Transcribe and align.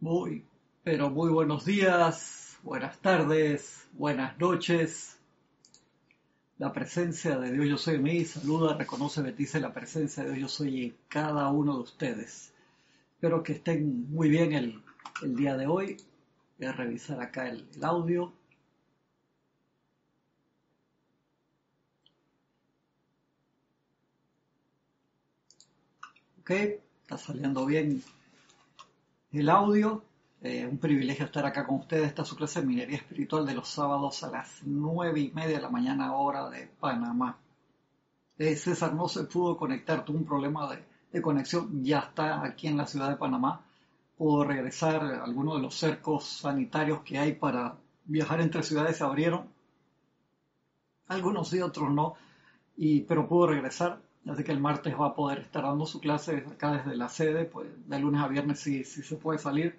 Muy, 0.00 0.44
pero 0.82 1.08
muy 1.10 1.30
buenos 1.30 1.64
días, 1.64 2.58
buenas 2.62 2.98
tardes, 2.98 3.88
buenas 3.92 4.38
noches. 4.38 5.18
La 6.58 6.72
presencia 6.72 7.38
de 7.38 7.52
Dios 7.52 7.66
yo 7.68 7.78
soy 7.78 7.94
en 7.96 8.02
mí, 8.02 8.24
saluda, 8.24 8.76
reconoce, 8.76 9.22
bendice 9.22 9.60
la 9.60 9.72
presencia 9.72 10.24
de 10.24 10.34
Dios 10.34 10.40
yo 10.40 10.48
soy 10.48 10.84
en 10.84 10.96
cada 11.08 11.50
uno 11.50 11.76
de 11.76 11.82
ustedes. 11.82 12.52
Espero 13.14 13.42
que 13.42 13.52
estén 13.54 14.10
muy 14.10 14.28
bien 14.28 14.52
el, 14.52 14.82
día 15.36 15.56
de 15.56 15.66
hoy. 15.66 15.96
Voy 16.58 16.66
a 16.68 16.72
revisar 16.72 17.20
acá 17.20 17.48
el, 17.48 17.66
el 17.74 17.84
audio. 17.84 18.32
Ok, 26.40 26.50
está 26.50 27.16
saliendo 27.16 27.64
bien 27.64 28.02
el 29.40 29.48
audio. 29.48 30.02
Eh, 30.40 30.66
un 30.66 30.78
privilegio 30.78 31.24
estar 31.24 31.46
acá 31.46 31.66
con 31.66 31.76
ustedes. 31.80 32.08
Esta 32.08 32.22
es 32.22 32.28
su 32.28 32.36
clase 32.36 32.60
de 32.60 32.66
minería 32.66 32.98
espiritual 32.98 33.46
de 33.46 33.54
los 33.54 33.68
sábados 33.68 34.22
a 34.22 34.30
las 34.30 34.60
nueve 34.64 35.20
y 35.20 35.30
media 35.30 35.56
de 35.56 35.62
la 35.62 35.70
mañana 35.70 36.14
hora 36.14 36.50
de 36.50 36.68
Panamá. 36.78 37.38
Eh, 38.38 38.56
César 38.56 38.94
no 38.94 39.08
se 39.08 39.24
pudo 39.24 39.56
conectar, 39.56 40.04
tuvo 40.04 40.18
un 40.18 40.24
problema 40.24 40.68
de, 41.10 41.22
conexión. 41.22 41.82
Ya 41.84 42.00
está 42.00 42.44
aquí 42.44 42.66
en 42.66 42.76
la 42.76 42.86
ciudad 42.86 43.08
de 43.08 43.16
Panamá. 43.16 43.64
Pudo 44.18 44.44
regresar. 44.44 45.02
Algunos 45.02 45.56
de 45.56 45.62
los 45.62 45.74
cercos 45.74 46.24
sanitarios 46.24 47.00
que 47.02 47.18
hay 47.18 47.32
para 47.32 47.76
viajar 48.04 48.40
entre 48.40 48.62
ciudades 48.62 48.98
se 48.98 49.04
abrieron. 49.04 49.48
Algunos 51.08 51.48
sí, 51.48 51.60
otros 51.60 51.90
no. 51.90 52.14
Y, 52.76 53.00
pero 53.02 53.28
pudo 53.28 53.48
regresar. 53.48 54.00
Así 54.28 54.42
que 54.42 54.52
el 54.52 54.60
martes 54.60 54.94
va 54.98 55.08
a 55.08 55.14
poder 55.14 55.40
estar 55.40 55.62
dando 55.64 55.84
su 55.84 56.00
clase 56.00 56.44
acá 56.50 56.72
desde 56.72 56.96
la 56.96 57.08
sede, 57.08 57.44
pues 57.44 57.68
de 57.86 57.98
lunes 57.98 58.22
a 58.22 58.28
viernes 58.28 58.58
sí, 58.58 58.84
se 58.84 59.16
puede 59.16 59.38
salir. 59.38 59.78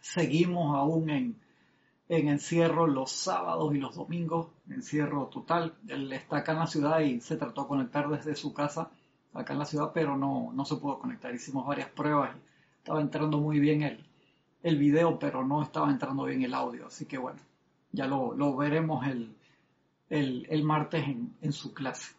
Seguimos 0.00 0.76
aún 0.76 1.10
en, 1.10 1.36
en 2.08 2.28
encierro 2.28 2.86
los 2.86 3.10
sábados 3.10 3.74
y 3.74 3.78
los 3.78 3.96
domingos, 3.96 4.48
encierro 4.70 5.26
total. 5.26 5.74
Él 5.88 6.12
está 6.12 6.38
acá 6.38 6.52
en 6.52 6.58
la 6.60 6.66
ciudad 6.66 7.00
y 7.00 7.20
se 7.20 7.36
trató 7.36 7.62
de 7.62 7.68
conectar 7.68 8.08
desde 8.08 8.36
su 8.36 8.54
casa 8.54 8.90
acá 9.32 9.54
en 9.54 9.58
la 9.58 9.64
ciudad, 9.64 9.90
pero 9.92 10.16
no, 10.16 10.52
no 10.54 10.64
se 10.64 10.76
pudo 10.76 11.00
conectar. 11.00 11.34
Hicimos 11.34 11.66
varias 11.66 11.88
pruebas 11.90 12.30
estaba 12.78 13.00
entrando 13.00 13.38
muy 13.38 13.58
bien 13.60 13.82
el, 13.82 14.04
el 14.62 14.76
video, 14.76 15.18
pero 15.18 15.44
no 15.44 15.62
estaba 15.62 15.90
entrando 15.90 16.24
bien 16.24 16.42
el 16.42 16.54
audio. 16.54 16.86
Así 16.86 17.06
que 17.06 17.18
bueno, 17.18 17.40
ya 17.92 18.06
lo, 18.06 18.34
lo 18.34 18.54
veremos 18.54 19.06
el, 19.06 19.34
el, 20.10 20.46
el 20.50 20.62
martes 20.62 21.02
en, 21.08 21.34
en 21.40 21.52
su 21.52 21.72
clase 21.72 22.14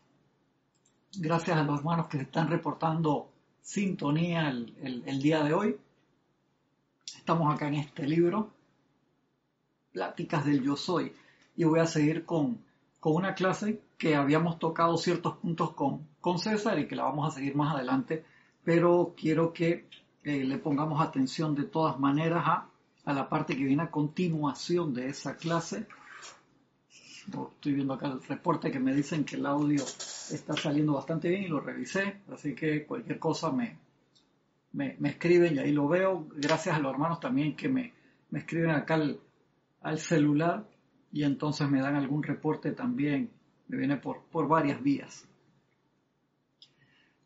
gracias 1.20 1.58
a 1.58 1.64
los 1.64 1.80
hermanos 1.80 2.08
que 2.08 2.18
están 2.18 2.50
reportando 2.50 3.30
sintonía 3.62 4.50
el, 4.50 4.74
el, 4.82 5.04
el, 5.06 5.22
día 5.22 5.44
de 5.44 5.54
hoy. 5.54 5.78
Estamos 7.18 7.54
acá 7.54 7.68
en 7.68 7.76
este 7.76 8.08
libro, 8.08 8.52
Pláticas 9.92 10.46
del 10.46 10.64
Yo 10.64 10.76
Soy, 10.76 11.14
y 11.56 11.64
voy 11.64 11.80
a 11.80 11.88
seguir 11.88 12.26
con, 12.26 12.60
con 13.00 13.16
una 13.16 13.34
clase 13.34 13.82
que 13.98 14.16
habíamos 14.16 14.60
tocado 14.60 14.98
ciertos 14.98 15.38
puntos 15.38 15.72
con, 15.72 16.08
con 16.22 16.38
César 16.40 16.78
y 16.80 16.88
que 16.88 16.96
la 16.96 17.04
vamos 17.04 17.28
a 17.28 17.36
seguir 17.36 17.56
más 17.56 17.76
adelante, 17.76 18.24
pero 18.64 19.14
quiero 19.18 19.54
que 19.54 19.88
eh, 20.24 20.44
le 20.44 20.58
pongamos 20.58 21.02
atención 21.02 21.56
de 21.56 21.64
todas 21.64 22.00
maneras 22.00 22.44
a, 22.46 22.68
a 23.06 23.14
la 23.14 23.30
parte 23.30 23.56
que 23.56 23.64
viene 23.64 23.84
a 23.84 23.92
continuación 23.92 24.94
de 24.94 25.10
esa 25.10 25.38
clase 25.38 25.88
Estoy 27.28 27.74
viendo 27.74 27.94
acá 27.94 28.08
el 28.08 28.22
reporte 28.22 28.72
que 28.72 28.80
me 28.80 28.94
dicen 28.94 29.26
que 29.26 29.36
el 29.36 29.46
audio 29.46 29.84
está 30.31 30.56
saliendo 30.56 30.94
bastante 30.94 31.30
bien 31.30 31.44
y 31.44 31.48
lo 31.48 31.59
revisé, 31.59 32.22
así 32.31 32.56
que 32.56 32.86
cualquier 32.86 33.20
cosa 33.20 33.52
me, 33.52 33.78
me, 34.73 34.95
me 35.00 35.09
escriben 35.09 35.56
y 35.56 35.59
ahí 35.59 35.72
lo 35.72 35.88
veo. 35.88 36.28
Gracias 36.36 36.76
a 36.76 36.80
los 36.80 36.92
hermanos 36.94 37.20
también 37.20 37.56
que 37.56 37.70
me, 37.70 37.94
me 38.30 38.40
escriben 38.40 38.72
acá 38.72 38.96
al, 38.96 39.20
al, 39.81 40.00
celular 40.00 40.68
y 41.12 41.23
entonces 41.23 41.70
me 41.70 41.81
dan 41.81 41.96
algún 41.96 42.23
reporte 42.23 42.72
también, 42.72 43.30
me 43.68 43.78
viene 43.78 43.98
por, 43.98 44.23
por 44.31 44.48
varias 44.48 44.81
vías. 44.81 45.28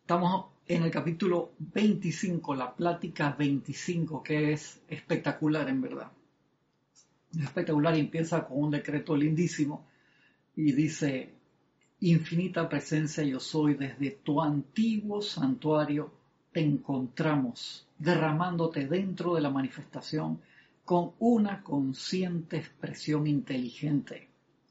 Estamos 0.02 0.48
en 0.68 0.84
el 0.84 0.92
capítulo 0.92 1.54
25, 1.60 2.56
la 2.56 2.76
plática 2.76 3.36
25, 3.38 4.22
que 4.22 4.54
es 4.54 4.82
espectacular 4.88 5.68
en 5.70 5.82
verdad. 5.82 6.12
Es 7.34 7.44
espectacular 7.44 7.96
y 7.96 8.02
empieza 8.02 8.46
con 8.46 8.64
un 8.64 8.72
decreto 8.72 9.16
lindísimo 9.16 9.88
y 10.56 10.72
dice, 10.74 11.39
infinita 12.02 12.70
presencia 12.70 13.24
yo 13.24 13.40
soy, 13.40 13.74
desde 13.74 14.12
tu 14.12 14.42
antiguo 14.42 15.22
santuario 15.22 16.12
te 16.52 16.62
encontramos, 16.62 17.86
derramándote 17.98 18.88
dentro 18.88 19.36
de 19.36 19.42
la 19.42 19.50
manifestación 19.50 20.40
con 20.86 21.12
una 21.20 21.62
consciente 21.62 22.58
expresión 22.58 23.28
inteligente, 23.28 24.30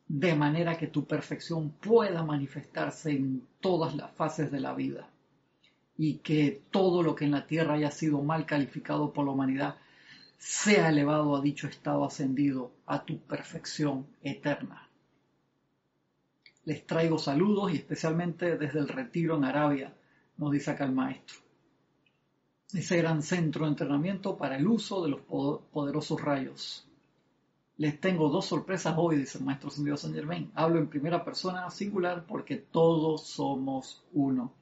de 0.09 0.35
manera 0.35 0.79
que 0.79 0.87
tu 0.87 1.05
perfección 1.05 1.71
pueda 1.71 2.25
manifestarse 2.25 3.13
en 3.13 3.43
todas 3.61 3.95
las 3.95 4.11
fases 4.13 4.51
de 4.51 4.61
la 4.61 4.75
vida 4.75 5.09
y 5.99 6.15
que 6.15 6.63
todo 6.71 7.03
lo 7.03 7.15
que 7.15 7.27
en 7.27 7.33
la 7.33 7.47
tierra 7.47 7.75
haya 7.75 7.91
sido 7.91 8.23
mal 8.23 8.47
calificado 8.47 9.13
por 9.13 9.27
la 9.27 9.33
humanidad 9.33 9.77
sea 10.39 10.89
elevado 10.89 11.37
a 11.37 11.43
dicho 11.43 11.67
estado 11.67 12.05
ascendido 12.05 12.71
a 12.87 13.05
tu 13.05 13.19
perfección 13.19 14.07
eterna 14.23 14.88
les 16.69 16.87
traigo 16.87 17.19
saludos 17.19 17.73
y 17.73 17.77
especialmente 17.77 18.59
desde 18.59 18.79
el 18.81 18.89
retiro 18.89 19.39
en 19.39 19.45
Arabia, 19.45 19.95
nos 20.37 20.53
dice 20.53 20.71
acá 20.71 20.85
el 20.85 20.93
maestro. 20.93 21.39
Ese 22.75 22.99
gran 22.99 23.23
centro 23.23 23.65
de 23.65 23.71
entrenamiento 23.71 24.37
para 24.37 24.59
el 24.59 24.67
uso 24.69 25.03
de 25.03 25.09
los 25.09 25.23
poderosos 25.23 26.21
rayos. 26.21 26.87
Les 27.79 27.99
tengo 27.99 28.29
dos 28.29 28.45
sorpresas 28.45 28.95
hoy, 28.99 29.17
dice 29.17 29.39
el 29.39 29.45
maestro 29.45 29.71
Sendido 29.71 29.97
San 29.97 30.13
Germain. 30.13 30.53
Hablo 30.55 30.79
en 30.79 30.89
primera 30.89 31.25
persona 31.25 31.71
singular 31.71 32.27
porque 32.29 32.57
todos 32.57 33.23
somos 33.27 34.05
uno. 34.13 34.53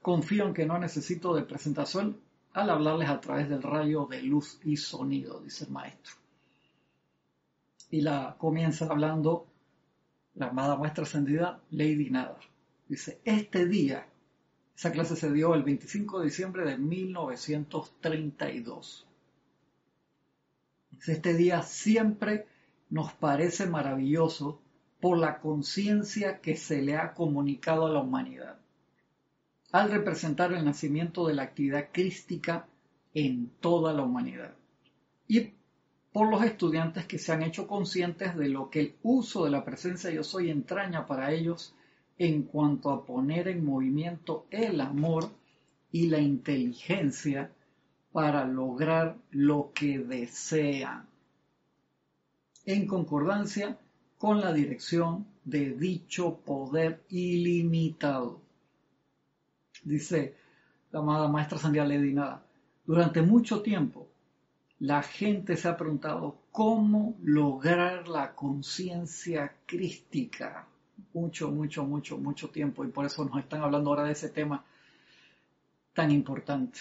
Confío 0.00 0.46
en 0.46 0.54
que 0.54 0.64
no 0.64 0.78
necesito 0.78 1.34
de 1.34 1.42
presentación 1.42 2.16
al 2.54 2.70
hablarles 2.70 3.10
a 3.10 3.20
través 3.20 3.50
del 3.50 3.62
rayo 3.62 4.06
de 4.06 4.22
luz 4.22 4.58
y 4.64 4.78
sonido, 4.78 5.38
dice 5.40 5.66
el 5.66 5.70
maestro. 5.70 6.14
Y 7.90 8.00
la 8.00 8.36
comienza 8.38 8.86
hablando 8.86 9.51
la 10.34 10.48
amada 10.48 10.76
maestra 10.76 11.04
ascendida 11.04 11.62
Lady 11.70 12.10
Nada. 12.10 12.36
Dice, 12.88 13.20
este 13.24 13.66
día, 13.66 14.06
esa 14.76 14.90
clase 14.92 15.16
se 15.16 15.32
dio 15.32 15.54
el 15.54 15.62
25 15.62 16.18
de 16.20 16.26
diciembre 16.26 16.64
de 16.64 16.76
1932. 16.78 19.06
Dice, 20.90 21.12
este 21.12 21.34
día 21.34 21.62
siempre 21.62 22.46
nos 22.90 23.12
parece 23.12 23.66
maravilloso 23.66 24.60
por 25.00 25.18
la 25.18 25.40
conciencia 25.40 26.40
que 26.40 26.56
se 26.56 26.82
le 26.82 26.96
ha 26.96 27.14
comunicado 27.14 27.86
a 27.86 27.90
la 27.90 28.00
humanidad, 28.00 28.58
al 29.72 29.90
representar 29.90 30.52
el 30.52 30.64
nacimiento 30.64 31.26
de 31.26 31.34
la 31.34 31.42
actividad 31.42 31.88
crística 31.92 32.68
en 33.14 33.50
toda 33.60 33.92
la 33.92 34.02
humanidad. 34.02 34.54
Y 35.26 35.54
por 36.12 36.30
los 36.30 36.44
estudiantes 36.44 37.06
que 37.06 37.18
se 37.18 37.32
han 37.32 37.42
hecho 37.42 37.66
conscientes 37.66 38.36
de 38.36 38.48
lo 38.48 38.68
que 38.68 38.80
el 38.80 38.94
uso 39.02 39.44
de 39.44 39.50
la 39.50 39.64
presencia 39.64 40.10
yo 40.10 40.22
soy 40.22 40.50
entraña 40.50 41.06
para 41.06 41.32
ellos 41.32 41.74
en 42.18 42.42
cuanto 42.42 42.90
a 42.90 43.04
poner 43.04 43.48
en 43.48 43.64
movimiento 43.64 44.46
el 44.50 44.80
amor 44.80 45.30
y 45.90 46.08
la 46.08 46.20
inteligencia 46.20 47.50
para 48.12 48.44
lograr 48.44 49.16
lo 49.30 49.72
que 49.74 49.98
desean, 49.98 51.06
en 52.66 52.86
concordancia 52.86 53.78
con 54.18 54.40
la 54.40 54.52
dirección 54.52 55.26
de 55.44 55.70
dicho 55.70 56.36
poder 56.44 57.02
ilimitado. 57.08 58.40
Dice 59.82 60.36
la 60.92 61.00
amada 61.00 61.26
maestra 61.28 61.58
Sandia 61.58 61.86
Ledinada, 61.86 62.44
durante 62.84 63.22
mucho 63.22 63.62
tiempo 63.62 64.11
la 64.82 65.00
gente 65.00 65.56
se 65.56 65.68
ha 65.68 65.76
preguntado 65.76 66.42
cómo 66.50 67.16
lograr 67.22 68.08
la 68.08 68.34
conciencia 68.34 69.54
crística. 69.64 70.66
Mucho, 71.14 71.52
mucho, 71.52 71.84
mucho, 71.84 72.18
mucho 72.18 72.50
tiempo 72.50 72.84
y 72.84 72.88
por 72.88 73.04
eso 73.04 73.24
nos 73.24 73.38
están 73.38 73.62
hablando 73.62 73.90
ahora 73.90 74.02
de 74.02 74.10
ese 74.10 74.30
tema 74.30 74.64
tan 75.92 76.10
importante. 76.10 76.80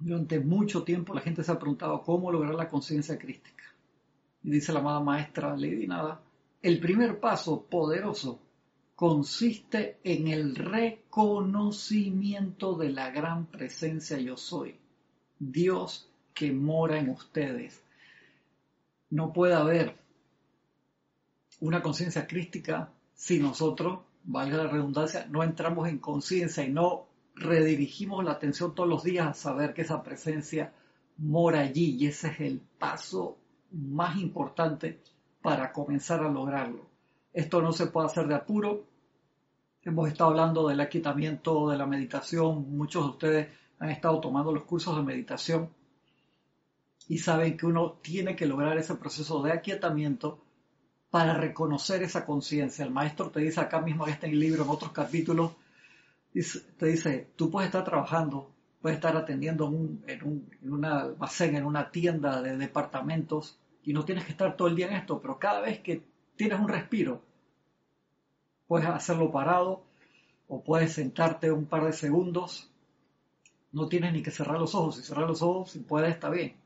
Durante 0.00 0.40
mucho 0.40 0.82
tiempo 0.82 1.14
la 1.14 1.20
gente 1.20 1.44
se 1.44 1.52
ha 1.52 1.60
preguntado 1.60 2.02
cómo 2.02 2.32
lograr 2.32 2.56
la 2.56 2.68
conciencia 2.68 3.16
crística. 3.16 3.62
Y 4.42 4.50
dice 4.50 4.72
la 4.72 4.80
amada 4.80 4.98
maestra 4.98 5.56
Lady 5.56 5.86
Nada, 5.86 6.20
el 6.60 6.80
primer 6.80 7.20
paso 7.20 7.66
poderoso 7.66 8.40
consiste 8.96 10.00
en 10.02 10.26
el 10.26 10.56
reconocimiento 10.56 12.76
de 12.76 12.90
la 12.90 13.12
gran 13.12 13.46
presencia 13.46 14.18
yo 14.18 14.36
soy. 14.36 14.80
Dios 15.38 16.10
que 16.36 16.52
mora 16.52 16.98
en 16.98 17.08
ustedes. 17.08 17.82
No 19.08 19.32
puede 19.32 19.54
haber 19.54 19.96
una 21.60 21.82
conciencia 21.82 22.26
crística 22.26 22.92
si 23.14 23.40
nosotros, 23.40 24.00
valga 24.22 24.58
la 24.58 24.68
redundancia, 24.68 25.26
no 25.30 25.42
entramos 25.42 25.88
en 25.88 25.98
conciencia 25.98 26.62
y 26.62 26.70
no 26.70 27.06
redirigimos 27.34 28.22
la 28.22 28.32
atención 28.32 28.74
todos 28.74 28.88
los 28.88 29.02
días 29.02 29.26
a 29.26 29.32
saber 29.32 29.72
que 29.72 29.80
esa 29.80 30.02
presencia 30.02 30.74
mora 31.16 31.60
allí 31.60 31.96
y 31.98 32.06
ese 32.06 32.28
es 32.28 32.40
el 32.40 32.60
paso 32.60 33.38
más 33.72 34.18
importante 34.18 35.00
para 35.40 35.72
comenzar 35.72 36.20
a 36.22 36.28
lograrlo. 36.28 36.84
Esto 37.32 37.62
no 37.62 37.72
se 37.72 37.86
puede 37.86 38.08
hacer 38.08 38.28
de 38.28 38.34
apuro. 38.34 38.84
Hemos 39.80 40.08
estado 40.08 40.30
hablando 40.30 40.68
del 40.68 40.80
aquietamiento, 40.80 41.70
de 41.70 41.78
la 41.78 41.86
meditación. 41.86 42.76
Muchos 42.76 43.04
de 43.04 43.10
ustedes 43.10 43.48
han 43.78 43.88
estado 43.88 44.20
tomando 44.20 44.52
los 44.52 44.64
cursos 44.64 44.94
de 44.96 45.02
meditación 45.02 45.70
y 47.08 47.18
saben 47.18 47.56
que 47.56 47.66
uno 47.66 47.98
tiene 48.02 48.34
que 48.34 48.46
lograr 48.46 48.78
ese 48.78 48.94
proceso 48.96 49.42
de 49.42 49.52
aquietamiento 49.52 50.42
para 51.10 51.34
reconocer 51.34 52.02
esa 52.02 52.26
conciencia. 52.26 52.84
El 52.84 52.90
maestro 52.90 53.30
te 53.30 53.40
dice 53.40 53.60
acá 53.60 53.80
mismo 53.80 54.06
en 54.06 54.14
este 54.14 54.28
libro, 54.28 54.64
en 54.64 54.70
otros 54.70 54.92
capítulos, 54.92 55.52
te 56.32 56.86
dice, 56.86 57.30
tú 57.36 57.50
puedes 57.50 57.68
estar 57.68 57.84
trabajando, 57.84 58.50
puedes 58.82 58.96
estar 58.96 59.16
atendiendo 59.16 59.66
en, 60.06 60.22
un, 60.24 60.50
en 60.62 60.84
almacén, 60.84 61.56
en 61.56 61.64
una 61.64 61.90
tienda 61.90 62.42
de 62.42 62.56
departamentos, 62.56 63.58
y 63.84 63.92
no 63.92 64.04
tienes 64.04 64.24
que 64.24 64.32
estar 64.32 64.56
todo 64.56 64.68
el 64.68 64.74
día 64.74 64.88
en 64.88 64.94
esto, 64.96 65.20
pero 65.20 65.38
cada 65.38 65.60
vez 65.60 65.80
que 65.80 66.02
tienes 66.34 66.58
un 66.58 66.68
respiro, 66.68 67.22
puedes 68.66 68.88
hacerlo 68.88 69.30
parado 69.30 69.84
o 70.48 70.62
puedes 70.62 70.92
sentarte 70.92 71.50
un 71.50 71.66
par 71.66 71.84
de 71.84 71.92
segundos. 71.92 72.70
No 73.72 73.88
tienes 73.88 74.12
ni 74.12 74.22
que 74.22 74.30
cerrar 74.30 74.58
los 74.58 74.74
ojos. 74.74 74.96
Si 74.96 75.02
cerrar 75.02 75.28
los 75.28 75.42
ojos, 75.42 75.70
si 75.70 75.80
puedes, 75.80 76.10
está 76.10 76.30
bien. 76.30 76.56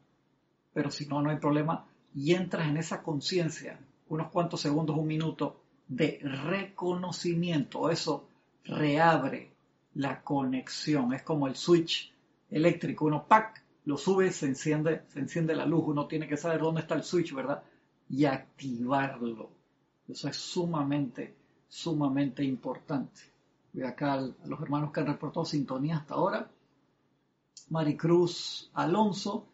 Pero 0.72 0.90
si 0.90 1.06
no, 1.06 1.22
no 1.22 1.30
hay 1.30 1.38
problema. 1.38 1.86
Y 2.14 2.34
entras 2.34 2.68
en 2.68 2.76
esa 2.76 3.02
conciencia, 3.02 3.78
unos 4.08 4.30
cuantos 4.30 4.60
segundos, 4.60 4.96
un 4.96 5.06
minuto, 5.06 5.60
de 5.88 6.20
reconocimiento. 6.22 7.90
Eso 7.90 8.28
reabre 8.64 9.50
la 9.94 10.22
conexión. 10.22 11.12
Es 11.14 11.22
como 11.22 11.46
el 11.46 11.56
switch 11.56 12.12
eléctrico. 12.50 13.06
Uno, 13.06 13.26
¡pac! 13.26 13.62
lo 13.84 13.96
sube, 13.96 14.30
se 14.30 14.46
enciende, 14.46 15.02
se 15.08 15.20
enciende 15.20 15.54
la 15.54 15.66
luz, 15.66 15.84
uno 15.86 16.06
tiene 16.06 16.28
que 16.28 16.36
saber 16.36 16.60
dónde 16.60 16.82
está 16.82 16.94
el 16.94 17.02
switch, 17.02 17.34
¿verdad? 17.34 17.62
Y 18.08 18.24
activarlo. 18.24 19.50
Eso 20.08 20.28
es 20.28 20.36
sumamente, 20.36 21.34
sumamente 21.68 22.44
importante. 22.44 23.20
Voy 23.72 23.84
acá 23.84 24.14
a 24.14 24.20
los 24.20 24.60
hermanos 24.60 24.92
que 24.92 25.00
han 25.00 25.06
reportado 25.06 25.44
sintonía 25.44 25.98
hasta 25.98 26.14
ahora. 26.14 26.50
Maricruz 27.68 28.70
Alonso, 28.74 29.46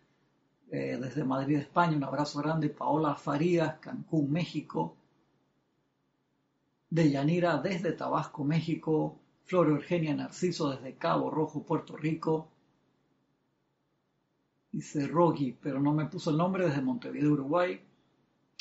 eh, 0.70 0.98
desde 1.00 1.24
Madrid, 1.24 1.58
España, 1.58 1.96
un 1.96 2.04
abrazo 2.04 2.40
grande. 2.40 2.68
Paola 2.68 3.14
Farías, 3.14 3.78
Cancún, 3.78 4.30
México. 4.30 4.96
Deyanira 6.90 7.58
desde 7.58 7.92
Tabasco, 7.92 8.44
México. 8.44 9.18
Flor 9.44 9.68
Eugenia 9.68 10.14
Narciso 10.14 10.70
desde 10.70 10.96
Cabo 10.96 11.30
Rojo, 11.30 11.62
Puerto 11.62 11.96
Rico 11.96 12.50
dice 14.76 15.06
Rogi, 15.06 15.56
pero 15.58 15.80
no 15.80 15.94
me 15.94 16.04
puso 16.04 16.30
el 16.30 16.36
nombre, 16.36 16.66
desde 16.66 16.82
Montevideo, 16.82 17.32
Uruguay. 17.32 17.80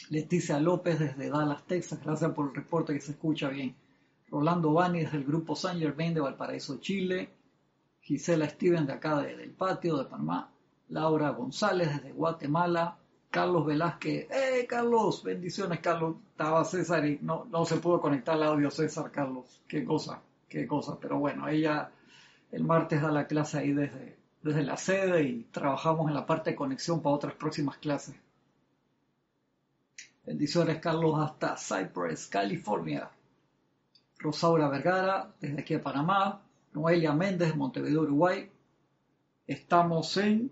Leticia 0.10 0.62
López 0.62 0.98
desde 0.98 1.30
Dallas, 1.30 1.66
Texas, 1.68 2.00
gracias 2.02 2.32
por 2.32 2.48
el 2.48 2.56
reporte 2.56 2.94
que 2.94 3.02
se 3.02 3.12
escucha 3.12 3.50
bien. 3.50 3.76
Rolando 4.30 4.72
Bani 4.72 5.02
desde 5.02 5.18
el 5.18 5.26
grupo 5.26 5.58
San 5.58 5.78
Germain 5.78 6.14
de 6.14 6.22
Valparaíso, 6.22 6.80
Chile. 6.80 7.30
Gisela 8.00 8.48
Steven 8.48 8.86
de 8.86 8.94
acá 8.94 9.22
del 9.22 9.52
patio 9.52 9.98
de 9.98 10.06
Panamá. 10.06 10.54
Laura 10.90 11.30
González 11.32 11.90
desde 11.90 12.12
Guatemala. 12.14 12.98
Carlos 13.30 13.66
Velázquez, 13.66 14.32
¡eh 14.32 14.66
Carlos! 14.66 15.22
Bendiciones 15.22 15.82
Carlos. 15.82 16.16
Estaba 16.32 16.64
César 16.64 17.06
y 17.06 17.20
no, 17.22 17.46
no 17.52 17.66
se 17.66 17.78
pudo 17.78 18.00
conectar 18.00 18.38
el 18.38 18.44
audio 18.44 18.72
César 18.72 19.12
Carlos. 19.12 19.62
Qué 19.68 19.84
cosa, 19.84 20.22
qué 20.48 20.66
cosa. 20.66 20.98
Pero 21.02 21.20
bueno, 21.20 21.48
ella 21.50 21.92
el 22.52 22.64
martes 22.64 23.02
da 23.02 23.12
la 23.12 23.28
clase 23.28 23.58
ahí 23.58 23.74
desde, 23.74 24.18
desde 24.42 24.64
la 24.64 24.78
sede 24.78 25.24
y 25.24 25.44
trabajamos 25.52 26.08
en 26.08 26.14
la 26.14 26.26
parte 26.26 26.52
de 26.52 26.56
conexión 26.56 27.02
para 27.02 27.16
otras 27.16 27.34
próximas 27.34 27.78
clases. 27.78 28.16
Bendiciones, 30.26 30.80
Carlos, 30.80 31.20
hasta 31.20 31.58
Cypress, 31.58 32.28
California. 32.28 33.10
Rosaura 34.18 34.70
Vergara, 34.70 35.34
desde 35.42 35.60
aquí 35.60 35.74
a 35.74 35.84
Panamá. 35.84 36.42
Noelia 36.74 37.14
Méndez, 37.14 37.56
Montevideo, 37.56 38.04
Uruguay. 38.04 38.50
Estamos 39.46 40.16
en 40.18 40.52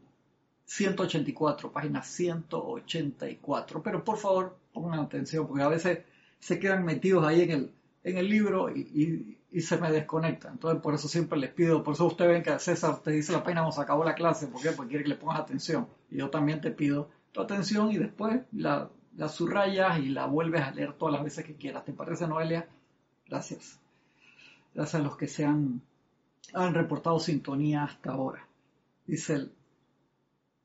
184, 0.65 1.71
página 1.71 2.01
184. 2.01 3.83
Pero 3.83 4.04
por 4.04 4.18
favor, 4.18 4.57
pongan 4.74 5.00
atención, 5.00 5.48
porque 5.48 5.63
a 5.63 5.68
veces 5.68 6.00
se 6.39 6.60
quedan 6.60 6.86
metidos 6.86 7.25
ahí 7.25 7.42
en 7.42 7.51
el, 7.51 7.71
en 8.04 8.18
el 8.18 8.30
libro 8.30 8.69
y, 8.69 9.38
y 9.54 9.62
se 9.62 9.77
me 9.77 9.92
desconecta. 9.92 10.50
Entonces, 10.50 10.81
por 10.81 10.95
eso 10.95 11.07
siempre 11.07 11.38
les 11.38 11.51
pido, 11.51 11.83
por 11.83 11.94
eso 11.94 12.07
ustedes 12.07 12.31
ven 12.31 12.44
que 12.44 12.50
a 12.50 12.57
César 12.57 13.00
te 13.04 13.12
dice 13.12 13.31
la 13.31 13.44
pena, 13.44 13.62
nos 13.62 13.77
acabó 13.77 14.04
la 14.04 14.15
clase, 14.15 14.48
¿por 14.48 14.60
qué? 14.60 14.71
Porque 14.71 14.89
quiere 14.89 15.04
que 15.04 15.12
le 15.12 15.15
pongas 15.15 15.39
atención. 15.39 15.88
Y 16.10 16.18
yo 16.18 16.31
también 16.31 16.60
te 16.60 16.71
pido 16.71 17.12
tu 17.31 17.39
atención 17.39 17.92
y 17.92 17.98
después 17.98 18.42
la, 18.51 18.89
la 19.15 19.30
subrayas 19.30 20.00
y 20.00 20.10
la 20.10 20.25
vuelves 20.25 20.63
a 20.63 20.71
leer 20.71 20.94
todas 20.94 21.13
las 21.13 21.24
veces 21.24 21.45
que 21.45 21.56
quieras. 21.56 21.86
¿Te 21.86 21.94
parece, 21.94 22.27
Noelia? 22.27 22.68
Gracias. 23.27 23.80
Gracias 24.74 25.00
a 25.00 25.04
los 25.04 25.18
que 25.18 25.27
se 25.27 25.45
han, 25.45 25.81
han 26.56 26.74
reportado 26.74 27.19
sintonía 27.19 27.83
hasta 27.83 28.12
ahora. 28.12 28.48
Dice 29.06 29.36
él, 29.36 29.51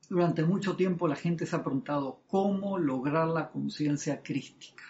durante 0.09 0.43
mucho 0.43 0.75
tiempo 0.75 1.07
la 1.07 1.15
gente 1.15 1.45
se 1.45 1.55
ha 1.55 1.63
preguntado 1.63 2.21
cómo 2.27 2.79
lograr 2.79 3.27
la 3.27 3.49
conciencia 3.49 4.23
crística. 4.23 4.83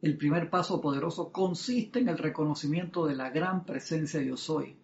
El 0.00 0.16
primer 0.16 0.48
paso 0.48 0.80
poderoso 0.80 1.32
consiste 1.32 1.98
en 1.98 2.08
el 2.08 2.18
reconocimiento 2.18 3.06
de 3.06 3.16
la 3.16 3.30
gran 3.30 3.64
presencia 3.64 4.22
yo 4.22 4.36
soy, 4.36 4.76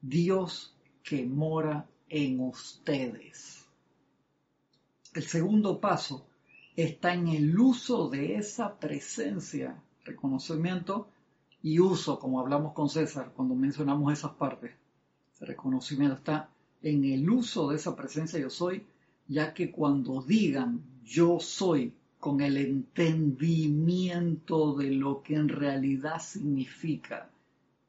Dios 0.00 0.74
que 1.04 1.24
mora 1.24 1.86
en 2.08 2.40
ustedes. 2.40 3.64
El 5.14 5.22
segundo 5.22 5.80
paso 5.80 6.26
está 6.74 7.14
en 7.14 7.28
el 7.28 7.56
uso 7.56 8.08
de 8.08 8.34
esa 8.36 8.78
presencia, 8.80 9.80
reconocimiento 10.04 11.08
y 11.62 11.78
uso, 11.78 12.18
como 12.18 12.40
hablamos 12.40 12.72
con 12.72 12.88
César 12.88 13.32
cuando 13.36 13.54
mencionamos 13.54 14.12
esas 14.12 14.32
partes. 14.32 14.72
El 15.40 15.46
reconocimiento 15.46 16.16
está 16.16 16.50
en 16.84 17.04
el 17.04 17.28
uso 17.30 17.70
de 17.70 17.76
esa 17.76 17.96
presencia 17.96 18.38
yo 18.38 18.50
soy, 18.50 18.86
ya 19.26 19.54
que 19.54 19.72
cuando 19.72 20.22
digan 20.22 20.82
yo 21.02 21.40
soy 21.40 21.94
con 22.20 22.42
el 22.42 22.58
entendimiento 22.58 24.74
de 24.74 24.90
lo 24.90 25.22
que 25.22 25.34
en 25.34 25.48
realidad 25.48 26.20
significa, 26.20 27.30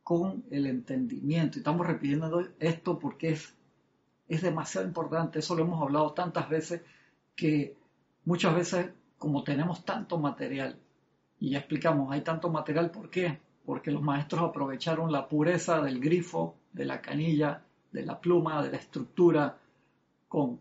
con 0.02 0.46
el 0.50 0.66
entendimiento. 0.66 1.58
Y 1.58 1.60
estamos 1.60 1.86
repitiendo 1.86 2.48
esto 2.60 2.98
porque 2.98 3.32
es, 3.32 3.54
es 4.30 4.42
demasiado 4.42 4.88
importante, 4.88 5.40
eso 5.40 5.56
lo 5.56 5.64
hemos 5.64 5.82
hablado 5.82 6.14
tantas 6.14 6.50
veces, 6.50 6.82
que 7.36 7.76
muchas 8.24 8.56
veces 8.56 8.90
como 9.18 9.44
tenemos 9.44 9.84
tanto 9.84 10.20
material, 10.20 10.78
y 11.40 11.52
ya 11.52 11.60
explicamos, 11.60 12.14
hay 12.14 12.22
tanto 12.22 12.50
material, 12.50 12.92
¿por 12.92 13.10
qué? 13.10 13.40
Porque 13.66 13.92
los 13.92 14.02
maestros 14.02 14.42
aprovecharon 14.42 15.12
la 15.12 15.28
pureza 15.28 15.82
del 15.82 16.00
grifo, 16.00 16.56
de 16.72 16.86
la 16.86 17.02
canilla, 17.02 17.64
de 17.92 18.06
la 18.06 18.20
pluma, 18.20 18.64
de 18.64 18.72
la 18.72 18.78
estructura, 18.78 19.58
con 20.28 20.60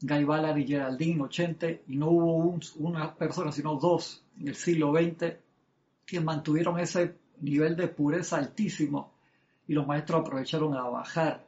Guy 0.00 0.24
Ballard 0.24 0.58
y 0.58 0.66
Geraldine 0.66 1.22
80, 1.22 1.70
y 1.88 1.96
no 1.96 2.10
hubo 2.10 2.58
una 2.76 3.14
persona, 3.14 3.52
sino 3.52 3.76
dos 3.76 4.22
en 4.38 4.48
el 4.48 4.54
siglo 4.54 4.92
XX 4.92 5.34
que 6.06 6.20
mantuvieron 6.20 6.78
ese 6.78 7.16
nivel 7.40 7.76
de 7.76 7.88
pureza 7.88 8.36
altísimo 8.36 9.12
y 9.66 9.74
los 9.74 9.86
maestros 9.86 10.22
aprovecharon 10.22 10.74
a 10.74 10.82
bajar 10.84 11.44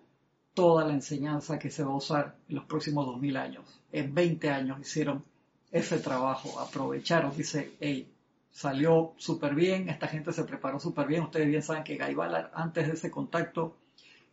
toda 0.54 0.84
la 0.84 0.92
enseñanza 0.92 1.58
que 1.58 1.70
se 1.70 1.82
va 1.82 1.92
a 1.92 1.96
usar 1.96 2.36
en 2.48 2.56
los 2.56 2.64
próximos 2.64 3.06
2000 3.06 3.36
años. 3.36 3.80
En 3.92 4.14
20 4.14 4.50
años 4.50 4.80
hicieron 4.80 5.24
ese 5.70 5.98
trabajo, 5.98 6.60
aprovecharon, 6.60 7.34
dice, 7.34 7.72
hey, 7.80 8.12
salió 8.50 9.14
súper 9.16 9.54
bien, 9.54 9.88
esta 9.88 10.08
gente 10.08 10.32
se 10.32 10.44
preparó 10.44 10.78
súper 10.78 11.06
bien, 11.06 11.22
ustedes 11.22 11.46
bien 11.46 11.62
saben 11.62 11.84
que 11.84 11.96
Guy 11.96 12.14
Ballard 12.14 12.50
antes 12.52 12.88
de 12.88 12.94
ese 12.94 13.10
contacto 13.10 13.76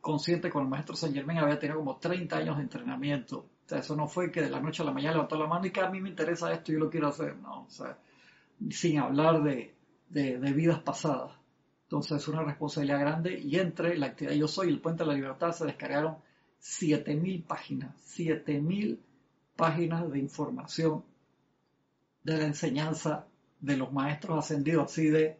consciente 0.07 0.49
con 0.49 0.63
el 0.63 0.69
maestro 0.69 0.95
Saint 0.95 1.13
Germain 1.13 1.39
había 1.39 1.59
tenido 1.59 1.79
como 1.79 1.97
30 1.97 2.37
años 2.37 2.55
de 2.55 2.63
entrenamiento 2.63 3.45
o 3.67 3.69
sea, 3.69 3.79
eso 3.79 3.97
no 3.97 4.07
fue 4.07 4.31
que 4.31 4.41
de 4.41 4.49
la 4.49 4.61
noche 4.61 4.81
a 4.81 4.85
la 4.85 4.93
mañana 4.93 5.15
levantó 5.15 5.37
la 5.37 5.45
mano 5.45 5.65
y 5.65 5.71
que 5.71 5.81
a 5.81 5.89
mí 5.89 5.99
me 5.99 6.07
interesa 6.07 6.53
esto 6.53 6.71
yo 6.71 6.79
lo 6.79 6.89
quiero 6.89 7.09
hacer, 7.09 7.35
no, 7.35 7.63
o 7.63 7.69
sea, 7.69 7.97
sin 8.69 8.99
hablar 8.99 9.43
de, 9.43 9.75
de, 10.07 10.53
vidas 10.53 10.79
pasadas. 10.79 11.33
Entonces 11.83 12.21
es 12.21 12.27
una 12.29 12.43
responsabilidad 12.43 13.01
grande 13.01 13.37
y 13.37 13.57
entre 13.59 13.97
la 13.97 14.05
actividad 14.05 14.35
Yo 14.35 14.47
Soy 14.47 14.69
y 14.69 14.71
el 14.71 14.79
Puente 14.79 15.03
de 15.03 15.07
la 15.07 15.15
Libertad 15.15 15.51
se 15.51 15.65
descargaron 15.65 16.15
7.000 16.61 17.43
páginas, 17.45 17.93
7.000 18.17 18.99
páginas 19.57 20.09
de 20.09 20.19
información 20.19 21.03
de 22.23 22.37
la 22.37 22.45
enseñanza 22.45 23.25
de 23.59 23.75
los 23.75 23.91
maestros 23.91 24.39
ascendidos, 24.39 24.85
así 24.85 25.09
de 25.09 25.37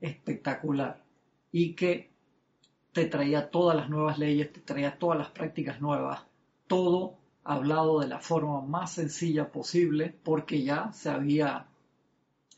espectacular. 0.00 1.04
Y 1.52 1.74
que 1.74 2.10
te 2.98 3.06
traía 3.06 3.48
todas 3.48 3.76
las 3.76 3.88
nuevas 3.88 4.18
leyes, 4.18 4.52
te 4.52 4.58
traía 4.58 4.98
todas 4.98 5.16
las 5.16 5.30
prácticas 5.30 5.80
nuevas, 5.80 6.24
todo 6.66 7.14
hablado 7.44 8.00
de 8.00 8.08
la 8.08 8.18
forma 8.18 8.60
más 8.62 8.90
sencilla 8.90 9.52
posible 9.52 10.16
porque 10.24 10.64
ya 10.64 10.92
se 10.92 11.08
había, 11.08 11.68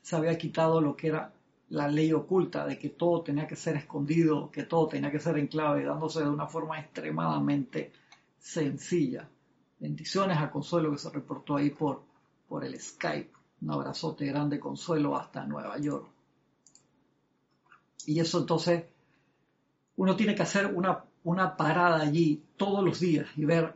se 0.01 0.17
había 0.17 0.39
quitado 0.39 0.81
lo 0.81 0.97
que 0.97 1.09
era 1.09 1.35
la 1.69 1.89
ley 1.89 2.15
oculta 2.15 2.65
de 2.65 2.79
que 2.79 2.89
todo 2.89 3.21
tenía 3.21 3.47
que 3.47 3.55
ser 3.55 3.77
escondido, 3.77 4.51
que 4.51 4.63
todo 4.63 4.89
tenía 4.89 5.13
que 5.13 5.21
ser 5.21 5.37
en 5.37 5.47
clave, 5.47 5.85
dándose 5.85 6.21
de 6.21 6.31
una 6.31 6.47
forma 6.47 6.81
extremadamente 6.81 7.93
sencilla. 8.39 9.29
Bendiciones 9.79 10.39
a 10.39 10.51
Consuelo 10.51 10.91
que 10.91 10.99
se 10.99 11.11
reportó 11.11 11.57
ahí 11.57 11.69
por, 11.69 12.03
por 12.49 12.65
el 12.65 12.81
Skype. 12.81 13.31
Un 13.61 13.73
abrazote 13.73 14.25
grande, 14.25 14.59
Consuelo, 14.59 15.19
hasta 15.19 15.45
Nueva 15.45 15.79
York. 15.79 16.09
Y 18.07 18.19
eso 18.19 18.39
entonces, 18.39 18.85
uno 20.01 20.17
tiene 20.17 20.35
que 20.35 20.43
hacer 20.43 20.65
una, 20.65 21.05
una 21.25 21.59
parada 21.59 22.01
allí 22.01 22.43
todos 22.57 22.83
los 22.83 23.01
días 23.01 23.27
y 23.37 23.45
ver, 23.45 23.75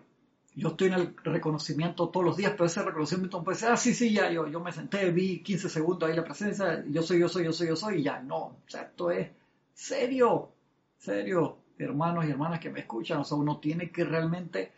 yo 0.57 0.69
estoy 0.69 0.89
en 0.89 0.95
el 0.95 1.17
reconocimiento 1.23 2.09
todos 2.09 2.25
los 2.25 2.39
días, 2.39 2.53
pero 2.53 2.65
ese 2.65 2.83
reconocimiento 2.83 3.45
puede 3.45 3.59
ser, 3.59 3.73
ah, 3.73 3.77
sí, 3.77 3.93
sí, 3.93 4.11
ya, 4.11 4.31
yo, 4.31 4.49
yo 4.49 4.59
me 4.59 4.73
senté, 4.73 5.11
vi 5.11 5.43
15 5.43 5.69
segundos 5.69 6.09
ahí 6.09 6.17
la 6.17 6.25
presencia, 6.25 6.83
yo 6.89 7.03
soy, 7.03 7.21
yo 7.21 7.29
soy, 7.29 7.45
yo 7.45 7.53
soy, 7.53 7.69
yo 7.69 7.77
soy, 7.77 8.01
y 8.01 8.05
ya, 8.05 8.23
no, 8.23 8.39
o 8.39 8.57
sea, 8.67 8.85
esto 8.85 9.11
es 9.11 9.29
serio, 9.75 10.49
serio, 10.97 11.59
hermanos 11.79 12.25
y 12.25 12.31
hermanas 12.31 12.59
que 12.59 12.71
me 12.71 12.81
escuchan, 12.81 13.19
o 13.19 13.25
sea, 13.25 13.37
uno 13.37 13.59
tiene 13.59 13.91
que 13.91 14.05
realmente 14.07 14.73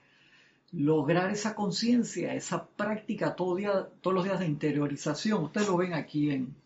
lograr 0.73 1.31
esa 1.31 1.55
conciencia, 1.55 2.35
esa 2.35 2.67
práctica 2.67 3.37
todos 3.37 3.61
los 4.03 4.25
días 4.25 4.41
de 4.41 4.47
interiorización. 4.47 5.45
Ustedes 5.45 5.69
lo 5.69 5.77
ven 5.77 5.95
aquí 5.95 6.33
en, 6.33 6.57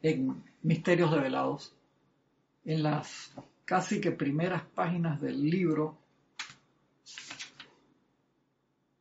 en 0.00 0.42
Misterios 0.62 1.10
Develados, 1.10 1.74
en 2.64 2.82
las 2.82 3.34
casi 3.64 4.00
que 4.00 4.10
primeras 4.10 4.62
páginas 4.62 5.20
del 5.20 5.48
libro, 5.48 5.98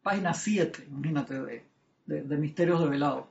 página 0.02 0.34
7, 0.34 0.86
imagínate, 0.90 1.42
de, 1.42 1.66
de, 2.06 2.24
de 2.24 2.38
Misterios 2.38 2.80
Develados 2.82 3.26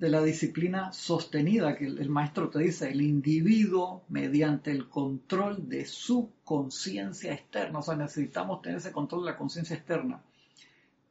de 0.00 0.08
la 0.08 0.22
disciplina 0.22 0.92
sostenida 0.94 1.76
que 1.76 1.84
el, 1.84 2.08
maestro 2.08 2.48
te 2.48 2.60
dice, 2.60 2.90
el 2.90 3.02
individuo 3.02 4.02
mediante 4.08 4.70
el 4.70 4.88
control 4.88 5.68
de 5.68 5.84
su 5.84 6.30
conciencia 6.42 7.34
externa, 7.34 7.80
o 7.80 7.82
sea, 7.82 7.96
necesitamos 7.96 8.62
tener 8.62 8.78
ese 8.78 8.92
control 8.92 9.26
de 9.26 9.32
la 9.32 9.36
conciencia 9.36 9.76
externa, 9.76 10.22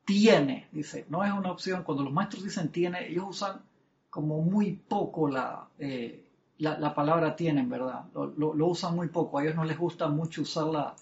tiene, 0.05 0.69
dice, 0.71 1.05
no 1.07 1.23
es 1.23 1.31
una 1.31 1.51
opción, 1.51 1.83
cuando 1.83 2.03
los 2.03 2.11
maestros 2.11 2.43
dicen 2.43 2.69
tiene, 2.69 3.07
ellos 3.09 3.25
usan 3.29 3.61
como 4.09 4.41
muy 4.41 4.71
poco 4.71 5.29
la, 5.29 5.67
eh, 5.77 6.23
la, 6.59 6.93
palabra 6.93 7.35
tiene, 7.35 7.65
¿verdad? 7.65 8.05
Lo, 8.13 8.67
usan 8.67 8.95
muy 8.95 9.07
poco, 9.07 9.37
a 9.37 9.43
ellos 9.43 9.55
no 9.55 9.63
les 9.63 9.77
gusta 9.77 10.07
mucho 10.07 10.43
usar 10.43 10.67
la, 10.67 10.95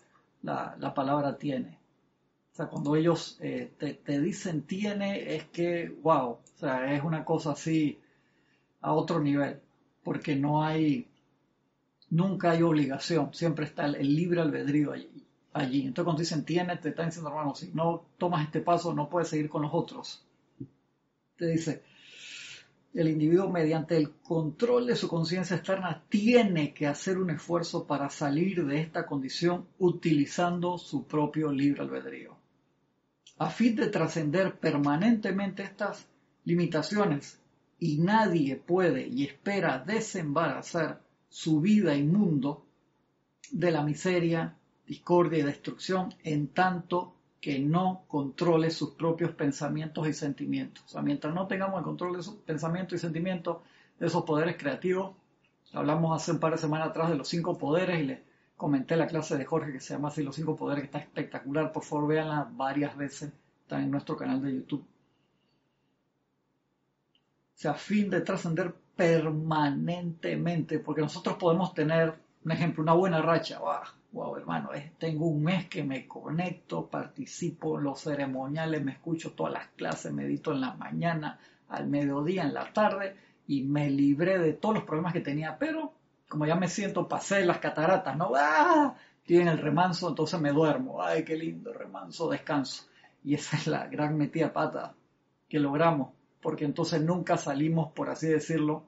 la 0.80 0.94
palabra 0.94 1.38
tiene. 1.38 1.78
O 2.52 2.56
sea, 2.56 2.68
cuando 2.68 2.96
ellos 2.96 3.38
eh, 3.42 3.72
te, 3.78 3.94
te, 3.94 4.20
dicen 4.20 4.64
tiene, 4.64 5.36
es 5.36 5.46
que, 5.46 5.90
wow, 6.02 6.30
o 6.30 6.40
sea, 6.56 6.94
es 6.96 7.04
una 7.04 7.24
cosa 7.24 7.52
así 7.52 8.00
a 8.82 8.94
otro 8.94 9.20
nivel, 9.20 9.60
porque 10.04 10.36
no 10.36 10.64
hay, 10.64 11.08
nunca 12.10 12.52
hay 12.52 12.64
obligación, 12.64 13.34
siempre 13.34 13.66
está 13.66 13.86
el, 13.86 13.96
el 13.96 14.16
libre 14.16 14.42
albedrío 14.42 14.94
allí 14.94 15.28
allí. 15.58 15.82
Entonces 15.82 16.04
cuando 16.04 16.22
dicen 16.22 16.46
tiene, 16.46 16.78
te 16.78 16.90
están 16.90 17.08
diciendo, 17.08 17.30
hermano, 17.30 17.56
si 17.56 17.72
no 17.74 18.06
tomas 18.18 18.46
este 18.46 18.62
paso, 18.62 18.94
no 18.94 19.10
puedes 19.10 19.30
seguir 19.30 19.50
con 19.50 19.62
los 19.64 19.74
otros. 19.74 20.24
Te 21.36 21.48
dice, 21.48 21.84
el 22.98 23.10
individuo 23.10 23.48
mediante 23.52 23.96
el 23.96 24.10
control 24.24 24.88
de 24.88 24.96
su 24.96 25.08
conciencia 25.08 25.58
externa 25.58 26.04
tiene 26.10 26.74
que 26.74 26.88
hacer 26.88 27.20
un 27.20 27.30
esfuerzo 27.30 27.86
para 27.86 28.10
salir 28.10 28.66
de 28.66 28.82
esta 28.82 29.06
condición 29.06 29.68
utilizando 29.78 30.80
su 30.80 31.06
propio 31.06 31.52
libre 31.52 31.82
albedrío. 31.82 32.36
A 33.38 33.52
fin 33.52 33.76
de 33.76 33.90
trascender 33.90 34.58
permanentemente 34.60 35.62
estas 35.62 36.08
limitaciones 36.44 37.40
y 37.78 38.00
nadie 38.00 38.56
puede 38.56 39.08
y 39.08 39.26
espera 39.26 39.78
desembarazar 39.78 41.04
su 41.30 41.62
vida 41.62 41.96
y 41.96 42.02
mundo 42.02 42.66
de 43.52 43.70
la 43.70 43.84
miseria, 43.84 44.58
discordia 44.88 45.38
y 45.38 45.44
destrucción 45.44 46.16
en 46.24 46.48
tanto 46.48 47.14
que 47.42 47.60
no 47.60 48.04
controle 48.08 48.72
sus 48.72 48.92
propios 48.92 49.32
pensamientos 49.32 50.08
y 50.08 50.14
sentimientos. 50.14 50.84
O 50.86 50.90
sea, 50.90 51.02
mientras 51.02 51.34
no 51.34 51.48
tengamos 51.48 51.80
el 51.80 51.86
control 51.86 52.18
de 52.18 52.24
sus 52.24 52.36
pensamientos 52.36 52.98
y 52.98 53.00
sentimientos, 53.00 53.58
de 54.00 54.08
esos 54.08 54.24
poderes 54.24 54.58
creativos, 54.58 55.16
hablamos 55.74 56.16
hace 56.16 56.32
un 56.32 56.40
par 56.40 56.52
de 56.52 56.58
semanas 56.58 56.90
atrás 56.90 57.10
de 57.10 57.16
los 57.16 57.28
cinco 57.28 57.58
poderes 57.58 58.00
y 58.00 58.04
le 58.04 58.24
comenté 58.56 58.96
la 58.96 59.08
clase 59.08 59.38
de 59.38 59.46
Jorge 59.46 59.72
que 59.72 59.80
se 59.80 59.94
llama 59.94 60.10
así 60.10 60.24
Los 60.24 60.36
cinco 60.36 60.56
poderes, 60.56 60.82
que 60.82 60.86
está 60.88 61.00
espectacular, 61.00 61.72
por 61.72 61.84
favor 61.84 62.08
véanla 62.08 62.50
varias 62.52 62.96
veces, 62.98 63.32
está 63.62 63.82
en 63.82 63.92
nuestro 63.92 64.18
canal 64.18 64.42
de 64.42 64.56
YouTube. 64.56 64.86
O 67.58 67.60
sea, 67.60 67.72
a 67.72 67.76
fin 67.76 68.10
de 68.10 68.22
trascender 68.22 68.74
permanentemente, 68.96 70.80
porque 70.80 71.02
nosotros 71.02 71.38
podemos 71.38 71.74
tener, 71.74 72.16
un 72.48 72.54
ejemplo, 72.54 72.82
una 72.82 72.94
buena 72.94 73.22
racha, 73.22 73.60
wow, 74.14 74.38
hermano, 74.38 74.70
tengo 74.98 75.28
un 75.28 75.44
mes 75.44 75.68
que 75.68 75.84
me 75.84 76.08
conecto, 76.08 76.88
participo 76.88 77.78
en 77.78 77.84
los 77.84 78.00
ceremoniales, 78.00 78.82
me 78.82 78.94
escucho 78.94 79.34
todas 79.34 79.52
las 79.52 79.68
clases, 79.76 80.14
medito 80.14 80.54
en 80.54 80.62
la 80.62 80.74
mañana, 80.74 81.38
al 81.68 81.88
mediodía, 81.88 82.44
en 82.44 82.54
la 82.54 82.72
tarde, 82.72 83.18
y 83.48 83.64
me 83.64 83.90
libré 83.90 84.40
de 84.40 84.54
todos 84.54 84.76
los 84.76 84.86
problemas 84.86 85.12
que 85.12 85.20
tenía, 85.20 85.58
pero 85.58 85.92
como 86.30 86.46
ya 86.46 86.56
me 86.56 86.70
siento, 86.70 87.10
pasé 87.10 87.46
las 87.46 87.58
cataratas, 87.58 88.16
¿no? 88.16 88.32
¡Ah! 88.34 88.96
Tienen 89.26 89.50
el 89.50 89.58
remanso, 89.58 90.08
entonces 90.08 90.40
me 90.40 90.54
duermo. 90.54 91.04
¡Ay, 91.04 91.26
qué 91.26 91.36
lindo 91.36 91.74
remanso, 91.74 92.30
descanso! 92.30 92.86
Y 93.26 93.34
esa 93.34 93.58
es 93.58 93.68
la 93.68 93.88
gran 93.88 94.16
metida 94.16 94.54
pata 94.54 94.94
que 95.50 95.60
logramos, 95.60 96.14
porque 96.42 96.64
entonces 96.64 97.02
nunca 97.02 97.36
salimos, 97.36 97.92
por 97.92 98.10
así 98.10 98.28
decirlo, 98.28 98.86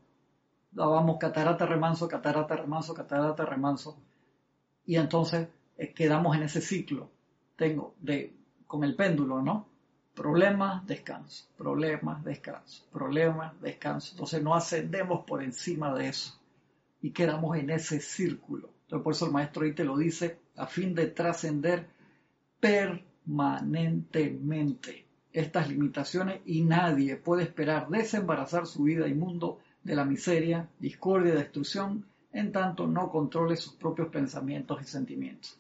dábamos 0.72 1.18
catarata, 1.18 1.66
remanso, 1.66 2.08
catarata, 2.08 2.56
remanso, 2.56 2.94
catarata, 2.94 3.46
remanso, 3.46 3.98
y 4.86 4.96
entonces 4.96 5.48
eh, 5.78 5.94
quedamos 5.94 6.36
en 6.36 6.44
ese 6.44 6.62
ciclo. 6.62 7.10
Tengo 7.56 7.96
de, 8.00 8.36
con 8.68 8.84
el 8.84 8.96
péndulo, 8.96 9.42
¿no? 9.42 9.68
Problemas, 10.14 10.86
descanso, 10.86 11.48
problemas, 11.58 12.24
descanso, 12.24 12.86
problemas, 12.92 13.60
descanso. 13.62 14.12
Entonces 14.14 14.44
no 14.44 14.54
ascendemos 14.56 15.26
por 15.26 15.44
encima 15.44 15.94
de 15.94 16.10
eso 16.10 16.40
y 17.02 17.12
quedamos 17.12 17.58
en 17.58 17.70
ese 17.70 18.02
círculo. 18.02 18.70
Entonces 18.84 19.04
por 19.04 19.14
eso 19.14 19.28
el 19.28 19.32
maestro 19.32 19.64
ahí 19.64 19.74
te 19.74 19.86
lo 19.86 19.98
dice, 19.98 20.40
a 20.58 20.66
fin 20.66 20.96
de 20.96 21.08
trascender 21.08 21.88
permanentemente 22.60 25.06
estas 25.32 25.70
limitaciones 25.70 26.42
y 26.46 26.64
nadie 26.64 27.16
puede 27.16 27.44
esperar 27.44 27.88
desembarazar 27.90 28.66
su 28.66 28.84
vida 28.84 29.08
y 29.08 29.14
mundo 29.14 29.60
de 29.90 29.96
la 29.96 30.06
miseria, 30.06 30.70
discordia 30.78 31.34
y 31.34 31.38
destrucción 31.38 32.06
en 32.32 32.52
tanto 32.52 32.86
no 32.86 33.10
controle 33.10 33.58
sus 33.58 33.74
propios 33.74 34.10
pensamientos 34.10 34.80
y 34.84 34.86
sentimientos. 34.86 35.58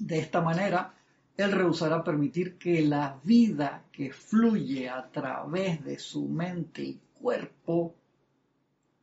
De 0.00 0.18
esta 0.18 0.40
manera, 0.40 0.92
él 1.36 1.52
rehusará 1.52 2.02
permitir 2.02 2.58
que 2.58 2.82
la 2.82 3.20
vida 3.22 3.84
que 3.92 4.12
fluye 4.12 4.88
a 4.88 5.08
través 5.12 5.84
de 5.84 5.96
su 5.96 6.26
mente 6.26 6.82
y 6.82 7.00
cuerpo 7.20 7.94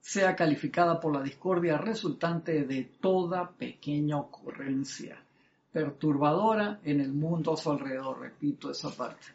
sea 0.02 0.36
calificada 0.36 1.00
por 1.00 1.14
la 1.16 1.24
discordia 1.24 1.78
resultante 1.78 2.66
de 2.66 2.84
toda 3.00 3.50
pequeña 3.50 4.18
ocurrencia 4.18 5.24
perturbadora 5.72 6.82
en 6.84 7.00
el 7.00 7.14
mundo 7.14 7.54
a 7.54 7.58
su 7.58 7.72
alrededor. 7.72 8.20
Repito 8.20 8.70
esa 8.70 8.90
parte. 8.90 9.28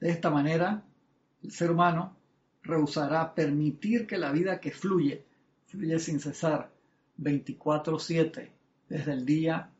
De 0.00 0.10
esta 0.10 0.30
manera, 0.30 0.82
el 1.44 1.52
ser 1.52 1.70
humano 1.70 2.17
rehusará 2.68 3.34
permitir 3.34 4.06
que 4.06 4.18
la 4.18 4.30
vida 4.30 4.60
que 4.60 4.70
fluye 4.70 5.24
fluye 5.66 5.98
sin 5.98 6.20
cesar, 6.20 6.70
24/7, 7.16 8.52
desde 8.88 9.12
el 9.12 9.24
día 9.24 9.70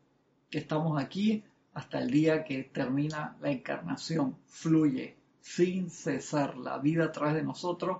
que 0.49 0.59
estamos 0.59 1.01
aquí 1.01 1.43
hasta 1.73 1.99
el 1.99 2.09
día 2.09 2.43
que 2.43 2.63
termina 2.63 3.37
la 3.41 3.51
encarnación, 3.51 4.37
fluye 4.47 5.15
sin 5.39 5.89
cesar 5.89 6.57
la 6.57 6.79
vida 6.79 7.05
a 7.05 7.11
través 7.11 7.35
de 7.35 7.43
nosotros 7.43 7.99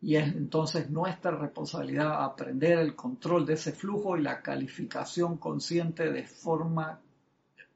y 0.00 0.16
es 0.16 0.34
entonces 0.34 0.90
nuestra 0.90 1.30
responsabilidad 1.30 2.24
aprender 2.24 2.78
el 2.78 2.94
control 2.94 3.46
de 3.46 3.54
ese 3.54 3.72
flujo 3.72 4.16
y 4.16 4.22
la 4.22 4.42
calificación 4.42 5.38
consciente 5.38 6.10
de 6.10 6.24
forma 6.26 7.00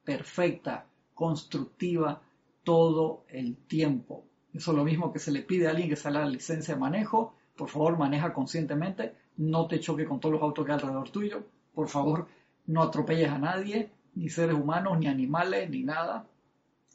perfecta, 0.05 0.87
constructiva, 1.15 2.21
todo 2.65 3.25
el 3.29 3.57
tiempo. 3.57 4.25
Eso 4.55 4.71
es 4.71 4.77
lo 4.77 4.85
mismo 4.85 5.13
que 5.13 5.19
se 5.19 5.31
le 5.31 5.43
pide 5.43 5.67
a 5.67 5.71
alguien 5.71 5.89
que 5.89 5.97
sale 5.97 6.19
la 6.19 6.29
licencia 6.29 6.75
de 6.75 6.81
manejo, 6.81 7.35
por 7.57 7.69
favor 7.69 7.99
maneja 7.99 8.33
conscientemente, 8.33 9.15
no 9.37 9.67
te 9.67 9.81
choque 9.81 10.05
con 10.05 10.21
todos 10.21 10.35
los 10.35 10.43
autos 10.43 10.65
que 10.65 10.73
hay 10.73 10.79
alrededor 10.79 11.11
tuyo, 11.11 11.45
por 11.75 11.89
favor, 11.89 12.27
no 12.67 12.83
atropelles 12.83 13.31
a 13.31 13.39
nadie, 13.39 13.91
ni 14.15 14.29
seres 14.29 14.55
humanos, 14.55 14.99
ni 14.99 15.07
animales, 15.07 15.69
ni 15.71 15.83
nada, 15.83 16.27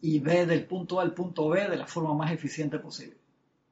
y 0.02 0.20
ve 0.20 0.46
del 0.46 0.66
punto 0.66 1.00
A 1.00 1.04
al 1.04 1.14
punto 1.14 1.50
B 1.50 1.70
de 1.70 1.78
la 1.78 1.88
forma 1.88 2.14
más 2.14 2.32
eficiente 2.32 2.80
posible. 2.80 3.18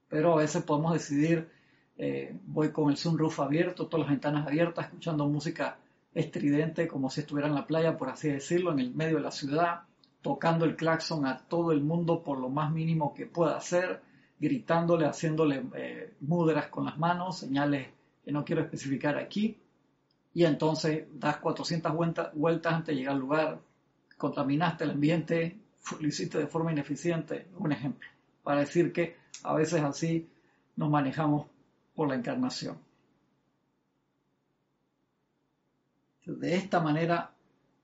Pero 0.07 0.33
a 0.33 0.37
veces 0.37 0.63
podemos 0.63 0.93
decidir, 0.93 1.49
eh, 1.97 2.37
voy 2.45 2.71
con 2.71 2.89
el 2.89 2.97
sunroof 2.97 3.39
abierto, 3.39 3.87
todas 3.87 4.05
las 4.05 4.11
ventanas 4.11 4.47
abiertas, 4.47 4.85
escuchando 4.85 5.27
música 5.27 5.77
estridente 6.13 6.87
como 6.87 7.09
si 7.09 7.21
estuviera 7.21 7.47
en 7.47 7.55
la 7.55 7.67
playa, 7.67 7.97
por 7.97 8.09
así 8.09 8.29
decirlo, 8.29 8.71
en 8.71 8.79
el 8.79 8.93
medio 8.93 9.17
de 9.17 9.23
la 9.23 9.31
ciudad, 9.31 9.81
tocando 10.21 10.65
el 10.65 10.75
claxon 10.75 11.25
a 11.25 11.37
todo 11.37 11.71
el 11.71 11.81
mundo 11.81 12.23
por 12.23 12.39
lo 12.39 12.49
más 12.49 12.71
mínimo 12.71 13.13
que 13.13 13.25
pueda 13.25 13.57
hacer, 13.57 14.01
gritándole, 14.39 15.05
haciéndole 15.05 15.63
eh, 15.75 16.13
mudras 16.21 16.67
con 16.67 16.85
las 16.85 16.97
manos, 16.97 17.39
señales 17.39 17.87
que 18.23 18.31
no 18.31 18.45
quiero 18.45 18.61
especificar 18.61 19.17
aquí, 19.17 19.57
y 20.33 20.45
entonces 20.45 21.07
das 21.13 21.37
400 21.37 21.93
vueltas, 22.33 22.73
antes 22.73 22.87
de 22.87 22.95
llegar 22.95 23.15
al 23.15 23.19
lugar, 23.19 23.59
contaminaste 24.17 24.83
el 24.83 24.91
ambiente, 24.91 25.59
lo 25.99 26.07
hiciste 26.07 26.37
de 26.37 26.47
forma 26.47 26.71
ineficiente, 26.71 27.47
un 27.57 27.71
ejemplo, 27.71 28.07
para 28.43 28.61
decir 28.61 28.93
que 28.93 29.17
a 29.43 29.53
veces 29.53 29.81
así 29.81 30.29
nos 30.75 30.89
manejamos 30.89 31.47
por 31.95 32.07
la 32.07 32.15
encarnación. 32.15 32.77
De 36.25 36.55
esta 36.55 36.79
manera 36.79 37.33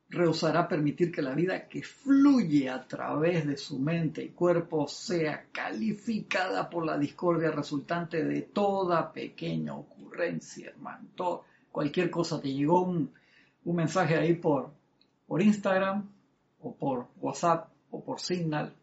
rehusará 0.10 0.68
permitir 0.68 1.12
que 1.12 1.22
la 1.22 1.36
vida 1.36 1.68
que 1.68 1.84
fluye 1.84 2.70
a 2.70 2.88
través 2.88 3.46
de 3.46 3.58
su 3.58 3.78
mente 3.78 4.24
y 4.24 4.30
cuerpo 4.30 4.88
sea 4.88 5.48
calificada 5.52 6.70
por 6.70 6.86
la 6.86 6.98
discordia 6.98 7.52
resultante 7.52 8.24
de 8.24 8.44
toda 8.44 9.12
pequeña 9.12 9.76
ocurrencia, 9.76 10.70
hermano. 10.70 11.10
cualquier 11.72 12.10
cosa, 12.10 12.40
te 12.40 12.54
llegó 12.54 12.82
un, 12.84 13.12
mensaje 13.66 14.16
ahí 14.16 14.34
por, 14.34 14.72
por 15.28 15.42
Instagram 15.42 16.10
o 16.62 16.74
por 16.74 17.08
WhatsApp 17.20 17.70
o 17.92 18.02
por 18.02 18.22
Signal 18.22 18.74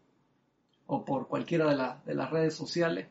o 0.85 1.03
por 1.03 1.27
cualquiera 1.27 1.65
de, 1.65 1.93
de 2.05 2.15
las 2.15 2.29
redes 2.29 2.53
sociales 2.53 3.07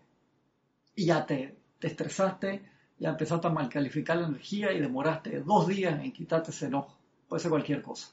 y 0.95 1.07
ya 1.07 1.27
te, 1.27 1.57
te 1.81 1.89
estresaste, 1.89 2.63
ya 3.01 3.11
empezaste 3.11 3.49
a 3.49 3.51
malcalificar 3.51 4.19
la 4.19 4.29
energía 4.29 4.73
y 4.73 4.81
demoraste 4.81 5.41
dos 5.41 5.67
días 5.67 6.01
en 6.01 6.13
quitarte 6.13 6.53
ese 6.53 6.67
enojo 6.67 6.97
puede 7.35 7.43
ser 7.43 7.51
cualquier 7.51 7.83
cosa. 7.83 8.13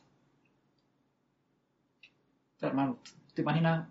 Hermano, 2.59 2.97
¿te 3.35 3.43
imaginas 3.43 3.87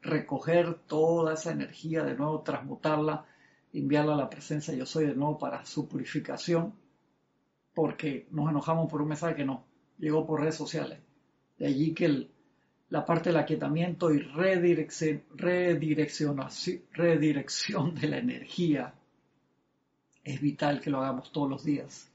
recoger 0.00 0.72
toda 0.86 1.34
esa 1.34 1.52
energía 1.52 2.02
de 2.04 2.14
nuevo, 2.14 2.40
transmutarla, 2.40 3.26
enviarla 3.74 4.14
a 4.14 4.16
la 4.16 4.30
presencia 4.30 4.72
yo 4.72 4.86
soy 4.86 5.08
de 5.08 5.14
nuevo 5.14 5.36
para 5.36 5.66
su 5.66 5.86
purificación? 5.86 6.72
Porque 7.74 8.26
nos 8.30 8.48
enojamos 8.48 8.90
por 8.90 9.02
un 9.02 9.08
mensaje 9.08 9.34
que 9.34 9.44
no 9.44 9.62
llegó 9.98 10.24
por 10.26 10.40
redes 10.40 10.54
sociales. 10.54 11.00
De 11.58 11.66
allí 11.66 11.92
que 11.92 12.30
la 12.88 13.04
parte 13.04 13.28
del 13.28 13.40
aquietamiento 13.40 14.10
y 14.10 14.20
redirección, 14.20 15.22
redirección 16.92 17.94
de 17.94 18.08
la 18.08 18.16
energía 18.16 18.94
es 20.24 20.40
vital 20.40 20.80
que 20.80 20.88
lo 20.88 21.02
hagamos 21.02 21.30
todos 21.30 21.50
los 21.50 21.62
días. 21.62 22.11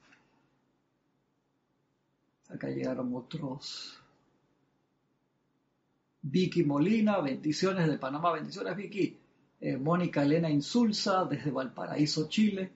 Acá 2.50 2.70
llegaron 2.70 3.14
otros. 3.16 4.00
Vicky 6.22 6.64
Molina, 6.64 7.20
bendiciones 7.20 7.88
de 7.88 7.98
Panamá, 7.98 8.34
bendiciones 8.34 8.76
Vicky. 8.76 9.18
Eh, 9.60 9.78
Mónica 9.78 10.24
Elena 10.24 10.50
Insulza 10.50 11.26
desde 11.26 11.52
Valparaíso, 11.52 12.28
Chile. 12.28 12.72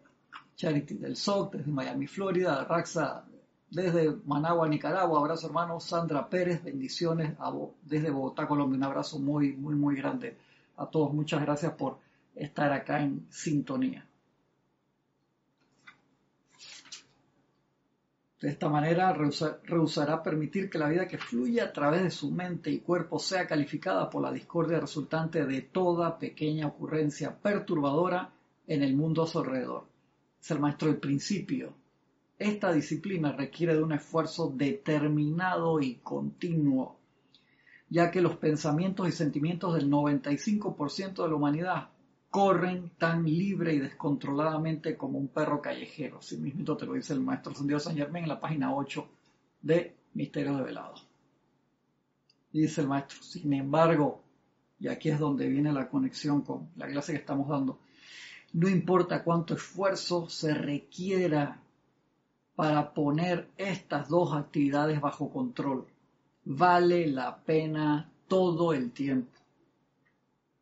Charity 0.56 0.96
del 0.96 1.16
SOC 1.16 1.56
desde 1.56 1.72
Miami, 1.72 2.08
Florida. 2.08 2.64
Raxa 2.66 3.26
desde 3.70 4.16
Managua, 4.26 4.68
Nicaragua. 4.68 5.20
Abrazo 5.20 5.48
hermano. 5.48 5.80
Sandra 5.80 6.30
Pérez, 6.30 6.64
bendiciones 6.64 7.36
desde 7.84 8.12
Bogotá, 8.12 8.48
Colombia. 8.48 8.78
Un 8.78 8.84
abrazo 8.84 9.20
muy, 9.20 9.54
muy, 9.54 9.76
muy 9.76 9.96
grande 9.96 10.38
a 10.78 10.86
todos. 10.86 11.14
Muchas 11.14 11.42
gracias 11.42 11.74
por 11.74 12.00
estar 12.36 12.72
acá 12.72 13.02
en 13.02 13.26
sintonía. 13.30 14.06
De 18.42 18.50
esta 18.50 18.70
manera 18.70 19.14
rehusará 19.14 20.24
permitir 20.24 20.68
que 20.68 20.80
la 20.80 20.90
vida 20.90 21.08
que 21.08 21.20
fluye 21.20 21.62
a 21.62 21.72
través 21.72 22.02
de 22.02 22.10
su 22.10 22.32
mente 22.32 22.72
y 22.72 22.80
cuerpo 22.80 23.20
sea 23.20 23.46
calificada 23.46 24.10
por 24.10 24.24
la 24.24 24.32
discordia 24.32 24.80
resultante 24.80 25.46
de 25.46 25.62
toda 25.62 26.18
pequeña 26.18 26.66
ocurrencia 26.66 27.38
perturbadora 27.38 28.32
en 28.66 28.82
el 28.82 28.96
mundo 28.96 29.22
a 29.22 29.28
su 29.28 29.38
alrededor. 29.38 29.86
Es 30.42 30.50
el 30.50 30.60
maestro 30.60 30.88
del 30.88 30.98
principio. 30.98 31.76
Esta 32.40 32.74
disciplina 32.74 33.32
requiere 33.32 33.76
de 33.76 33.84
un 33.84 33.92
esfuerzo 33.92 34.52
determinado 34.56 35.80
y 35.80 35.98
continuo, 35.98 36.98
ya 37.90 38.10
que 38.10 38.22
los 38.22 38.38
pensamientos 38.38 39.08
y 39.08 39.12
sentimientos 39.12 39.76
del 39.76 39.88
95% 39.88 41.22
de 41.22 41.30
la 41.30 41.36
humanidad 41.36 41.90
corren 42.32 42.92
tan 42.98 43.26
libre 43.26 43.74
y 43.74 43.80
descontroladamente 43.80 44.96
como 44.96 45.20
un 45.20 45.28
perro 45.28 45.62
callejero. 45.62 46.20
Así 46.20 46.38
mismo 46.38 46.78
te 46.78 46.86
lo 46.86 46.94
dice 46.94 47.14
el 47.14 47.20
maestro 47.20 47.54
Santiago 47.54 47.82
San 47.82 47.98
Germán 47.98 48.24
en 48.24 48.30
la 48.30 48.40
página 48.40 48.74
8 48.74 49.06
de 49.62 49.96
Misterio 50.14 50.56
de 50.56 50.64
Velado. 50.64 50.96
dice 52.54 52.82
el 52.82 52.88
maestro, 52.88 53.22
sin 53.22 53.52
embargo, 53.54 54.24
y 54.80 54.88
aquí 54.88 55.10
es 55.10 55.20
donde 55.20 55.48
viene 55.48 55.74
la 55.74 55.90
conexión 55.90 56.42
con 56.42 56.70
la 56.78 56.88
clase 56.88 57.12
que 57.12 57.20
estamos 57.20 57.50
dando, 57.50 57.80
no 58.54 58.70
importa 58.70 59.24
cuánto 59.24 59.54
esfuerzo 59.54 60.30
se 60.30 60.54
requiera 60.54 61.62
para 62.56 62.94
poner 62.94 63.50
estas 63.58 64.08
dos 64.08 64.34
actividades 64.34 65.02
bajo 65.02 65.30
control, 65.30 65.86
vale 66.46 67.08
la 67.08 67.38
pena 67.38 68.10
todo 68.28 68.74
el 68.74 68.92
tiempo. 68.92 69.38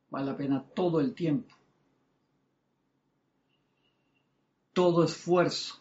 Vale 0.10 0.26
la 0.26 0.38
pena 0.38 0.64
todo 0.74 1.00
el 1.00 1.14
tiempo. 1.14 1.59
Todo 4.80 5.04
esfuerzo 5.04 5.76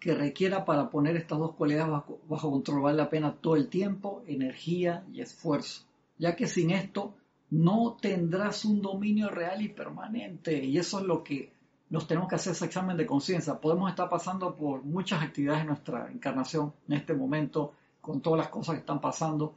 que 0.00 0.12
requiera 0.12 0.64
para 0.64 0.90
poner 0.90 1.14
estas 1.14 1.38
dos 1.38 1.54
cualidades 1.54 1.92
bajo, 2.26 2.50
control 2.50 2.82
vale 2.82 2.96
la 2.96 3.08
pena 3.08 3.36
todo 3.40 3.54
el 3.54 3.68
tiempo, 3.68 4.24
energía 4.26 5.04
y 5.12 5.20
esfuerzo, 5.20 5.84
ya 6.18 6.34
que 6.34 6.48
sin 6.48 6.72
esto 6.72 7.14
no 7.50 7.96
tendrás 8.02 8.64
un 8.64 8.82
dominio 8.82 9.28
real 9.28 9.62
y 9.62 9.68
permanente. 9.68 10.64
Y 10.64 10.76
eso 10.76 10.98
es 10.98 11.06
lo 11.06 11.22
que 11.22 11.52
nos 11.88 12.08
tenemos 12.08 12.28
que 12.28 12.34
hacer 12.34 12.50
ese 12.54 12.64
examen 12.64 12.96
de 12.96 13.06
conciencia. 13.06 13.60
Podemos 13.60 13.88
estar 13.90 14.08
pasando 14.08 14.56
por 14.56 14.82
muchas 14.82 15.22
actividades 15.22 15.60
en 15.60 15.68
nuestra 15.68 16.10
encarnación 16.10 16.72
en 16.88 16.94
este 16.94 17.14
momento, 17.14 17.74
con 18.00 18.20
todas 18.20 18.38
las 18.38 18.48
cosas 18.48 18.74
que 18.74 18.80
están 18.80 19.00
pasando, 19.00 19.54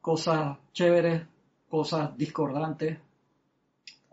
cosas 0.00 0.58
chéveres, 0.72 1.22
cosas 1.70 2.18
discordantes, 2.18 2.98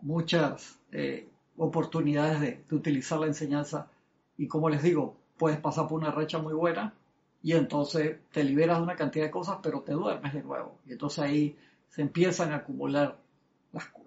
muchas 0.02 0.78
eh, 0.92 1.30
oportunidades 1.56 2.40
de, 2.40 2.64
utilizar 2.74 3.18
la 3.20 3.26
enseñanza 3.26 3.88
y 4.36 4.48
como 4.48 4.68
les 4.68 4.82
digo, 4.82 5.16
puedes 5.36 5.58
pasar 5.58 5.86
por 5.86 6.00
una 6.00 6.10
racha 6.10 6.38
muy 6.38 6.52
buena 6.52 6.94
y 7.42 7.52
entonces 7.52 8.18
te 8.32 8.42
liberas 8.42 8.78
de 8.78 8.84
una 8.84 8.96
cantidad 8.96 9.26
de 9.26 9.30
cosas, 9.30 9.58
pero 9.62 9.82
te 9.82 9.92
duermes 9.92 10.32
de 10.32 10.42
nuevo. 10.42 10.78
Y 10.86 10.92
entonces 10.92 11.18
ahí 11.18 11.56
se 11.88 12.02
empiezan 12.02 12.52
a 12.52 12.56
acumular 12.56 13.18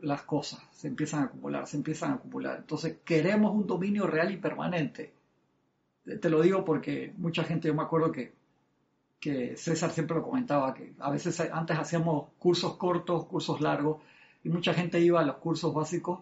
las, 0.01 0.23
cosas, 0.23 0.59
se 0.71 0.87
empiezan 0.87 1.21
a 1.21 1.23
acumular, 1.25 1.67
se 1.67 1.77
empiezan 1.77 2.11
a 2.11 2.15
acumular. 2.15 2.57
Entonces 2.57 2.97
queremos 3.05 3.53
un 3.53 3.67
dominio 3.67 4.07
real 4.07 4.31
y 4.31 4.37
permanente. 4.37 5.13
Te 6.19 6.29
lo 6.29 6.41
digo 6.41 6.65
porque 6.65 7.13
mucha 7.17 7.43
gente, 7.43 7.67
yo 7.67 7.75
me 7.75 7.83
acuerdo 7.83 8.11
que, 8.11 8.33
que 9.19 9.55
César 9.57 9.91
siempre 9.91 10.15
lo 10.15 10.23
comentaba, 10.23 10.73
que 10.73 10.93
a 10.99 11.11
veces 11.11 11.39
antes 11.51 11.77
hacíamos 11.77 12.29
cursos 12.39 12.75
cortos, 12.77 13.25
cursos 13.25 13.61
largos, 13.61 13.97
y 14.43 14.49
mucha 14.49 14.73
gente 14.73 14.99
iba 14.99 15.19
a 15.19 15.25
los 15.25 15.37
cursos 15.37 15.73
básicos 15.73 16.19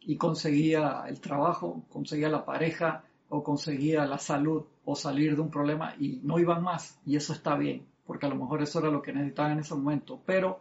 y 0.00 0.16
conseguía 0.16 1.04
el 1.08 1.20
trabajo, 1.20 1.84
conseguía 1.88 2.28
la 2.28 2.44
pareja 2.44 3.04
o 3.28 3.42
conseguía 3.42 4.06
la 4.06 4.18
salud 4.18 4.64
o 4.84 4.96
salir 4.96 5.34
de 5.34 5.42
un 5.42 5.50
problema 5.50 5.94
y 5.98 6.20
no 6.22 6.38
iban 6.38 6.62
más. 6.62 6.98
Y 7.04 7.16
eso 7.16 7.32
está 7.32 7.56
bien, 7.56 7.86
porque 8.06 8.26
a 8.26 8.28
lo 8.28 8.36
mejor 8.36 8.62
eso 8.62 8.78
era 8.78 8.90
lo 8.90 9.02
que 9.02 9.12
necesitaban 9.12 9.52
en 9.52 9.58
ese 9.60 9.74
momento. 9.74 10.20
Pero 10.24 10.60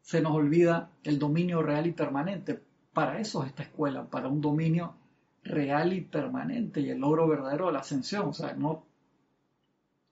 se 0.00 0.20
nos 0.20 0.32
olvida 0.32 0.90
el 1.04 1.18
dominio 1.18 1.62
real 1.62 1.86
y 1.86 1.92
permanente. 1.92 2.62
Para 2.92 3.18
eso 3.18 3.42
es 3.42 3.48
esta 3.48 3.64
escuela, 3.64 4.04
para 4.04 4.28
un 4.28 4.40
dominio 4.40 4.94
real 5.42 5.92
y 5.92 6.00
permanente 6.00 6.80
y 6.80 6.90
el 6.90 6.98
logro 6.98 7.28
verdadero 7.28 7.66
de 7.66 7.72
la 7.72 7.80
ascensión. 7.80 8.28
O 8.28 8.32
sea, 8.32 8.54
no, 8.54 8.84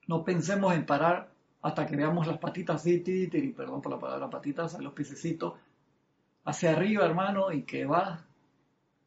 no 0.07 0.23
pensemos 0.23 0.73
en 0.75 0.85
parar 0.85 1.31
hasta 1.61 1.87
que 1.87 1.95
veamos 1.95 2.27
las 2.27 2.37
patitas, 2.37 2.83
perdón 2.83 3.81
por 3.81 3.91
la 3.91 3.99
palabra 3.99 4.29
patitas, 4.29 4.79
los 4.79 4.93
pisecitos 4.93 5.53
hacia 6.43 6.71
arriba, 6.71 7.05
hermano, 7.05 7.51
y 7.51 7.63
que 7.63 7.85
va 7.85 8.23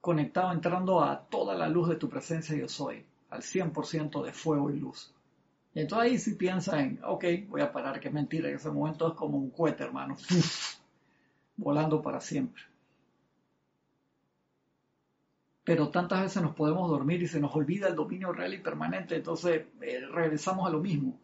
conectado 0.01 0.53
entrando 0.53 1.03
a 1.03 1.21
toda 1.29 1.55
la 1.55 1.69
luz 1.69 1.89
de 1.89 1.97
tu 1.97 2.09
presencia 2.09 2.57
yo 2.57 2.69
soy, 2.69 3.05
al 3.31 3.43
100% 3.43 4.23
de 4.23 4.33
fuego 4.33 4.71
y 4.71 4.79
luz. 4.79 5.13
Y 5.75 5.81
entonces 5.81 6.11
ahí 6.11 6.19
si 6.19 6.35
piensa 6.35 6.81
en, 6.81 7.01
ok, 7.05 7.25
voy 7.49 7.61
a 7.61 7.73
parar, 7.73 8.01
que 8.01 8.11
mentira, 8.11 8.49
en 8.49 8.57
ese 8.57 8.71
momento 8.71 9.09
es 9.09 9.15
como 9.15 9.39
un 9.39 9.51
cohete, 9.51 9.85
hermano, 9.85 10.17
volando 11.57 12.01
para 12.01 12.21
siempre. 12.21 12.63
Pero 15.65 15.91
tantas 15.91 16.23
veces 16.23 16.43
nos 16.43 16.55
podemos 16.55 16.89
dormir 16.89 17.23
y 17.23 17.29
se 17.29 17.41
nos 17.41 17.55
olvida 17.55 17.89
el 17.89 17.95
dominio 17.95 18.33
real 18.33 18.55
y 18.55 18.59
permanente, 18.59 19.17
entonces 19.17 19.67
eh, 19.83 20.01
regresamos 20.11 20.67
a 20.67 20.71
lo 20.71 20.81
mismo. 20.81 21.19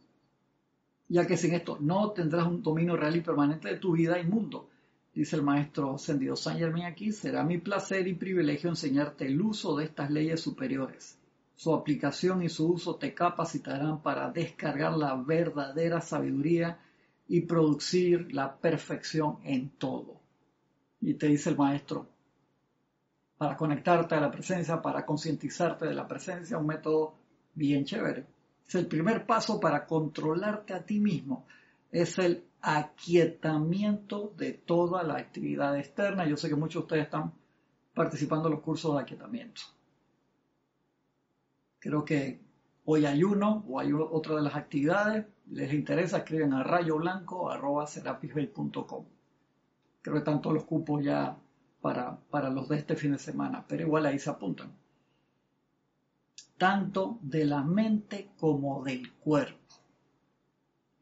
Ya 1.08 1.26
que 1.26 1.36
sin 1.36 1.54
esto 1.54 1.78
no 1.80 2.10
tendrás 2.10 2.46
un 2.46 2.62
dominio 2.62 2.96
real 2.96 3.16
y 3.16 3.20
permanente 3.20 3.68
de 3.68 3.78
tu 3.78 3.92
vida 3.92 4.18
y 4.18 4.24
mundo 4.24 4.68
Dice 5.14 5.36
el 5.36 5.42
maestro 5.42 5.94
ascendido 5.94 6.34
San 6.34 6.58
Germán 6.58 6.86
aquí, 6.86 7.12
será 7.12 7.44
mi 7.44 7.58
placer 7.58 8.08
y 8.08 8.14
privilegio 8.14 8.68
enseñarte 8.68 9.26
el 9.26 9.40
uso 9.40 9.76
de 9.76 9.84
estas 9.84 10.10
leyes 10.10 10.40
superiores. 10.40 11.16
Su 11.54 11.72
aplicación 11.72 12.42
y 12.42 12.48
su 12.48 12.72
uso 12.72 12.96
te 12.96 13.14
capacitarán 13.14 14.02
para 14.02 14.32
descargar 14.32 14.96
la 14.96 15.14
verdadera 15.14 16.00
sabiduría 16.00 16.78
y 17.28 17.42
producir 17.42 18.34
la 18.34 18.56
perfección 18.56 19.38
en 19.44 19.70
todo. 19.70 20.20
Y 21.00 21.14
te 21.14 21.28
dice 21.28 21.50
el 21.50 21.56
maestro, 21.56 22.08
para 23.38 23.56
conectarte 23.56 24.16
a 24.16 24.20
la 24.20 24.32
presencia, 24.32 24.82
para 24.82 25.06
concientizarte 25.06 25.86
de 25.86 25.94
la 25.94 26.08
presencia, 26.08 26.58
un 26.58 26.66
método 26.66 27.14
bien 27.54 27.84
chévere. 27.84 28.26
Es 28.66 28.74
el 28.74 28.86
primer 28.86 29.26
paso 29.26 29.60
para 29.60 29.86
controlarte 29.86 30.74
a 30.74 30.84
ti 30.84 30.98
mismo. 30.98 31.46
Es 31.92 32.18
el 32.18 32.42
aquietamiento 32.64 34.32
de 34.38 34.54
toda 34.54 35.02
la 35.02 35.18
actividad 35.18 35.78
externa. 35.78 36.26
Yo 36.26 36.38
sé 36.38 36.48
que 36.48 36.56
muchos 36.56 36.80
de 36.80 36.84
ustedes 36.84 37.04
están 37.04 37.34
participando 37.92 38.48
en 38.48 38.54
los 38.54 38.62
cursos 38.62 38.94
de 38.94 39.02
aquietamiento. 39.02 39.60
Creo 41.78 42.06
que 42.06 42.40
hoy 42.86 43.04
hay 43.04 43.22
uno 43.22 43.66
o 43.68 43.78
hay 43.78 43.92
otra 43.92 44.36
de 44.36 44.42
las 44.42 44.56
actividades. 44.56 45.26
Les 45.50 45.74
interesa, 45.74 46.16
escriben 46.18 46.54
a 46.54 46.62
rayoblanco.com. 46.62 49.04
Creo 50.00 50.14
que 50.14 50.18
están 50.18 50.40
todos 50.40 50.54
los 50.54 50.64
cupos 50.64 51.04
ya 51.04 51.36
para, 51.82 52.16
para 52.30 52.48
los 52.48 52.70
de 52.70 52.78
este 52.78 52.96
fin 52.96 53.12
de 53.12 53.18
semana, 53.18 53.66
pero 53.68 53.82
igual 53.82 54.06
ahí 54.06 54.18
se 54.18 54.30
apuntan. 54.30 54.72
Tanto 56.56 57.18
de 57.20 57.44
la 57.44 57.62
mente 57.62 58.30
como 58.38 58.82
del 58.82 59.12
cuerpo. 59.12 59.58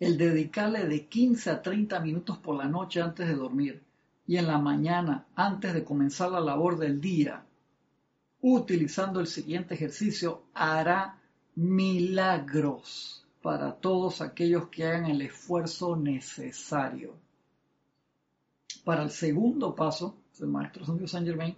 El 0.03 0.19
dedicarle 0.19 0.89
de 0.89 1.07
15 1.07 1.49
a 1.49 1.63
30 1.63 2.01
minutos 2.01 2.37
por 2.37 2.57
la 2.57 2.65
noche 2.65 3.01
antes 3.01 3.29
de 3.29 3.37
dormir 3.37 3.85
y 4.27 4.37
en 4.37 4.49
la 4.49 4.59
mañana 4.59 5.27
antes 5.37 5.75
de 5.75 5.85
comenzar 5.85 6.33
la 6.33 6.41
labor 6.41 6.77
del 6.77 7.01
día, 7.01 7.45
utilizando 8.41 9.21
el 9.21 9.29
siguiente 9.29 9.75
ejercicio, 9.75 10.43
hará 10.55 11.21
milagros 11.55 13.25
para 13.43 13.77
todos 13.77 14.23
aquellos 14.23 14.67
que 14.71 14.85
hagan 14.87 15.07
el 15.07 15.23
esfuerzo 15.23 15.95
necesario. 15.95 17.15
Para 18.83 19.05
el 19.05 19.11
segundo 19.13 19.73
paso, 19.77 20.17
el 20.41 20.49
maestro 20.49 20.85
San 20.85 21.07
Saint 21.07 21.29
Germain, 21.29 21.55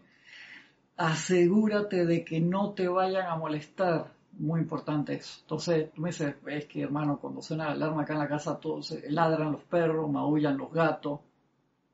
asegúrate 0.99 2.05
de 2.05 2.27
que 2.27 2.43
no 2.43 2.75
te 2.75 2.89
vayan 2.89 3.27
a 3.27 3.37
molestar. 3.37 4.13
Muy 4.39 4.61
importante 4.61 5.15
eso. 5.15 5.41
Entonces, 5.43 5.93
tú 5.93 6.03
me 6.03 6.09
dices, 6.11 6.35
es 6.47 6.67
que 6.67 6.83
hermano, 6.83 7.19
cuando 7.19 7.41
suena 7.41 7.67
la 7.67 7.73
alarma 7.73 8.03
acá 8.03 8.15
en 8.15 8.19
la 8.21 8.29
casa, 8.29 8.59
todos 8.59 8.97
ladran 9.09 9.53
los 9.53 9.63
perros, 9.63 10.11
maullan 10.11 10.57
los 10.57 10.73
gatos, 10.73 11.21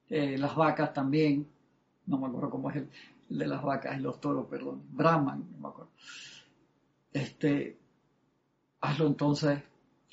eh, 0.08 0.36
las 0.38 0.56
vacas 0.56 0.92
también, 0.92 1.46
no 2.06 2.18
me 2.18 2.26
acuerdo 2.26 2.50
cómo 2.50 2.70
es 2.70 2.76
el, 2.76 2.90
de 3.28 3.46
las 3.46 3.62
vacas 3.62 3.96
y 3.96 4.00
los 4.00 4.20
toros, 4.20 4.46
perdón, 4.46 4.82
Brahman, 4.90 5.46
no 5.52 5.58
me 5.58 5.68
acuerdo. 5.68 5.90
Este, 7.12 7.78
hazlo 8.80 9.06
entonces 9.06 9.62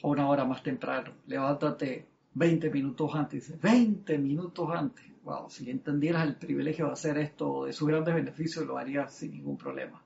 a 0.04 0.08
una 0.08 0.30
hora 0.30 0.46
más 0.46 0.62
temprano, 0.62 1.13
levántate 1.26 2.08
20 2.34 2.70
minutos 2.70 3.16
antes, 3.16 3.60
20 3.60 4.18
minutos 4.20 4.70
antes, 4.72 5.06
wow, 5.24 5.50
si 5.50 5.70
entendieras 5.70 6.28
el 6.28 6.36
privilegio 6.36 6.88
de 6.88 6.94
hacer 6.94 7.18
esto, 7.18 7.66
de 7.66 7.74
sus 7.74 7.88
grandes 7.88 8.13
beneficios, 8.13 8.66
lo 8.66 8.78
harías 8.78 9.13
sin 9.13 9.32
ningún 9.32 9.58
problema. 9.58 10.04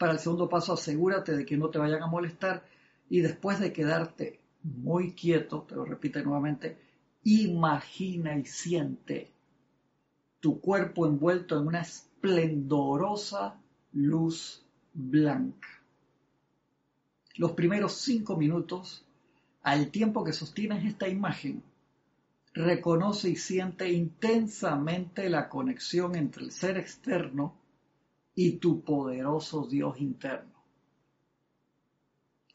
Para 0.00 0.12
el 0.14 0.18
segundo 0.18 0.48
paso, 0.48 0.72
asegúrate 0.72 1.36
de 1.36 1.44
que 1.44 1.58
no 1.58 1.68
te 1.68 1.78
vayan 1.78 2.02
a 2.02 2.06
molestar 2.06 2.64
y 3.10 3.20
después 3.20 3.60
de 3.60 3.70
quedarte 3.70 4.40
muy 4.62 5.12
quieto, 5.12 5.66
te 5.68 5.74
lo 5.74 5.84
repite 5.84 6.22
nuevamente, 6.22 6.78
Imagina 7.22 8.34
y 8.38 8.46
siente 8.46 9.30
tu 10.40 10.58
cuerpo 10.58 11.06
envuelto 11.06 11.58
en 11.58 11.66
una 11.66 11.82
esplendorosa 11.82 13.60
luz 13.92 14.64
blanca. 14.94 15.68
Los 17.36 17.52
primeros 17.52 17.92
cinco 17.92 18.38
minutos, 18.38 19.04
al 19.62 19.90
tiempo 19.90 20.24
que 20.24 20.32
sostienes 20.32 20.82
esta 20.86 21.08
imagen, 21.08 21.62
reconoce 22.54 23.28
y 23.28 23.36
siente 23.36 23.90
intensamente 23.90 25.28
la 25.28 25.50
conexión 25.50 26.16
entre 26.16 26.44
el 26.44 26.52
ser 26.52 26.78
externo 26.78 27.59
y 28.34 28.58
tu 28.58 28.82
poderoso 28.82 29.66
Dios 29.66 30.00
interno. 30.00 30.60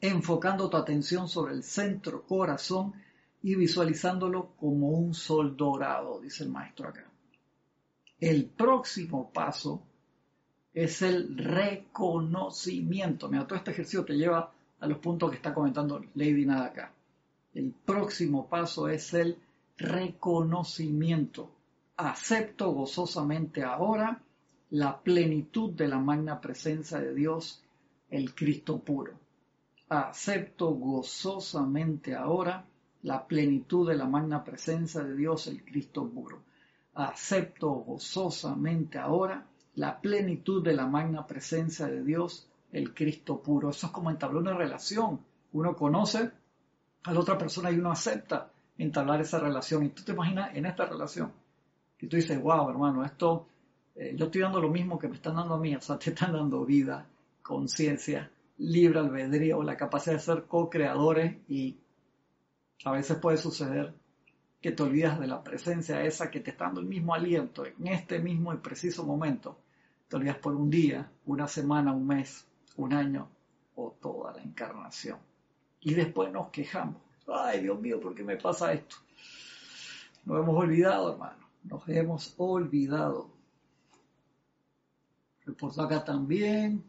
Enfocando 0.00 0.68
tu 0.68 0.76
atención 0.76 1.28
sobre 1.28 1.54
el 1.54 1.62
centro 1.62 2.22
corazón 2.24 2.94
y 3.42 3.54
visualizándolo 3.54 4.52
como 4.56 4.90
un 4.90 5.14
sol 5.14 5.56
dorado, 5.56 6.20
dice 6.20 6.44
el 6.44 6.50
maestro 6.50 6.88
acá. 6.88 7.10
El 8.18 8.46
próximo 8.46 9.30
paso 9.32 9.82
es 10.72 11.02
el 11.02 11.36
reconocimiento. 11.36 13.28
Mira, 13.28 13.46
todo 13.46 13.56
este 13.56 13.70
ejercicio 13.70 14.04
te 14.04 14.14
lleva 14.14 14.52
a 14.78 14.86
los 14.86 14.98
puntos 14.98 15.30
que 15.30 15.36
está 15.36 15.54
comentando 15.54 16.04
Lady 16.14 16.44
Nada 16.44 16.66
acá. 16.66 16.92
El 17.54 17.72
próximo 17.72 18.48
paso 18.48 18.88
es 18.88 19.14
el 19.14 19.38
reconocimiento. 19.78 21.50
Acepto 21.96 22.72
gozosamente 22.72 23.62
ahora 23.62 24.22
la 24.70 25.00
plenitud 25.00 25.72
de 25.72 25.88
la 25.88 25.98
magna 25.98 26.40
presencia 26.40 26.98
de 26.98 27.14
Dios, 27.14 27.62
el 28.10 28.34
Cristo 28.34 28.78
puro. 28.78 29.12
Acepto 29.88 30.70
gozosamente 30.70 32.14
ahora 32.14 32.64
la 33.02 33.26
plenitud 33.26 33.88
de 33.88 33.94
la 33.94 34.06
magna 34.06 34.42
presencia 34.42 35.02
de 35.02 35.14
Dios, 35.14 35.46
el 35.46 35.64
Cristo 35.64 36.08
puro. 36.08 36.42
Acepto 36.94 37.70
gozosamente 37.70 38.98
ahora 38.98 39.46
la 39.76 40.00
plenitud 40.00 40.64
de 40.64 40.72
la 40.72 40.86
magna 40.86 41.26
presencia 41.26 41.86
de 41.86 42.02
Dios, 42.02 42.48
el 42.72 42.92
Cristo 42.94 43.40
puro. 43.40 43.70
Eso 43.70 43.86
es 43.86 43.92
como 43.92 44.10
entablar 44.10 44.42
una 44.42 44.54
relación. 44.54 45.20
Uno 45.52 45.76
conoce 45.76 46.30
a 47.04 47.12
la 47.12 47.20
otra 47.20 47.38
persona 47.38 47.70
y 47.70 47.78
uno 47.78 47.92
acepta 47.92 48.50
entablar 48.78 49.20
esa 49.20 49.38
relación. 49.38 49.84
Y 49.84 49.90
tú 49.90 50.02
te 50.02 50.12
imaginas 50.12 50.56
en 50.56 50.66
esta 50.66 50.86
relación. 50.86 51.32
Y 52.00 52.08
tú 52.08 52.16
dices, 52.16 52.42
wow, 52.42 52.68
hermano, 52.68 53.04
esto, 53.04 53.46
eh, 53.96 54.14
yo 54.16 54.26
estoy 54.26 54.42
dando 54.42 54.60
lo 54.60 54.68
mismo 54.68 54.98
que 54.98 55.08
me 55.08 55.16
están 55.16 55.36
dando 55.36 55.54
a 55.54 55.58
mí. 55.58 55.74
O 55.74 55.80
sea, 55.80 55.98
te 55.98 56.10
están 56.10 56.32
dando 56.32 56.64
vida, 56.64 57.06
conciencia, 57.42 58.30
libre 58.58 59.00
albedrío, 59.00 59.62
la 59.62 59.76
capacidad 59.76 60.16
de 60.16 60.20
ser 60.20 60.44
co-creadores 60.44 61.36
y 61.48 61.76
a 62.84 62.92
veces 62.92 63.18
puede 63.18 63.38
suceder 63.38 63.94
que 64.60 64.72
te 64.72 64.82
olvidas 64.82 65.18
de 65.20 65.26
la 65.26 65.42
presencia 65.42 66.02
esa 66.04 66.30
que 66.30 66.40
te 66.40 66.50
está 66.50 66.64
dando 66.64 66.80
el 66.80 66.86
mismo 66.86 67.14
aliento 67.14 67.64
en 67.64 67.86
este 67.86 68.18
mismo 68.18 68.52
y 68.52 68.58
preciso 68.58 69.04
momento. 69.04 69.58
Te 70.08 70.16
olvidas 70.16 70.38
por 70.38 70.54
un 70.54 70.70
día, 70.70 71.10
una 71.24 71.48
semana, 71.48 71.92
un 71.92 72.06
mes, 72.06 72.46
un 72.76 72.92
año 72.92 73.28
o 73.74 73.96
toda 74.00 74.32
la 74.32 74.42
encarnación. 74.42 75.18
Y 75.80 75.94
después 75.94 76.32
nos 76.32 76.50
quejamos. 76.50 76.96
Ay, 77.28 77.60
Dios 77.62 77.80
mío, 77.80 78.00
¿por 78.00 78.14
qué 78.14 78.22
me 78.22 78.36
pasa 78.36 78.72
esto? 78.72 78.96
Nos 80.24 80.42
hemos 80.42 80.56
olvidado, 80.56 81.12
hermano. 81.12 81.46
Nos 81.64 81.88
hemos 81.88 82.34
olvidado. 82.36 83.35
Reportó 85.46 85.82
acá 85.82 86.04
también 86.04 86.82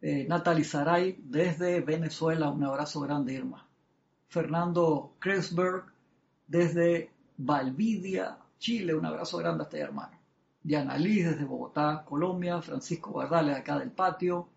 eh, 0.00 0.26
Natalie 0.28 0.64
Saray 0.64 1.18
desde 1.24 1.80
Venezuela, 1.80 2.50
un 2.50 2.62
abrazo 2.62 3.00
grande, 3.00 3.32
Irma. 3.32 3.66
Fernando 4.28 5.14
Kresberg 5.18 5.84
desde 6.46 7.10
Valvidia, 7.38 8.38
Chile, 8.58 8.94
un 8.94 9.06
abrazo 9.06 9.38
grande 9.38 9.64
hasta 9.64 9.76
allá, 9.76 9.86
hermano. 9.86 10.18
Diana 10.62 10.98
Liz 10.98 11.24
desde 11.24 11.44
Bogotá, 11.44 12.04
Colombia. 12.04 12.60
Francisco 12.60 13.10
Guardales 13.10 13.56
acá 13.56 13.78
del 13.78 13.90
patio. 13.90 14.48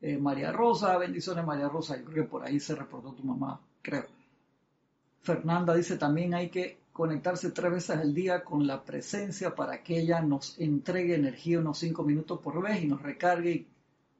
Eh, 0.00 0.18
María 0.18 0.52
Rosa, 0.52 0.96
bendiciones 0.98 1.44
María 1.44 1.68
Rosa, 1.68 1.96
yo 1.96 2.04
creo 2.04 2.24
que 2.24 2.30
por 2.30 2.44
ahí 2.44 2.60
se 2.60 2.74
reportó 2.74 3.12
tu 3.12 3.24
mamá, 3.24 3.58
creo. 3.82 4.04
Fernanda 5.22 5.74
dice 5.74 5.96
también 5.96 6.34
hay 6.34 6.50
que 6.50 6.78
conectarse 6.96 7.50
tres 7.50 7.70
veces 7.70 7.98
al 7.98 8.14
día 8.14 8.42
con 8.42 8.66
la 8.66 8.82
presencia 8.82 9.54
para 9.54 9.82
que 9.82 9.98
ella 9.98 10.22
nos 10.22 10.58
entregue 10.58 11.14
energía 11.14 11.58
unos 11.58 11.76
cinco 11.76 12.02
minutos 12.02 12.40
por 12.40 12.62
vez 12.62 12.82
y 12.82 12.86
nos 12.86 13.02
recargue 13.02 13.66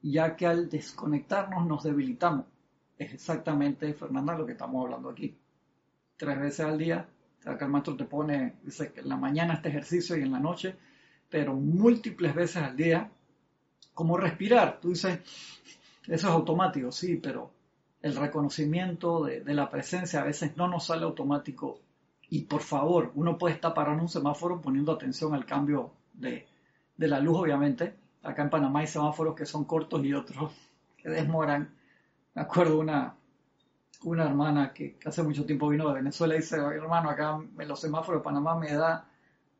ya 0.03 0.35
que 0.35 0.45
al 0.45 0.69
desconectarnos 0.69 1.65
nos 1.65 1.83
debilitamos. 1.83 2.45
Es 2.99 3.15
exactamente, 3.15 3.91
Fernanda, 3.95 4.37
lo 4.37 4.45
que 4.45 4.51
estamos 4.51 4.85
hablando 4.85 5.09
aquí. 5.09 5.35
Tres 6.17 6.39
veces 6.39 6.59
al 6.67 6.77
día, 6.77 7.09
acá 7.45 7.65
el 7.65 7.71
maestro 7.71 7.97
te 7.97 8.05
pone, 8.05 8.57
dice 8.61 8.91
que 8.91 8.99
en 8.99 9.09
la 9.09 9.17
mañana 9.17 9.55
este 9.55 9.69
ejercicio 9.69 10.15
y 10.15 10.21
en 10.21 10.31
la 10.31 10.39
noche, 10.39 10.75
pero 11.31 11.55
múltiples 11.55 12.35
veces 12.35 12.61
al 12.61 12.77
día, 12.77 13.09
como 13.95 14.17
respirar. 14.17 14.79
Tú 14.79 14.89
dices, 14.89 15.19
eso 16.03 16.13
es 16.13 16.23
automático, 16.25 16.91
sí, 16.91 17.15
pero 17.15 17.49
el 18.03 18.15
reconocimiento 18.15 19.23
de, 19.23 19.43
la 19.55 19.67
presencia 19.67 20.21
a 20.21 20.25
veces 20.25 20.55
no 20.55 20.67
nos 20.67 20.85
sale 20.85 21.05
automático. 21.05 21.79
Y 22.29 22.41
por 22.43 22.61
favor, 22.61 23.11
uno 23.15 23.37
puede 23.37 23.55
estar 23.55 23.73
parando 23.73 24.03
un 24.03 24.09
semáforo 24.09 24.61
poniendo 24.61 24.91
atención 24.91 25.33
al 25.33 25.45
cambio 25.45 25.91
de, 26.13 26.45
de 26.97 27.07
la 27.07 27.19
luz, 27.19 27.37
obviamente, 27.39 27.95
Acá 28.27 28.41
en 28.43 28.49
Panamá 28.49 28.81
hay 28.81 28.87
semáforos 28.87 29.35
que 29.35 29.45
son 29.45 29.63
cortos 29.63 30.03
y 30.03 30.13
otros 30.13 30.51
que 30.97 31.09
desmoran. 31.09 31.73
Me 32.35 32.41
acuerdo 32.41 32.77
una, 32.79 33.15
una 34.03 34.25
hermana 34.25 34.73
que 34.73 34.97
hace 35.05 35.23
mucho 35.23 35.45
tiempo 35.45 35.69
vino 35.69 35.87
de 35.87 35.95
Venezuela 35.95 36.35
y 36.35 36.39
dice, 36.39 36.57
hermano, 36.57 37.09
acá 37.09 37.39
en 37.57 37.67
los 37.67 37.79
semáforos 37.79 38.19
de 38.19 38.25
Panamá 38.25 38.55
me 38.59 38.73
da, 38.73 39.07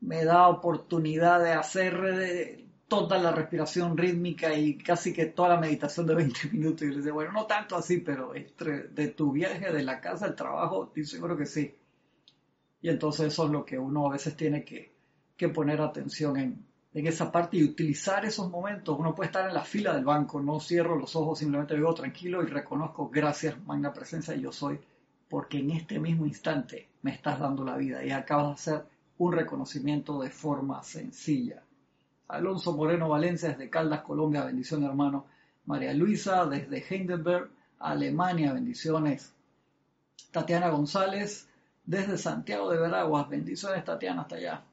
me 0.01 0.25
da 0.25 0.49
oportunidad 0.49 1.41
de 1.41 1.53
hacer 1.53 2.65
toda 2.89 3.17
la 3.19 3.32
respiración 3.32 3.97
rítmica 3.97 4.53
y 4.53 4.77
casi 4.77 5.13
que 5.13 5.27
toda 5.27 5.49
la 5.49 5.62
meditación 5.62 6.06
de 6.06 6.15
20 6.15 6.49
minutos. 6.51 6.82
Y 6.82 6.89
le 6.89 6.97
dice, 6.97 7.12
bueno, 7.12 7.32
no 7.32 7.45
tanto 7.45 7.77
así, 7.77 7.99
pero 7.99 8.34
de 8.34 9.08
tu 9.10 9.32
viaje, 9.32 9.71
de 9.71 9.84
la 9.84 10.01
casa 10.01 10.25
al 10.25 10.36
trabajo, 10.36 10.88
estoy 10.88 11.06
seguro 11.06 11.38
que 11.38 11.45
sí. 11.45 11.73
Y 12.81 12.89
entonces 12.89 13.27
eso 13.27 13.45
es 13.45 13.51
lo 13.51 13.65
que 13.65 13.79
uno 13.79 14.07
a 14.07 14.11
veces 14.11 14.35
tiene 14.35 14.63
que, 14.63 14.93
que 15.35 15.49
poner 15.49 15.81
atención 15.81 16.37
en, 16.37 16.65
en 16.93 17.07
esa 17.07 17.31
parte 17.31 17.57
y 17.57 17.63
utilizar 17.63 18.25
esos 18.25 18.49
momentos. 18.49 18.97
Uno 18.97 19.15
puede 19.15 19.27
estar 19.27 19.47
en 19.47 19.53
la 19.53 19.63
fila 19.63 19.93
del 19.93 20.05
banco, 20.05 20.41
no 20.41 20.59
cierro 20.59 20.97
los 20.97 21.15
ojos, 21.15 21.39
simplemente 21.39 21.75
vivo 21.75 21.93
tranquilo 21.93 22.43
y 22.43 22.47
reconozco, 22.47 23.09
gracias, 23.09 23.59
magna 23.65 23.93
presencia, 23.93 24.35
yo 24.35 24.51
soy 24.51 24.79
porque 25.29 25.59
en 25.59 25.71
este 25.71 25.99
mismo 25.99 26.25
instante 26.25 26.87
me 27.01 27.11
estás 27.11 27.39
dando 27.39 27.63
la 27.63 27.77
vida 27.77 28.03
y 28.03 28.11
acabas 28.11 28.47
de 28.47 28.53
hacer 28.53 28.85
un 29.17 29.33
reconocimiento 29.33 30.21
de 30.21 30.29
forma 30.29 30.83
sencilla. 30.83 31.63
Alonso 32.27 32.75
Moreno 32.75 33.09
Valencia 33.09 33.49
desde 33.49 33.69
Caldas, 33.69 34.01
Colombia, 34.01 34.43
bendición 34.43 34.83
hermano. 34.83 35.25
María 35.65 35.93
Luisa 35.93 36.45
desde 36.45 36.83
Heidelberg, 36.87 37.49
Alemania, 37.79 38.53
bendiciones. 38.53 39.33
Tatiana 40.31 40.69
González 40.69 41.46
desde 41.88 42.17
Santiago 42.17 42.69
de 42.69 42.78
Veraguas, 42.78 43.30
bendiciones 43.30 43.84
Tatiana 43.86 44.23
hasta 44.23 44.36
allá. 44.36 44.63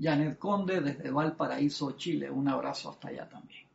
Janet 0.00 0.38
Conde 0.38 0.80
desde 0.80 1.10
Valparaíso, 1.10 1.92
Chile, 1.96 2.30
un 2.30 2.48
abrazo 2.48 2.90
hasta 2.90 3.08
allá 3.08 3.28
también. 3.28 3.66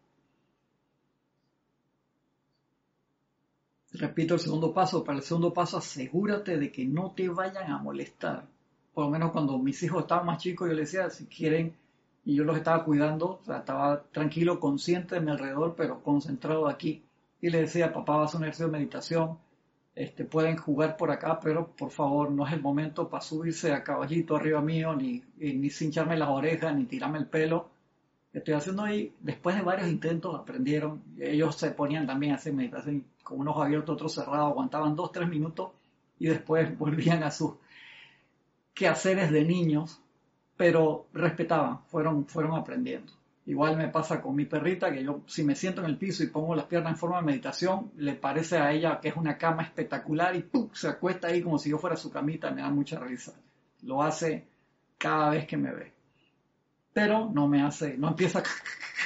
Repito 3.91 4.33
el 4.33 4.39
segundo 4.39 4.73
paso, 4.73 5.03
para 5.03 5.17
el 5.17 5.23
segundo 5.23 5.53
paso 5.53 5.77
asegúrate 5.77 6.57
de 6.57 6.71
que 6.71 6.85
no 6.85 7.11
te 7.11 7.27
vayan 7.27 7.69
a 7.69 7.77
molestar. 7.77 8.45
Por 8.93 9.05
lo 9.05 9.11
menos 9.11 9.31
cuando 9.31 9.57
mis 9.57 9.83
hijos 9.83 10.03
estaban 10.03 10.25
más 10.25 10.41
chicos, 10.41 10.69
yo 10.69 10.73
les 10.73 10.91
decía, 10.91 11.09
si 11.09 11.25
quieren, 11.25 11.75
y 12.23 12.35
yo 12.35 12.45
los 12.45 12.57
estaba 12.57 12.85
cuidando, 12.85 13.41
estaba 13.45 14.03
tranquilo, 14.03 14.59
consciente 14.59 15.15
de 15.15 15.21
mi 15.21 15.31
alrededor, 15.31 15.75
pero 15.75 16.01
concentrado 16.01 16.67
aquí. 16.69 17.03
Y 17.41 17.49
les 17.49 17.61
decía, 17.61 17.93
papá 17.93 18.15
va 18.15 18.21
a 18.23 18.25
hacer 18.25 18.37
un 18.37 18.43
ejercicio 18.45 18.67
de 18.67 18.71
meditación, 18.71 19.37
este, 19.95 20.25
pueden 20.25 20.57
jugar 20.57 20.97
por 20.97 21.09
acá, 21.09 21.39
pero 21.39 21.67
por 21.67 21.89
favor 21.89 22.29
no 22.29 22.45
es 22.45 22.53
el 22.53 22.61
momento 22.61 23.09
para 23.09 23.21
subirse 23.21 23.71
a 23.71 23.83
caballito 23.83 24.35
arriba 24.35 24.61
mío, 24.61 24.93
ni, 24.93 25.23
ni 25.37 25.69
cincharme 25.69 26.17
las 26.17 26.29
orejas, 26.29 26.75
ni 26.75 26.85
tirarme 26.85 27.19
el 27.19 27.27
pelo. 27.27 27.69
Estoy 28.33 28.55
haciendo 28.55 28.83
ahí, 28.83 29.13
después 29.21 29.55
de 29.55 29.61
varios 29.61 29.87
intentos 29.87 30.35
aprendieron, 30.35 31.01
ellos 31.17 31.55
se 31.55 31.71
ponían 31.71 32.05
también 32.05 32.33
a 32.33 32.35
hacer 32.35 32.51
meditación 32.53 33.05
con 33.23 33.39
unos 33.39 33.55
abiertos, 33.57 33.95
otros 33.95 34.13
cerrados, 34.13 34.51
aguantaban 34.51 34.95
dos, 34.95 35.13
tres 35.13 35.29
minutos 35.29 35.71
y 36.19 36.27
después 36.27 36.77
volvían 36.77 37.23
a 37.23 37.31
sus 37.31 37.53
quehaceres 38.73 39.31
de 39.31 39.45
niños, 39.45 40.01
pero 40.57 41.07
respetaban, 41.13 41.79
fueron, 41.87 42.27
fueron 42.27 42.55
aprendiendo. 42.55 43.13
Igual 43.47 43.77
me 43.77 43.89
pasa 43.89 44.21
con 44.21 44.35
mi 44.35 44.45
perrita, 44.45 44.91
que 44.91 45.03
yo 45.03 45.21
si 45.27 45.43
me 45.43 45.55
siento 45.55 45.81
en 45.81 45.87
el 45.87 45.97
piso 45.97 46.23
y 46.23 46.27
pongo 46.27 46.55
las 46.55 46.65
piernas 46.65 46.93
en 46.93 46.97
forma 46.97 47.17
de 47.17 47.27
meditación, 47.27 47.91
le 47.97 48.15
parece 48.15 48.57
a 48.57 48.71
ella 48.71 48.99
que 48.99 49.09
es 49.09 49.15
una 49.15 49.37
cama 49.37 49.61
espectacular 49.61 50.35
y 50.35 50.41
¡pum! 50.41 50.69
se 50.73 50.87
acuesta 50.87 51.27
ahí 51.27 51.43
como 51.43 51.59
si 51.59 51.69
yo 51.69 51.77
fuera 51.77 51.95
su 51.95 52.09
camita, 52.09 52.49
me 52.49 52.61
da 52.61 52.69
mucha 52.69 52.99
risa. 52.99 53.33
Lo 53.83 54.01
hace 54.01 54.47
cada 54.97 55.29
vez 55.29 55.45
que 55.45 55.57
me 55.57 55.71
ve. 55.71 55.93
Pero 56.91 57.29
no 57.31 57.47
me 57.47 57.61
hace, 57.61 57.97
no 57.97 58.07
empieza 58.07 58.41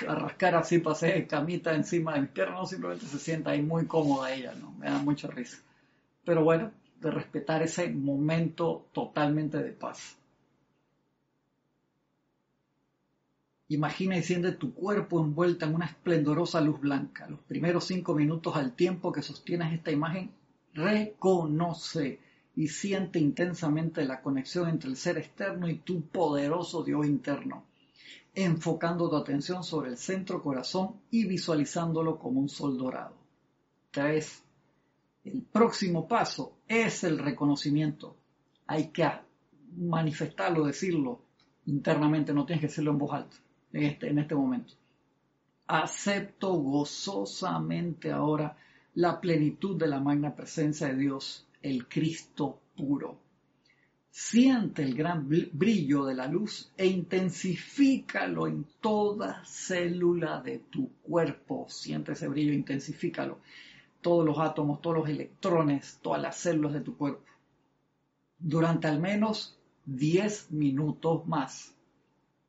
a 0.08 0.16
rascar 0.16 0.56
así 0.56 0.80
para 0.80 0.94
hacer 0.94 1.28
camita 1.28 1.74
encima 1.74 2.14
de 2.14 2.22
mis 2.22 2.30
piernas, 2.30 2.60
no, 2.60 2.66
simplemente 2.66 3.08
se 3.08 3.20
sienta 3.20 3.52
ahí 3.52 3.62
muy 3.62 3.88
cómoda 3.88 4.34
ella, 4.34 4.54
¿no? 4.56 4.72
Me 4.72 4.90
da 4.90 5.00
mucha 5.00 5.28
risa. 5.28 5.58
Pero 6.24 6.44
bueno, 6.44 6.72
de 7.02 7.12
respetar 7.12 7.62
ese 7.64 7.90
momento 7.90 8.88
totalmente 8.94 9.58
de 9.58 9.72
paz. 9.72 10.16
Imagina 13.72 14.18
y 14.18 14.24
siente 14.24 14.54
tu 14.54 14.74
cuerpo 14.74 15.24
envuelta 15.24 15.68
en 15.68 15.76
una 15.76 15.86
esplendorosa 15.86 16.60
luz 16.60 16.80
blanca. 16.80 17.30
Los 17.30 17.42
primeros 17.42 17.86
cinco 17.86 18.16
minutos 18.16 18.56
al 18.56 18.74
tiempo 18.74 19.12
que 19.12 19.22
sostienes 19.22 19.72
esta 19.72 19.92
imagen, 19.92 20.32
reconoce 20.74 22.20
y 22.56 22.68
siente 22.68 23.20
intensamente 23.20 24.06
la 24.06 24.24
conexión 24.24 24.70
entre 24.70 24.90
el 24.90 24.98
ser 24.98 25.20
externo 25.20 25.70
y 25.70 25.76
tu 25.76 26.02
poderoso 26.02 26.84
Dios 26.84 27.06
interno, 27.06 27.64
enfocando 28.34 29.08
tu 29.08 29.16
atención 29.16 29.64
sobre 29.64 29.92
el 29.92 29.98
centro 29.98 30.42
corazón 30.42 30.96
y 31.12 31.26
visualizándolo 31.26 32.18
como 32.18 32.40
un 32.40 32.50
sol 32.50 32.76
dorado. 32.76 33.18
3. 33.92 34.44
El 35.26 35.44
próximo 35.44 36.08
paso 36.08 36.54
es 36.68 37.04
el 37.04 37.20
reconocimiento. 37.20 38.18
Hay 38.66 38.88
que 38.88 39.08
manifestarlo, 39.78 40.66
decirlo 40.66 41.22
internamente, 41.68 42.34
no 42.34 42.48
tienes 42.48 42.62
que 42.62 42.68
decirlo 42.68 42.90
en 42.90 42.98
voz 42.98 43.14
alta 43.14 43.38
este, 43.74 44.10
en 44.10 44.20
este 44.20 44.36
momento. 44.36 44.74
Acepto 45.68 46.54
gozosamente 46.54 48.12
ahora 48.12 48.58
la 48.96 49.22
plenitud 49.22 49.78
de 49.78 49.88
la 49.88 50.00
magna 50.00 50.36
presencia 50.36 50.88
de 50.88 50.96
Dios, 50.96 51.48
el 51.62 51.88
Cristo 51.88 52.60
puro. 52.76 53.20
Siente 54.10 54.82
el 54.82 54.96
gran 54.96 55.30
brillo 55.30 56.06
de 56.06 56.16
la 56.16 56.28
luz 56.28 56.72
e 56.76 56.88
intensifícalo 56.88 58.48
en 58.48 58.66
toda 58.82 59.44
célula 59.46 60.42
de 60.42 60.60
tu 60.60 60.90
cuerpo. 61.04 61.68
Siente 61.70 62.14
ese 62.14 62.28
brillo, 62.28 62.52
intensifícalo. 62.52 63.40
Todos 64.02 64.26
los 64.26 64.40
átomos, 64.40 64.82
todos 64.82 64.98
los 64.98 65.10
electrones, 65.10 66.00
todas 66.02 66.22
las 66.22 66.38
células 66.38 66.74
de 66.74 66.82
tu 66.82 66.98
cuerpo. 66.98 67.24
Durante 68.40 68.88
al 68.88 69.00
menos 69.00 69.60
10 69.86 70.52
minutos 70.52 71.28
más. 71.28 71.76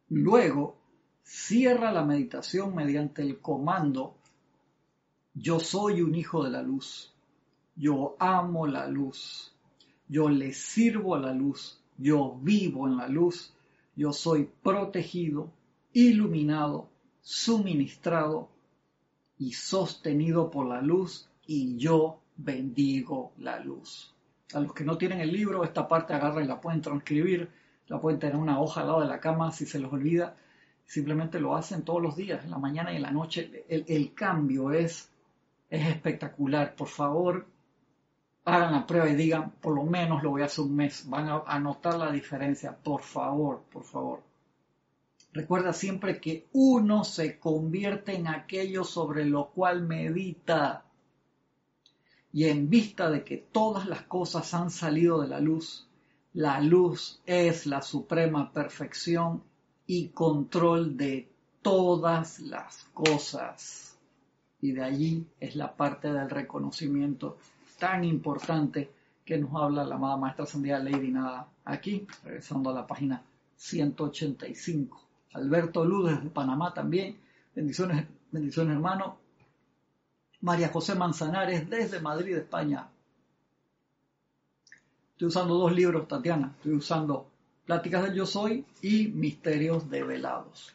Luego, 0.09 0.80
Cierra 1.23 1.93
la 1.93 2.05
meditación 2.05 2.75
mediante 2.75 3.23
el 3.23 3.41
comando 3.41 4.17
yo 5.35 5.61
soy 5.61 6.03
un 6.03 6.15
hijo 6.15 6.43
de 6.45 6.51
la 6.51 6.61
luz, 6.61 7.15
yo 7.77 8.17
amo 8.19 8.67
la 8.67 8.87
luz, 8.89 9.55
yo 10.09 10.29
le 10.29 10.53
sirvo 10.53 11.15
a 11.15 11.21
la 11.21 11.33
luz, 11.33 11.81
yo 11.97 12.37
vivo 12.43 12.89
en 12.89 12.97
la 12.97 13.07
luz, 13.07 13.55
yo 13.95 14.13
soy 14.13 14.51
protegido, 14.63 15.53
iluminado, 15.93 16.89
suministrado 17.23 18.49
y 19.39 19.53
sostenido 19.53 20.51
por 20.51 20.67
la 20.67 20.83
luz 20.83 21.29
y 21.47 21.77
yo 21.77 22.21
bendigo 22.37 23.33
la 23.39 23.61
luz. 23.61 24.13
A 24.53 24.61
los 24.61 24.75
que 24.75 24.85
no 24.85 24.99
tienen 24.99 25.21
el 25.21 25.33
libro, 25.33 25.63
esta 25.63 25.87
parte 25.87 26.13
agarra 26.13 26.43
y 26.43 26.49
la 26.49 26.61
pueden 26.61 26.81
transcribir, 26.81 27.49
la 27.87 28.01
pueden 28.01 28.19
tener 28.19 28.37
una 28.37 28.61
hoja 28.61 28.81
al 28.81 28.89
lado 28.89 29.01
de 29.01 29.07
la 29.07 29.21
cama 29.21 29.53
si 29.53 29.65
se 29.65 29.79
les 29.79 29.93
olvida 29.93 30.37
simplemente 30.91 31.39
lo 31.39 31.55
hacen 31.55 31.85
todos 31.85 32.03
los 32.03 32.17
días, 32.17 32.45
en 32.45 32.51
la 32.51 32.59
mañana 32.59 32.93
y 32.93 32.97
en 32.97 33.03
la 33.03 33.13
noche. 33.13 33.65
El, 33.69 34.13
cambio 34.13 34.73
es, 34.73 35.09
es 35.71 35.87
espectacular. 35.87 36.75
Por 36.75 36.89
favor, 36.89 37.47
hagan 38.45 38.73
la 38.73 38.85
prueba 38.89 39.09
y 39.09 39.15
digan, 39.15 39.53
por 39.61 39.77
lo 39.77 39.85
menos 39.85 40.21
lo 40.25 40.31
voy 40.31 40.43
a 40.43 40.47
hacer 40.47 40.65
un 40.65 40.75
mes. 40.75 41.09
Van 41.09 41.29
a, 41.29 41.59
notar 41.61 41.95
la 41.95 42.11
diferencia. 42.11 42.77
Por 42.77 43.03
favor, 43.03 43.63
por 43.73 43.85
favor. 43.85 44.25
Recuerda 45.33 45.73
siempre 45.73 46.21
que 46.21 46.49
uno 46.55 47.05
se 47.05 47.39
convierte 47.39 48.17
en 48.17 48.27
aquello 48.27 48.83
sobre 48.83 49.25
lo 49.25 49.51
cual 49.51 49.83
medita. 49.83 50.87
Y 52.33 52.47
en 52.47 52.69
vista 52.69 53.09
de 53.09 53.23
que 53.23 53.37
todas 53.37 53.87
las 53.87 54.03
cosas 54.03 54.53
han 54.55 54.71
salido 54.71 55.23
de 55.23 55.29
la 55.29 55.39
luz, 55.39 55.89
la 56.33 56.61
luz 56.61 57.23
es 57.27 57.67
la 57.67 57.81
suprema 57.81 58.53
perfección 58.53 59.45
y 59.93 60.11
control 60.11 60.97
de 60.97 61.29
todas 61.63 62.39
las 62.39 62.85
cosas. 62.95 63.99
Y 64.61 64.71
de 64.71 64.85
allí 64.85 65.27
es 65.41 65.57
la 65.57 65.75
parte 65.75 66.13
del 66.13 66.31
reconocimiento 66.31 67.39
tan 67.77 68.05
importante 68.05 68.89
que 69.25 69.37
nos 69.37 69.53
habla 69.61 69.83
la 69.83 69.97
amada 69.97 70.17
maestra 70.17 70.45
ascendida 70.45 70.79
Lady 70.79 71.11
Nada 71.11 71.49
aquí, 71.65 72.07
regresando 72.23 72.71
a 72.71 72.75
la 72.75 72.87
página 72.87 73.25
185. 73.57 75.03
Alberto 75.33 75.85
Luz 75.85 76.11
desde 76.11 76.31
Panamá 76.31 76.73
también, 76.73 77.17
bendiciones, 77.53 78.07
bendiciones 78.31 78.75
hermano. 78.75 79.17
María 80.43 80.69
José 80.69 80.95
Manzanares 80.95 81.69
desde 81.69 81.99
Madrid, 81.99 82.37
España. 82.37 82.87
Estoy 85.15 85.27
usando 85.27 85.55
dos 85.55 85.73
libros, 85.73 86.07
Tatiana. 86.07 86.55
Estoy 86.59 86.75
usando 86.75 87.30
Pláticas 87.71 88.03
del 88.03 88.15
Yo 88.15 88.27
Soy 88.27 88.65
y 88.83 89.07
Misterios 89.07 89.89
Develados. 89.89 90.75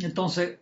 Entonces, 0.00 0.60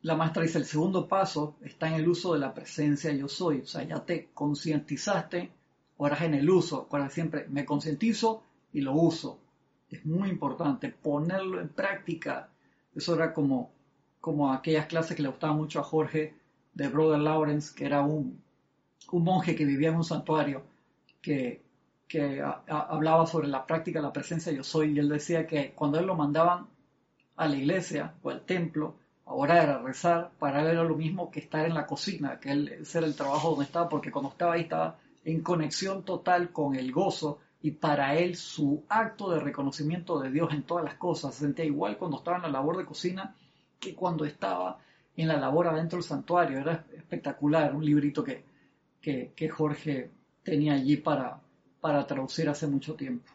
la 0.00 0.16
maestra 0.16 0.42
dice, 0.42 0.58
el 0.58 0.64
segundo 0.64 1.06
paso 1.06 1.54
está 1.62 1.86
en 1.86 1.94
el 1.94 2.08
uso 2.08 2.32
de 2.32 2.40
la 2.40 2.54
presencia 2.54 3.12
Yo 3.12 3.28
Soy. 3.28 3.60
O 3.60 3.66
sea, 3.66 3.84
ya 3.84 4.04
te 4.04 4.30
concientizaste, 4.34 5.52
ahora 5.96 6.16
es 6.16 6.22
en 6.22 6.34
el 6.34 6.50
uso. 6.50 6.88
Ahora 6.90 7.08
siempre 7.08 7.46
me 7.50 7.64
concientizo 7.64 8.42
y 8.72 8.80
lo 8.80 8.94
uso. 8.94 9.38
Es 9.88 10.04
muy 10.04 10.28
importante 10.28 10.88
ponerlo 10.88 11.60
en 11.60 11.68
práctica. 11.68 12.48
Eso 12.96 13.14
era 13.14 13.32
como, 13.32 13.70
como 14.20 14.52
aquellas 14.52 14.86
clases 14.86 15.16
que 15.16 15.22
le 15.22 15.28
gustaban 15.28 15.56
mucho 15.56 15.78
a 15.78 15.84
Jorge 15.84 16.34
de 16.74 16.88
Brother 16.88 17.20
Lawrence, 17.20 17.72
que 17.76 17.86
era 17.86 18.02
un, 18.02 18.42
un 19.12 19.22
monje 19.22 19.54
que 19.54 19.64
vivía 19.64 19.90
en 19.90 19.98
un 19.98 20.04
santuario, 20.04 20.64
que 21.20 21.62
que 22.12 22.44
hablaba 22.68 23.24
sobre 23.24 23.48
la 23.48 23.64
práctica 23.64 23.98
de 23.98 24.02
la 24.02 24.12
presencia 24.12 24.52
yo 24.52 24.62
soy 24.62 24.92
y 24.92 24.98
él 24.98 25.08
decía 25.08 25.46
que 25.46 25.72
cuando 25.72 25.98
él 25.98 26.04
lo 26.04 26.14
mandaban 26.14 26.66
a 27.36 27.48
la 27.48 27.56
iglesia 27.56 28.12
o 28.22 28.28
al 28.28 28.42
templo 28.42 28.96
a 29.24 29.32
orar, 29.32 29.70
a 29.70 29.78
rezar, 29.78 30.30
para 30.38 30.60
él 30.60 30.66
era 30.66 30.84
lo 30.84 30.94
mismo 30.94 31.30
que 31.30 31.40
estar 31.40 31.64
en 31.64 31.72
la 31.72 31.86
cocina, 31.86 32.38
que 32.38 32.50
él, 32.50 32.68
ese 32.68 32.98
era 32.98 33.06
el 33.06 33.16
trabajo 33.16 33.48
donde 33.52 33.64
estaba, 33.64 33.88
porque 33.88 34.12
cuando 34.12 34.30
estaba 34.30 34.52
ahí 34.52 34.62
estaba 34.62 34.98
en 35.24 35.40
conexión 35.40 36.02
total 36.02 36.52
con 36.52 36.76
el 36.76 36.92
gozo 36.92 37.38
y 37.62 37.70
para 37.70 38.14
él 38.18 38.36
su 38.36 38.84
acto 38.90 39.30
de 39.30 39.40
reconocimiento 39.40 40.20
de 40.20 40.30
Dios 40.30 40.52
en 40.52 40.64
todas 40.64 40.84
las 40.84 40.96
cosas 40.96 41.34
se 41.34 41.46
sentía 41.46 41.64
igual 41.64 41.96
cuando 41.96 42.18
estaba 42.18 42.36
en 42.36 42.42
la 42.42 42.50
labor 42.50 42.76
de 42.76 42.84
cocina 42.84 43.34
que 43.80 43.94
cuando 43.94 44.26
estaba 44.26 44.80
en 45.16 45.28
la 45.28 45.38
labor 45.38 45.68
adentro 45.68 45.96
del 45.96 46.04
santuario. 46.06 46.58
Era 46.58 46.84
espectacular, 46.94 47.74
un 47.74 47.86
librito 47.86 48.22
que, 48.22 48.44
que 49.00 49.48
Jorge 49.48 50.10
tenía 50.42 50.74
allí 50.74 50.98
para, 50.98 51.40
para 51.82 52.06
traducir 52.06 52.48
hace 52.48 52.68
mucho 52.68 52.94
tiempo. 52.94 53.28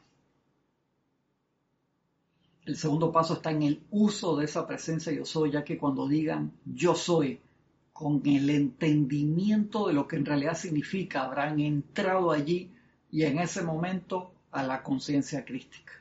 El 2.65 2.77
segundo 2.77 3.11
paso 3.11 3.33
está 3.33 3.51
en 3.51 3.63
el 3.63 3.83
uso 3.91 4.37
de 4.37 4.45
esa 4.45 4.65
presencia 4.65 5.11
yo 5.11 5.25
soy, 5.25 5.51
ya 5.51 5.65
que 5.65 5.77
cuando 5.77 6.07
digan 6.07 6.53
yo 6.65 6.95
soy, 6.95 7.41
con 7.91 8.21
el 8.25 8.49
entendimiento 8.49 9.87
de 9.87 9.93
lo 9.93 10.07
que 10.07 10.15
en 10.15 10.25
realidad 10.25 10.55
significa, 10.55 11.23
habrán 11.23 11.59
entrado 11.59 12.31
allí 12.31 12.71
y 13.11 13.23
en 13.23 13.39
ese 13.39 13.63
momento 13.63 14.31
a 14.51 14.63
la 14.63 14.81
conciencia 14.81 15.43
crística. 15.43 15.93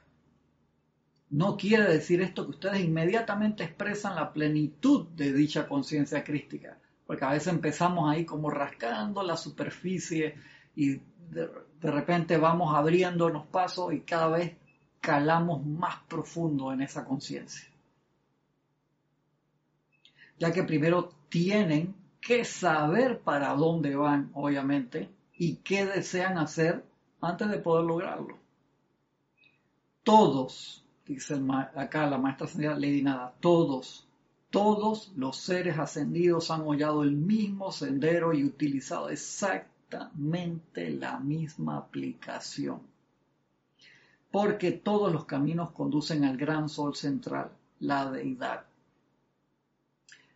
No 1.30 1.56
quiere 1.56 1.84
decir 1.84 2.20
esto 2.20 2.44
que 2.44 2.50
ustedes 2.50 2.84
inmediatamente 2.84 3.64
expresan 3.64 4.14
la 4.14 4.32
plenitud 4.32 5.08
de 5.16 5.32
dicha 5.32 5.66
conciencia 5.66 6.22
crística, 6.22 6.78
porque 7.08 7.24
a 7.24 7.32
veces 7.32 7.48
empezamos 7.48 8.08
ahí 8.08 8.24
como 8.24 8.50
rascando 8.50 9.24
la 9.24 9.36
superficie 9.36 10.36
y 10.76 11.00
de, 11.30 11.48
repente 11.82 12.36
vamos 12.36 12.74
abriéndonos 12.74 13.46
pasos 13.46 13.92
y 13.92 14.00
cada 14.00 14.28
vez 14.28 14.56
calamos 15.00 15.64
más 15.64 15.96
profundo 16.08 16.72
en 16.72 16.82
esa 16.82 17.04
conciencia. 17.04 17.68
Ya 20.38 20.52
que 20.52 20.64
primero 20.64 21.10
tienen 21.28 21.94
que 22.20 22.44
saber 22.44 23.20
para 23.20 23.54
dónde 23.54 23.94
van, 23.94 24.30
obviamente, 24.34 25.08
y 25.38 25.56
qué 25.56 25.86
desean 25.86 26.38
hacer 26.38 26.84
antes 27.20 27.48
de 27.48 27.58
poder 27.58 27.84
lograrlo. 27.84 28.38
Todos, 30.02 30.84
dice 31.06 31.40
acá 31.74 32.06
la 32.06 32.18
maestra 32.18 32.46
ascendida 32.46 32.74
Lady 32.74 33.02
Nada, 33.02 33.34
todos, 33.40 34.06
todos 34.50 35.12
los 35.16 35.36
seres 35.36 35.78
ascendidos 35.78 36.50
han 36.50 36.62
hollado 36.62 37.02
el 37.02 37.12
mismo 37.12 37.72
sendero 37.72 38.32
y 38.32 38.44
utilizado 38.44 39.08
exactamente 39.08 39.75
la 39.90 41.18
misma 41.20 41.78
aplicación. 41.78 42.80
Porque 44.30 44.72
todos 44.72 45.12
los 45.12 45.24
caminos 45.24 45.70
conducen 45.70 46.24
al 46.24 46.36
gran 46.36 46.68
sol 46.68 46.94
central, 46.94 47.50
la 47.80 48.10
deidad. 48.10 48.64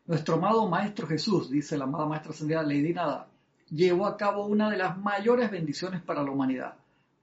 Nuestro 0.06 0.36
amado 0.36 0.68
Maestro 0.68 1.06
Jesús, 1.06 1.50
dice 1.50 1.76
la 1.76 1.84
amada 1.84 2.06
Maestra 2.06 2.32
Ascendida 2.32 2.62
Lady 2.62 2.92
Nada, 2.94 3.28
llevó 3.70 4.06
a 4.06 4.16
cabo 4.16 4.46
una 4.46 4.70
de 4.70 4.76
las 4.76 4.98
mayores 4.98 5.50
bendiciones 5.50 6.02
para 6.02 6.22
la 6.22 6.30
humanidad, 6.30 6.74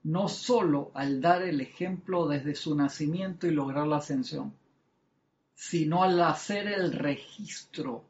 no 0.04 0.30
solo 0.30 0.92
al 0.94 1.20
dar 1.20 1.42
el 1.42 1.60
ejemplo 1.60 2.28
desde 2.28 2.56
su 2.56 2.76
nacimiento 2.76 3.48
y 3.48 3.52
lograr 3.52 3.88
la 3.88 3.98
ascensión, 3.98 4.54
sino 5.54 6.04
al 6.04 6.22
hacer 6.22 6.68
el 6.68 6.94
registro, 6.94 8.04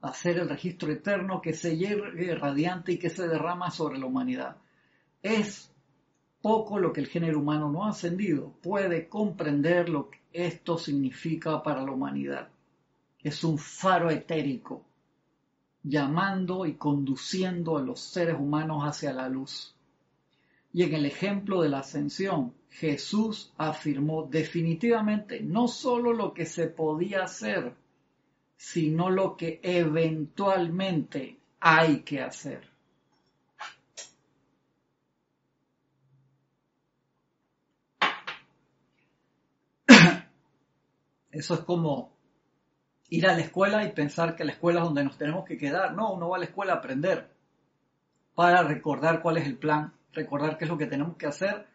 hacer 0.00 0.38
el 0.38 0.48
registro 0.48 0.92
eterno 0.92 1.40
que 1.40 1.52
se 1.52 1.76
llegue 1.76 2.34
radiante 2.34 2.92
y 2.92 2.98
que 2.98 3.10
se 3.10 3.26
derrama 3.26 3.70
sobre 3.70 3.98
la 3.98 4.06
humanidad. 4.06 4.56
Es 5.22 5.72
poco 6.40 6.78
lo 6.78 6.92
que 6.92 7.00
el 7.00 7.08
género 7.08 7.40
humano 7.40 7.70
no 7.70 7.84
ha 7.84 7.90
ascendido 7.90 8.52
puede 8.62 9.08
comprender 9.08 9.88
lo 9.88 10.10
que 10.10 10.18
esto 10.32 10.78
significa 10.78 11.62
para 11.62 11.82
la 11.82 11.92
humanidad 11.92 12.48
es 13.22 13.44
un 13.44 13.58
faro 13.58 14.10
etérico, 14.10 14.84
llamando 15.82 16.66
y 16.66 16.74
conduciendo 16.74 17.76
a 17.76 17.82
los 17.82 18.00
seres 18.00 18.36
humanos 18.38 18.84
hacia 18.84 19.12
la 19.12 19.28
luz. 19.28 19.74
Y 20.72 20.82
en 20.82 20.94
el 20.94 21.06
ejemplo 21.06 21.62
de 21.62 21.68
la 21.68 21.80
ascensión, 21.80 22.54
Jesús 22.70 23.52
afirmó 23.56 24.24
definitivamente 24.24 25.40
no 25.40 25.66
solo 25.66 26.12
lo 26.12 26.32
que 26.34 26.46
se 26.46 26.68
podía 26.68 27.24
hacer, 27.24 27.74
sino 28.58 29.08
lo 29.08 29.36
que 29.36 29.60
eventualmente 29.62 31.38
hay 31.60 32.00
que 32.00 32.20
hacer. 32.20 32.68
Eso 41.30 41.54
es 41.54 41.60
como 41.60 42.12
ir 43.08 43.26
a 43.26 43.32
la 43.34 43.40
escuela 43.40 43.84
y 43.84 43.92
pensar 43.92 44.36
que 44.36 44.44
la 44.44 44.52
escuela 44.52 44.80
es 44.80 44.84
donde 44.84 45.04
nos 45.04 45.16
tenemos 45.16 45.46
que 45.46 45.56
quedar. 45.56 45.94
No, 45.94 46.12
uno 46.12 46.28
va 46.28 46.36
a 46.36 46.40
la 46.40 46.46
escuela 46.46 46.74
a 46.74 46.76
aprender 46.76 47.30
para 48.34 48.62
recordar 48.64 49.22
cuál 49.22 49.38
es 49.38 49.46
el 49.46 49.56
plan, 49.56 49.94
recordar 50.12 50.58
qué 50.58 50.64
es 50.64 50.70
lo 50.70 50.78
que 50.78 50.86
tenemos 50.86 51.16
que 51.16 51.26
hacer, 51.26 51.66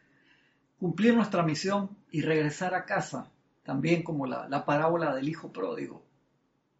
cumplir 0.79 1.15
nuestra 1.15 1.43
misión 1.43 1.97
y 2.11 2.21
regresar 2.21 2.75
a 2.75 2.85
casa, 2.85 3.31
también 3.63 4.03
como 4.03 4.27
la, 4.27 4.65
parábola 4.65 5.15
del 5.15 5.29
hijo 5.29 5.51
pródigo. 5.51 6.02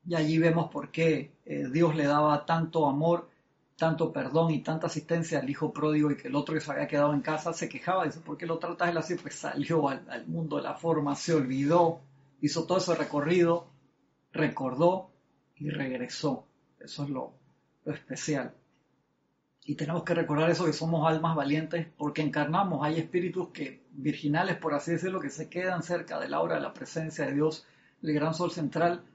Y 0.06 0.16
allí 0.16 0.38
vemos 0.38 0.70
por 0.70 0.92
qué 0.92 1.32
eh, 1.46 1.68
Dios 1.72 1.96
le 1.96 2.06
daba 2.06 2.46
tanto 2.46 2.88
amor, 2.88 3.30
tanto 3.78 4.12
perdón 4.12 4.52
y 4.52 4.62
tanta 4.62 4.88
asistencia 4.88 5.40
al 5.40 5.50
hijo 5.50 5.72
pródigo 5.72 6.12
y 6.12 6.18
que 6.18 6.28
el 6.28 6.36
otro 6.36 6.54
que 6.54 6.62
se 6.62 6.72
había 6.72 6.88
quedado 6.88 7.14
en 7.14 7.22
casa 7.22 7.54
se 7.54 7.70
quejaba, 7.70 8.06
dice, 8.06 8.20
¿por 8.20 8.38
qué 8.38 8.46
lo 8.46 8.60
tratas 8.60 8.90
él 8.90 8.98
así? 8.98 9.16
Pues 9.16 9.36
salió 9.36 9.90
al, 9.90 10.06
al 10.10 10.28
mundo 10.28 10.58
de 10.58 10.64
la 10.64 10.76
forma, 10.76 11.16
se 11.16 11.34
olvidó, 11.34 12.02
hizo 12.42 12.66
todo 12.66 12.78
ese 12.78 12.96
recorrido 12.96 13.74
recordó 14.34 15.12
y 15.56 15.70
regresó. 15.70 16.48
Eso 16.80 17.04
es 17.04 17.10
lo, 17.10 17.34
especial. 17.86 18.54
Y 19.66 19.76
tenemos 19.76 20.04
que 20.04 20.14
recordar 20.14 20.50
eso 20.50 20.66
que 20.66 20.74
somos 20.74 21.08
almas 21.08 21.36
valientes 21.36 21.88
porque 21.98 22.22
encarnamos. 22.22 22.84
Hay 22.84 23.00
espíritus 23.00 23.50
que, 23.50 23.86
virginales 23.92 24.58
por 24.58 24.74
así 24.74 24.92
decirlo, 24.92 25.22
que 25.22 25.30
se 25.30 25.50
quedan 25.50 25.84
cerca 25.84 26.20
de 26.20 26.28
la 26.28 26.42
hora 26.42 26.56
de 26.56 26.62
la 26.62 26.74
presencia 26.74 27.26
de 27.26 27.34
Dios, 27.34 27.66
el 28.02 28.14
gran 28.14 28.34
sol 28.34 28.52
central, 28.52 29.06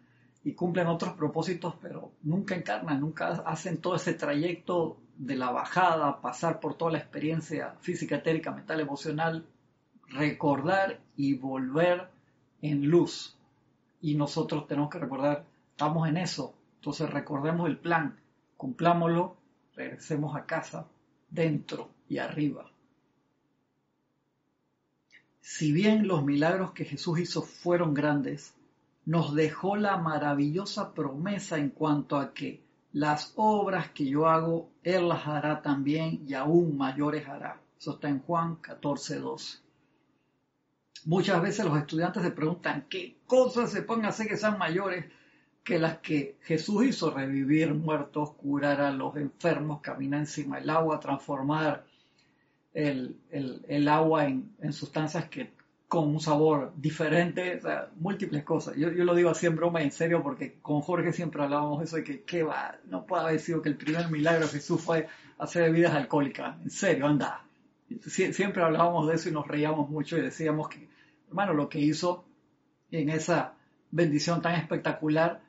y 0.48 0.54
cumplen 0.54 0.87
otros 0.87 1.12
propósitos, 1.12 1.74
pero 1.78 2.12
nunca 2.22 2.54
encarnan, 2.54 3.02
nunca 3.02 3.28
hacen 3.44 3.82
todo 3.82 3.96
ese 3.96 4.14
trayecto 4.14 4.96
de 5.18 5.37
la 5.37 5.50
bajada, 5.50 6.22
pasar 6.22 6.58
por 6.58 6.74
toda 6.74 6.92
la 6.92 6.98
experiencia 6.98 7.74
física, 7.82 8.16
etérica, 8.16 8.50
mental, 8.50 8.80
emocional, 8.80 9.44
recordar 10.06 11.00
y 11.16 11.34
volver 11.34 12.08
en 12.62 12.87
luz, 12.87 13.37
y 14.00 14.14
nosotros 14.14 14.66
tenemos 14.66 14.88
que 14.88 14.98
recordar, 14.98 15.44
estamos 15.72 16.08
en 16.08 16.16
eso, 16.16 16.54
entonces 16.76 17.11
recordemos 17.11 17.68
el 17.68 17.76
plan, 17.76 18.18
cumplámoslo, 18.56 19.37
regresemos 19.74 20.34
a 20.34 20.46
casa, 20.46 20.87
dentro 21.28 21.90
y 22.08 22.16
arriba. 22.16 22.70
Si 25.42 25.72
bien 25.72 26.08
los 26.08 26.24
milagros 26.24 26.72
que 26.72 26.87
Jesús 26.87 27.18
hizo 27.20 27.42
fueron 27.42 27.92
grandes, 27.92 28.54
nos 29.09 29.35
dejó 29.35 29.77
la 29.77 29.97
maravillosa 29.97 30.92
promesa 30.92 31.57
en 31.57 31.71
cuanto 31.71 32.18
a 32.18 32.35
que 32.35 32.62
las 32.92 33.33
obras 33.37 33.88
que 33.92 34.05
yo 34.05 34.29
hago, 34.29 34.68
Él 34.83 35.09
las 35.09 35.27
hará 35.27 35.62
también 35.62 36.27
y 36.29 36.35
aún 36.35 36.77
mayores 36.77 37.27
hará. 37.27 37.59
Eso 37.81 37.92
está 37.92 38.11
en 38.11 38.21
Juan 38.21 38.57
14, 38.57 39.18
12. 39.18 39.59
Muchas 41.07 41.40
veces 41.40 41.64
los 41.64 41.79
estudiantes 41.79 42.23
se 42.23 42.33
preguntan 42.33 42.85
qué 42.90 43.16
cosas 43.27 43.71
se 43.73 43.81
pueden 43.81 44.05
hacer 44.05 44.29
que 44.29 44.37
sean 44.37 44.59
mayores 44.59 45.07
que 45.64 45.79
las 45.79 46.01
que 46.01 46.37
Jesús 46.42 46.85
hizo, 46.85 47.11
revivir 47.11 47.73
muertos, 47.73 48.35
curar 48.35 48.83
a 48.83 48.90
los 48.90 49.16
enfermos, 49.16 49.81
caminar 49.81 50.21
encima 50.21 50.59
del 50.59 50.68
agua, 50.68 51.01
transformar 51.01 51.87
el, 52.75 53.88
agua 53.88 54.27
en, 54.27 54.73
sustancias 54.75 55.31
que 55.31 55.51
con 55.88 56.09
un 56.09 56.20
sabor 56.20 56.72
diferente, 56.77 57.57
o 57.57 57.61
sea, 57.62 57.88
múltiples 57.96 58.44
cosas. 58.44 58.77
Yo, 58.77 58.90
lo 58.90 59.14
digo 59.14 59.31
así 59.31 59.46
en 59.46 59.57
broma 59.57 59.81
y 59.81 59.85
en 59.85 59.92
serio 59.92 60.22
porque 60.22 60.59
con 60.61 60.83
Jorge 60.83 61.12
siempre 61.12 61.42
hablábamos 61.42 61.83
eso 61.83 61.96
de 61.96 62.05
que 62.05 62.22
¿qué 62.22 62.42
va, 62.42 62.77
no 62.85 63.07
puede 63.07 63.22
haber 63.24 63.40
sido 63.40 63.62
que 63.62 63.70
el 63.70 63.77
primer 63.77 64.11
milagro 64.11 64.46
de 64.46 64.53
Jesús 64.53 64.83
fue 64.83 65.09
hacer 65.38 65.62
bebidas 65.64 65.94
alcohólicas. 65.94 66.61
En 66.62 66.70
serio, 66.70 67.07
anda. 67.07 67.42
siempre 68.01 68.62
hablábamos 68.62 69.09
de 69.09 69.14
eso 69.14 69.31
y 69.31 69.33
nos 69.33 69.46
reíamos 69.46 69.88
mucho 69.88 70.18
y 70.18 70.20
decíamos 70.20 70.68
que 70.68 70.88
Hermano, 71.29 71.53
lo 71.53 71.68
que 71.68 71.79
hizo 71.79 72.24
en 72.90 73.11
esa 73.11 73.55
bendición 73.90 74.40
tan 74.40 74.55
espectacular 74.55 75.42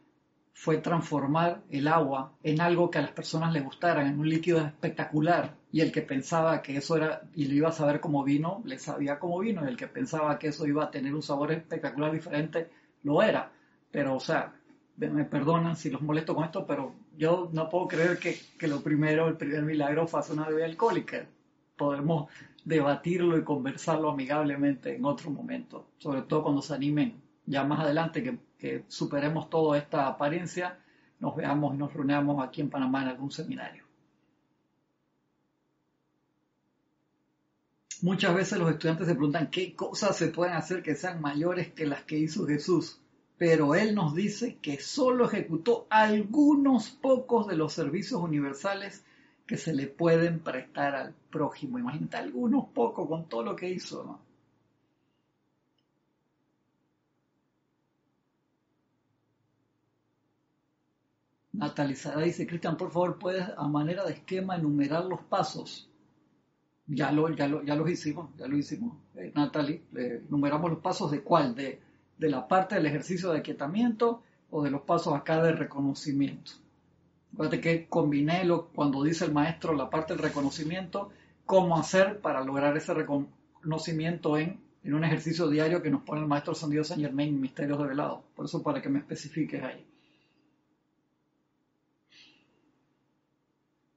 fue 0.53 0.77
transformar 0.77 1.61
el 1.69 1.87
agua 1.87 2.33
en 2.43 2.59
algo 2.59 2.91
que 2.91 2.97
a 2.97 3.01
las 3.01 3.11
personas 3.11 3.53
les 3.53 3.63
gustara, 3.63 4.05
en 4.05 4.19
un 4.19 4.27
líquido 4.27 4.59
espectacular. 4.59 5.55
Y 5.71 5.81
el 5.81 5.91
que 5.91 6.01
pensaba 6.01 6.61
que 6.61 6.77
eso 6.77 6.97
era, 6.97 7.21
y 7.35 7.45
lo 7.45 7.53
iba 7.53 7.69
a 7.69 7.71
saber 7.71 7.99
como 7.99 8.23
vino, 8.23 8.61
le 8.65 8.79
sabía 8.79 9.19
como 9.19 9.39
vino. 9.39 9.63
Y 9.63 9.67
el 9.67 9.77
que 9.77 9.87
pensaba 9.87 10.39
que 10.39 10.47
eso 10.47 10.65
iba 10.65 10.85
a 10.85 10.91
tener 10.91 11.13
un 11.13 11.21
sabor 11.21 11.51
espectacular 11.51 12.11
diferente, 12.11 12.69
lo 13.03 13.21
era. 13.21 13.51
Pero, 13.91 14.15
o 14.15 14.19
sea, 14.19 14.53
me 14.97 15.25
perdonan 15.25 15.75
si 15.75 15.89
los 15.89 16.01
molesto 16.01 16.35
con 16.35 16.43
esto, 16.43 16.65
pero 16.65 16.93
yo 17.17 17.49
no 17.53 17.69
puedo 17.69 17.87
creer 17.87 18.17
que, 18.17 18.67
lo 18.67 18.81
primero, 18.81 19.27
el 19.27 19.37
primer 19.37 19.63
milagro, 19.63 20.07
fue 20.07 20.21
una 20.31 20.47
bebida 20.47 20.65
alcohólica. 20.65 21.25
Podemos 21.77 22.29
debatirlo 22.65 23.37
y 23.37 23.43
conversarlo 23.43 24.09
amigablemente 24.09 24.95
en 24.95 25.05
otro 25.05 25.31
momento, 25.31 25.91
sobre 25.97 26.23
todo 26.23 26.43
cuando 26.43 26.61
se 26.61 26.73
animen 26.73 27.21
ya 27.45 27.63
más 27.63 27.79
adelante 27.79 28.21
que, 28.21 28.37
que 28.57 28.83
superemos 28.87 29.49
toda 29.49 29.77
esta 29.77 30.07
apariencia, 30.07 30.77
nos 31.19 31.35
veamos 31.35 31.73
y 31.73 31.77
nos 31.77 31.93
reunamos 31.93 32.45
aquí 32.45 32.61
en 32.61 32.69
Panamá 32.69 33.01
en 33.03 33.09
algún 33.09 33.31
seminario. 33.31 33.88
Muchas 38.01 38.33
veces 38.33 38.57
los 38.57 38.71
estudiantes 38.71 39.07
se 39.07 39.13
preguntan 39.13 39.51
qué 39.51 39.75
cosas 39.75 40.15
se 40.15 40.29
pueden 40.29 40.53
hacer 40.55 40.81
que 40.81 40.95
sean 40.95 41.19
mayores 41.19 41.73
que 41.73 41.85
las 41.85 42.03
que 42.03 42.17
hizo 42.17 42.47
Jesús, 42.47 43.01
pero 43.37 43.75
Él 43.75 43.93
nos 43.93 44.15
dice 44.15 44.57
que 44.61 44.79
solo 44.79 45.25
ejecutó 45.25 45.85
algunos 45.89 46.89
pocos 46.91 47.47
de 47.47 47.57
los 47.57 47.73
servicios 47.73 48.21
universales 48.21 49.03
que 49.45 49.57
se 49.57 49.73
le 49.73 49.87
pueden 49.87 50.39
prestar 50.39 50.95
al 50.95 51.13
prójimo. 51.29 51.77
Imagínate 51.77 52.17
algunos 52.17 52.69
pocos 52.69 53.07
con 53.09 53.27
todo 53.27 53.43
lo 53.43 53.55
que 53.55 53.69
hizo, 53.69 54.03
¿no? 54.03 54.19
Natalizada 61.51 62.21
dice, 62.21 62.47
Cristian, 62.47 62.77
por 62.77 62.91
favor, 62.91 63.19
puedes 63.19 63.45
a 63.57 63.67
manera 63.67 64.05
de 64.05 64.13
esquema 64.13 64.55
enumerar 64.55 65.03
los 65.03 65.21
pasos. 65.23 65.88
Ya 66.91 67.11
lo, 67.11 67.29
ya 67.29 67.47
lo, 67.47 67.61
ya 67.63 67.75
los 67.75 67.89
hicimos, 67.89 68.31
ya 68.35 68.47
lo 68.47 68.57
hicimos. 68.57 68.97
Eh, 69.15 69.31
Natalie, 69.35 69.83
enumeramos 69.93 70.71
los 70.71 70.79
pasos 70.79 71.11
de 71.11 71.21
cuál, 71.21 71.53
de, 71.53 71.79
de 72.17 72.29
la 72.29 72.47
parte 72.47 72.75
del 72.75 72.87
ejercicio 72.87 73.31
de 73.31 73.39
aquietamiento 73.39 74.23
o 74.49 74.63
de 74.63 74.71
los 74.71 74.81
pasos 74.81 75.13
acá 75.13 75.41
de 75.43 75.51
reconocimiento. 75.51 76.53
Acuérdate 77.33 77.61
que 77.61 77.87
combiné 77.87 78.43
lo, 78.43 78.69
cuando 78.69 79.03
dice 79.03 79.25
el 79.25 79.33
maestro 79.33 79.73
la 79.73 79.89
parte 79.89 80.13
del 80.13 80.23
reconocimiento, 80.23 81.09
cómo 81.45 81.77
hacer 81.77 82.19
para 82.21 82.43
lograr 82.43 82.75
ese 82.75 82.93
reconocimiento 82.93 84.37
en, 84.37 84.59
en 84.83 84.93
un 84.95 85.03
ejercicio 85.03 85.47
diario 85.47 85.83
que 85.83 85.91
nos 85.91 86.01
pone 86.01 86.21
el 86.21 86.27
maestro 86.27 86.55
San 86.55 86.71
Dios 86.71 86.87
Saint 86.87 87.03
Germain, 87.03 87.39
Misterios 87.39 87.77
de 87.77 87.87
Velado. 87.87 88.23
Por 88.35 88.45
eso 88.45 88.63
para 88.63 88.81
que 88.81 88.89
me 88.89 88.99
especifiques 88.99 89.61
ahí. 89.61 89.85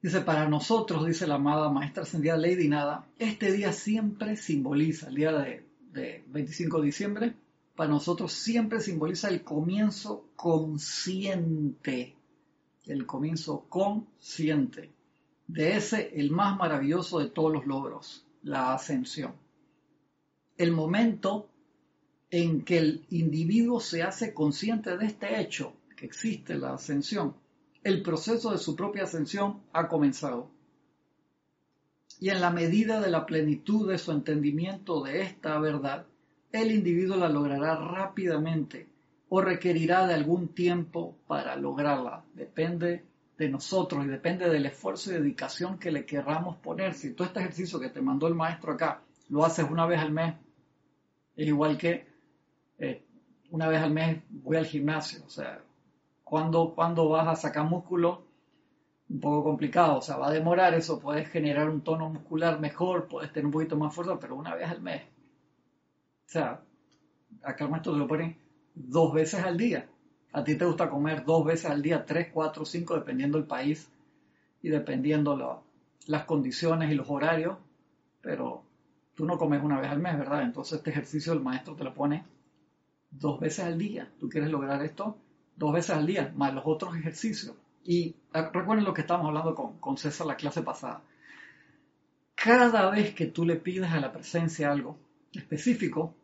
Dice, 0.02 0.20
para 0.22 0.48
nosotros, 0.48 1.06
dice 1.06 1.28
la 1.28 1.36
amada 1.36 1.70
maestra 1.70 2.02
ascendida 2.02 2.36
Lady 2.36 2.66
Nada, 2.66 3.06
este 3.18 3.52
día 3.52 3.72
siempre 3.72 4.36
simboliza, 4.36 5.08
el 5.08 5.14
día 5.14 5.32
de, 5.32 5.64
de 5.92 6.24
25 6.26 6.80
de 6.80 6.86
diciembre, 6.86 7.34
para 7.76 7.88
nosotros 7.88 8.32
siempre 8.32 8.80
simboliza 8.80 9.28
el 9.28 9.44
comienzo 9.44 10.26
consciente, 10.34 12.16
el 12.86 13.06
comienzo 13.06 13.64
consciente 13.68 14.90
de 15.46 15.76
ese, 15.76 16.10
el 16.18 16.32
más 16.32 16.56
maravilloso 16.56 17.20
de 17.20 17.28
todos 17.28 17.52
los 17.52 17.66
logros, 17.66 18.26
la 18.42 18.74
ascensión. 18.74 19.34
El 20.56 20.72
momento 20.72 21.48
en 22.30 22.62
que 22.62 22.78
el 22.78 23.06
individuo 23.10 23.78
se 23.78 24.02
hace 24.02 24.34
consciente 24.34 24.96
de 24.96 25.06
este 25.06 25.40
hecho, 25.40 25.74
que 25.96 26.06
existe 26.06 26.56
la 26.56 26.74
ascensión, 26.74 27.34
el 27.84 28.02
proceso 28.02 28.52
de 28.52 28.58
su 28.58 28.76
propia 28.76 29.04
ascensión 29.04 29.60
ha 29.72 29.88
comenzado. 29.88 30.50
Y 32.20 32.30
en 32.30 32.40
la 32.40 32.50
medida 32.50 33.00
de 33.00 33.10
la 33.10 33.26
plenitud 33.26 33.88
de 33.90 33.98
su 33.98 34.12
entendimiento 34.12 35.02
de 35.02 35.22
esta 35.22 35.58
verdad, 35.58 36.06
el 36.52 36.70
individuo 36.70 37.16
la 37.16 37.28
logrará 37.28 37.74
rápidamente 37.74 38.86
o 39.28 39.40
requerirá 39.40 40.06
de 40.06 40.14
algún 40.14 40.48
tiempo 40.48 41.16
para 41.26 41.56
lograrla. 41.56 42.24
Depende 42.34 43.04
de 43.38 43.48
nosotros 43.48 44.04
y 44.04 44.08
depende 44.08 44.48
del 44.48 44.66
esfuerzo 44.66 45.10
y 45.10 45.14
dedicación 45.14 45.78
que 45.78 45.90
le 45.90 46.04
querramos 46.04 46.58
poner. 46.58 46.94
Si 46.94 47.14
todo 47.14 47.26
este 47.26 47.40
ejercicio 47.40 47.80
que 47.80 47.88
te 47.88 48.02
mandó 48.02 48.28
el 48.28 48.34
maestro 48.34 48.72
acá 48.72 49.02
lo 49.30 49.44
haces 49.44 49.68
una 49.68 49.86
vez 49.86 49.98
al 49.98 50.12
mes, 50.12 50.34
es 51.34 51.48
igual 51.48 51.78
que 51.78 52.06
eh, 52.78 53.02
una 53.50 53.68
vez 53.68 53.80
al 53.80 53.90
mes 53.90 54.22
voy 54.28 54.58
al 54.58 54.66
gimnasio. 54.66 55.24
O 55.26 55.30
sea, 55.30 55.60
cuando 56.40 57.08
vas 57.10 57.28
a 57.28 57.36
sacar 57.36 57.66
músculo, 57.66 58.24
un 59.10 59.20
poco 59.20 59.44
complicado, 59.44 59.98
o 59.98 60.00
sea, 60.00 60.16
va 60.16 60.28
a 60.28 60.32
demorar 60.32 60.72
eso, 60.72 60.98
puedes 60.98 61.28
generar 61.28 61.68
un 61.68 61.82
tono 61.82 62.08
muscular 62.08 62.58
mejor, 62.58 63.06
puedes 63.06 63.30
tener 63.32 63.44
un 63.44 63.52
poquito 63.52 63.76
más 63.76 63.94
fuerza, 63.94 64.18
pero 64.18 64.36
una 64.36 64.54
vez 64.54 64.70
al 64.70 64.80
mes. 64.80 65.02
O 65.02 66.30
sea, 66.32 66.62
acá 67.42 67.64
el 67.64 67.70
maestro 67.70 67.92
te 67.92 67.98
lo 67.98 68.06
pone 68.06 68.38
dos 68.74 69.12
veces 69.12 69.44
al 69.44 69.58
día. 69.58 69.86
A 70.32 70.42
ti 70.42 70.56
te 70.56 70.64
gusta 70.64 70.88
comer 70.88 71.26
dos 71.26 71.44
veces 71.44 71.70
al 71.70 71.82
día, 71.82 72.06
tres, 72.06 72.28
cuatro, 72.32 72.64
cinco, 72.64 72.94
dependiendo 72.94 73.36
del 73.36 73.46
país 73.46 73.92
y 74.62 74.70
dependiendo 74.70 75.62
las 76.06 76.24
condiciones 76.24 76.90
y 76.90 76.94
los 76.94 77.10
horarios, 77.10 77.58
pero 78.22 78.62
tú 79.14 79.26
no 79.26 79.36
comes 79.36 79.62
una 79.62 79.78
vez 79.78 79.90
al 79.90 79.98
mes, 79.98 80.16
¿verdad? 80.16 80.44
Entonces 80.44 80.78
este 80.78 80.88
ejercicio 80.88 81.34
el 81.34 81.40
maestro 81.40 81.74
te 81.74 81.84
lo 81.84 81.92
pone 81.92 82.24
dos 83.10 83.38
veces 83.38 83.66
al 83.66 83.76
día. 83.76 84.10
¿Tú 84.18 84.30
quieres 84.30 84.50
lograr 84.50 84.82
esto? 84.82 85.18
Dos 85.56 85.72
veces 85.72 85.90
al 85.96 86.06
día, 86.06 86.32
más 86.36 86.54
los 86.54 86.64
otros 86.66 86.96
ejercicios. 86.96 87.54
Y 87.84 88.14
ah, 88.32 88.50
recuerden 88.52 88.84
lo 88.84 88.94
que 88.94 89.02
estábamos 89.02 89.28
hablando 89.28 89.54
con, 89.54 89.78
con 89.78 89.96
César 89.96 90.26
la 90.26 90.36
clase 90.36 90.62
pasada. 90.62 91.02
Cada 92.34 92.90
vez 92.90 93.14
que 93.14 93.26
tú 93.26 93.44
le 93.44 93.56
pides 93.56 93.90
a 93.90 94.00
la 94.00 94.12
presencia 94.12 94.70
algo 94.70 94.98
específico, 95.32 96.14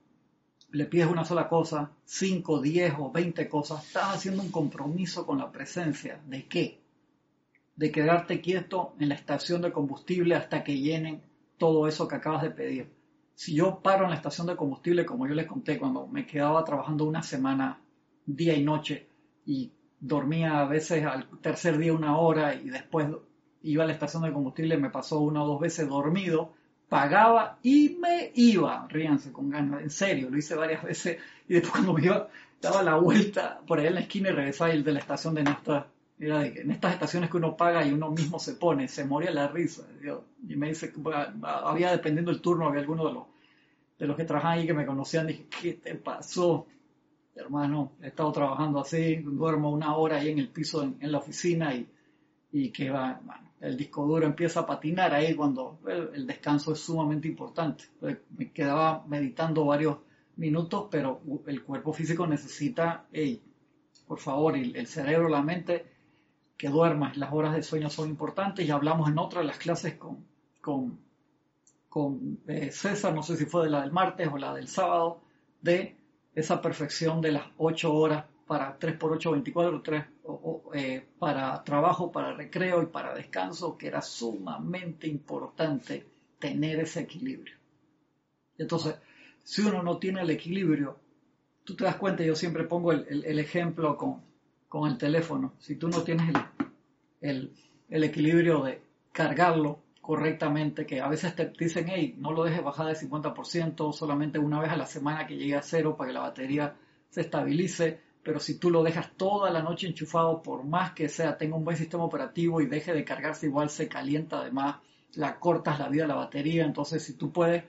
le 0.71 0.85
pides 0.85 1.07
una 1.07 1.25
sola 1.25 1.49
cosa, 1.49 1.93
5, 2.05 2.61
10 2.61 2.95
o 2.99 3.11
20 3.11 3.49
cosas, 3.49 3.87
estás 3.87 4.17
haciendo 4.17 4.43
un 4.43 4.51
compromiso 4.51 5.27
con 5.27 5.39
la 5.39 5.51
presencia. 5.51 6.21
¿De 6.27 6.47
qué? 6.47 6.81
De 7.77 7.91
quedarte 7.91 8.41
quieto 8.41 8.95
en 8.99 9.09
la 9.09 9.15
estación 9.15 9.63
de 9.63 9.73
combustible 9.73 10.35
hasta 10.35 10.65
que 10.65 10.79
llenen 10.79 11.23
todo 11.57 11.89
eso 11.89 12.07
que 12.07 12.17
acabas 12.17 12.43
de 12.43 12.51
pedir. 12.51 12.91
Si 13.35 13.55
yo 13.55 13.81
paro 13.81 14.05
en 14.05 14.11
la 14.11 14.17
estación 14.17 14.47
de 14.47 14.57
combustible, 14.57 15.07
como 15.07 15.27
yo 15.27 15.35
les 15.35 15.47
conté, 15.47 15.79
cuando 15.79 16.07
me 16.07 16.27
quedaba 16.27 16.65
trabajando 16.65 17.05
una 17.05 17.23
semana, 17.23 17.81
día 18.27 18.55
y 18.55 18.63
noche, 18.63 19.08
y 19.49 19.73
dormía 19.99 20.61
a 20.61 20.67
veces 20.67 21.07
al 21.07 21.27
tercer 21.41 21.79
día 21.79 21.95
una 21.95 22.19
hora 22.19 22.55
y 22.55 22.69
después 22.69 23.09
iba 23.63 23.83
a 23.83 23.87
la 23.87 23.95
estación 23.95 24.23
de 24.23 24.33
combustible, 24.33 24.77
me 24.77 24.91
pasó 24.91 25.21
una 25.21 25.43
o 25.43 25.47
dos 25.47 25.61
veces 25.61 25.89
dormido, 25.89 26.53
pagaba 26.91 27.59
y 27.63 27.97
me 27.99 28.31
iba, 28.35 28.87
ríanse 28.89 29.33
con 29.33 29.49
ganas, 29.49 29.81
en 29.81 29.89
serio, 29.89 30.29
lo 30.29 30.37
hice 30.37 30.55
varias 30.55 30.85
veces 30.85 31.17
y 31.49 31.55
después 31.55 31.73
cuando 31.73 31.95
me 31.95 32.05
iba, 32.05 32.29
daba 32.61 32.83
la 32.83 32.97
vuelta 32.97 33.61
por 33.67 33.79
ahí 33.81 33.87
en 33.87 33.95
la 33.95 34.01
esquina 34.01 34.29
y 34.29 34.33
regresaba 34.33 34.71
el 34.71 34.85
de 34.85 34.93
la 34.93 34.99
estación 34.99 35.35
de 35.35 35.45
nafta. 35.45 35.87
Era 36.21 36.45
en 36.45 36.71
estas 36.71 36.93
estaciones 36.93 37.31
que 37.31 37.37
uno 37.39 37.57
paga 37.57 37.87
y 37.87 37.93
uno 37.93 38.11
mismo 38.11 38.39
se 38.39 38.55
pone, 38.55 38.87
se 38.89 39.05
moría 39.05 39.31
la 39.31 39.49
risa. 39.49 39.85
Y 40.47 40.57
me 40.57 40.69
dice 40.69 40.93
había, 41.43 41.93
dependiendo 41.93 42.33
del 42.33 42.43
turno, 42.43 42.67
había 42.67 42.81
algunos 42.81 43.07
de 43.07 43.13
los, 43.15 43.25
de 43.99 44.07
los 44.07 44.17
que 44.17 44.25
trabajaban 44.25 44.59
ahí 44.59 44.67
que 44.67 44.75
me 44.75 44.85
conocían, 44.85 45.29
dije, 45.29 45.47
¿qué 45.63 45.75
te 45.75 45.95
pasó? 45.95 46.67
Hermano, 47.39 47.93
he 48.03 48.09
estado 48.09 48.33
trabajando 48.33 48.81
así, 48.81 49.17
duermo 49.17 49.71
una 49.71 49.97
hora 49.97 50.17
ahí 50.17 50.31
en 50.31 50.39
el 50.39 50.49
piso 50.49 50.83
en, 50.83 51.13
la 51.13 51.19
oficina 51.19 51.75
y, 51.75 51.89
y 52.53 52.71
que 52.71 52.91
va, 52.91 53.21
el 53.61 53.77
disco 53.77 54.05
duro 54.05 54.27
empieza 54.27 54.61
a 54.61 54.67
patinar 54.67 55.15
ahí 55.15 55.35
cuando 55.35 55.79
el, 55.87 56.27
descanso 56.27 56.73
es 56.73 56.81
sumamente 56.81 57.29
importante. 57.29 57.85
me 58.37 58.51
quedaba 58.53 59.05
meditando 59.07 59.65
varios 59.65 59.99
minutos, 60.37 60.89
pero 60.91 61.21
el 61.47 61.63
cuerpo 61.63 61.93
físico 61.93 62.27
necesita, 62.27 63.07
hey, 63.13 63.43
por 64.07 64.19
favor, 64.19 64.57
el 64.57 64.87
cerebro, 64.87 65.29
la 65.29 65.43
mente, 65.43 65.87
que 66.59 66.69
duermas. 66.69 67.17
Las 67.17 67.33
horas 67.33 67.55
de 67.55 67.63
sueño 67.63 67.89
son 67.89 68.11
importantes. 68.11 68.67
Ya 68.67 68.75
hablamos 68.75 69.09
en 69.09 69.19
otra 69.19 69.41
de 69.41 69.47
las 69.47 69.59
clases 69.59 69.95
con, 69.95 70.27
con, 70.61 70.99
con 71.89 72.41
eh, 72.49 72.71
César, 72.73 73.15
no 73.15 73.23
sé 73.23 73.37
si 73.37 73.47
fue 73.47 73.65
de 73.65 73.71
la 73.71 73.83
del 73.83 73.93
martes 73.93 74.29
o 74.31 74.37
la 74.37 74.53
del 74.53 74.67
sábado, 74.67 75.21
de 75.63 75.97
esa 76.39 76.63
perfección 76.63 77.21
de 77.21 77.33
las 77.33 77.45
ocho 77.57 77.93
horas 77.93 78.25
para 78.47 78.79
3x8, 78.79 79.33
24, 79.33 79.83
3 79.83 80.05
eh, 80.75 81.07
para 81.19 81.63
trabajo, 81.65 82.13
para 82.13 82.33
recreo 82.33 82.83
y 82.83 82.87
para 82.87 83.15
descanso, 83.15 83.77
que 83.77 83.89
era 83.89 84.01
sumamente 84.01 85.07
importante 85.07 86.07
tener 86.39 86.81
ese 86.81 87.01
equilibrio. 87.01 87.57
Entonces, 88.57 88.97
si 89.43 89.63
uno 89.63 89.83
no 89.83 89.99
tiene 89.99 90.23
el 90.23 90.31
equilibrio, 90.31 90.97
tú 91.65 91.75
te 91.75 91.85
das 91.85 91.97
cuenta, 91.97 92.23
yo 92.25 92.37
siempre 92.37 92.65
pongo 92.65 92.93
el, 92.93 93.39
ejemplo 93.39 93.97
con, 93.97 94.23
con, 94.69 94.91
el 94.91 94.97
teléfono, 94.97 95.55
si 95.59 95.77
tú 95.77 95.89
no 95.89 96.03
tienes 96.03 96.35
el, 97.21 97.53
el, 97.89 98.05
equilibrio 98.05 98.63
de 98.63 98.81
cargarlo 99.13 99.81
correctamente, 100.09 100.87
que 100.87 101.03
a 101.03 101.09
veces 101.09 101.37
te 101.37 101.53
dicen, 101.59 101.85
hey, 101.91 102.17
no 102.17 102.33
lo 102.33 102.43
dejes 102.43 102.65
bajar 102.65 102.87
de 102.87 102.95
50%, 102.95 103.93
solamente 103.93 104.39
una 104.39 104.59
vez 104.59 104.71
a 104.71 104.77
la 104.79 104.87
semana 104.87 105.27
que 105.27 105.37
llegue 105.37 105.55
a 105.55 105.61
cero 105.61 105.99
para 105.99 106.09
que 106.09 106.15
la 106.15 106.21
batería 106.21 106.77
se 107.11 107.21
estabilice, 107.21 108.01
pero 108.23 108.41
si 108.41 108.59
tú 108.59 108.71
lo 108.71 108.83
dejas 108.83 109.11
toda 109.19 109.51
la 109.51 109.61
noche 109.61 109.87
enchufado, 109.87 110.43
por 110.43 110.65
más 110.65 110.93
que 110.93 111.11
sea, 111.11 111.37
tenga 111.37 111.57
un 111.57 111.65
buen 111.67 111.77
sistema 111.77 112.05
operativo 112.05 112.63
y 112.63 112.67
deje 112.67 112.95
de 112.95 113.05
cargarse, 113.05 113.49
igual 113.49 113.69
se 113.69 113.87
calienta, 113.87 114.39
además 114.41 114.77
la 115.13 115.39
cortas 115.39 115.79
la 115.79 115.91
vida 115.91 116.05
de 116.05 116.09
la 116.09 116.15
batería, 116.15 116.65
entonces 116.65 117.03
si 117.03 117.13
tú 117.13 117.31
puedes, 117.31 117.65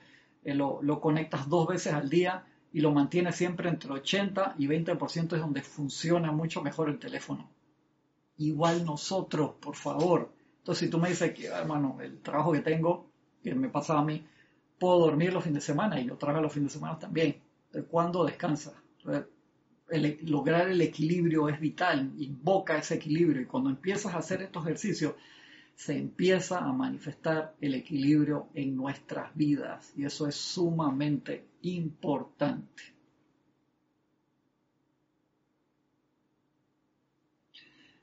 eh, 0.46 0.56
lo, 0.56 0.80
lo, 0.82 1.02
conectas 1.02 1.50
dos 1.50 1.68
veces 1.68 1.92
al 1.92 2.10
día 2.10 2.46
y 2.72 2.80
lo 2.80 2.94
mantienes 2.94 3.36
siempre 3.36 3.68
entre 3.68 3.92
80 3.92 4.56
y 4.58 4.66
20% 4.66 5.34
es 5.34 5.42
donde 5.42 5.62
funciona 5.62 6.32
mucho 6.32 6.62
mejor 6.62 6.88
el 6.88 7.00
teléfono. 7.00 7.50
Igual 8.38 8.86
nosotros, 8.86 9.56
por 9.60 9.76
favor. 9.76 10.39
Entonces 10.70 10.86
si 10.86 10.92
tú 10.92 11.00
me 11.00 11.10
dices 11.10 11.34
que, 11.34 11.48
hermano, 11.48 11.98
el 12.00 12.22
trabajo 12.22 12.52
que 12.52 12.60
tengo, 12.60 13.10
que 13.42 13.56
me 13.56 13.70
pasa 13.70 13.98
a 13.98 14.06
mí, 14.06 14.24
puedo 14.78 15.00
dormir 15.00 15.34
los 15.34 15.44
fines 15.44 15.64
de 15.64 15.74
semana 15.74 16.00
y 16.00 16.06
yo 16.06 16.16
trabajo 16.16 16.44
los 16.44 16.54
fines 16.54 16.72
de 16.72 16.78
semana 16.78 17.00
también. 17.00 17.42
¿Cuándo 17.90 18.24
descansa? 18.24 18.74
lograr 20.22 20.70
el 20.70 20.80
equilibrio 20.82 21.50
es 21.50 21.60
vital, 21.60 22.14
invoca 22.20 22.78
ese 22.78 22.94
equilibrio 22.94 23.42
y 23.42 23.46
cuando 23.48 23.72
empiezas 23.72 24.14
a 24.14 24.20
hacer 24.20 24.44
estos 24.44 24.64
ejercicios 24.64 25.16
se 25.74 25.98
empieza 25.98 26.60
a 26.60 26.72
manifestar 26.72 27.56
el 27.60 27.74
equilibrio 27.74 28.50
en 28.54 28.76
nuestras 28.76 29.36
vidas 29.36 29.92
y 29.98 30.06
eso 30.06 30.28
es 30.28 30.36
sumamente 30.36 31.48
importante. 31.64 32.84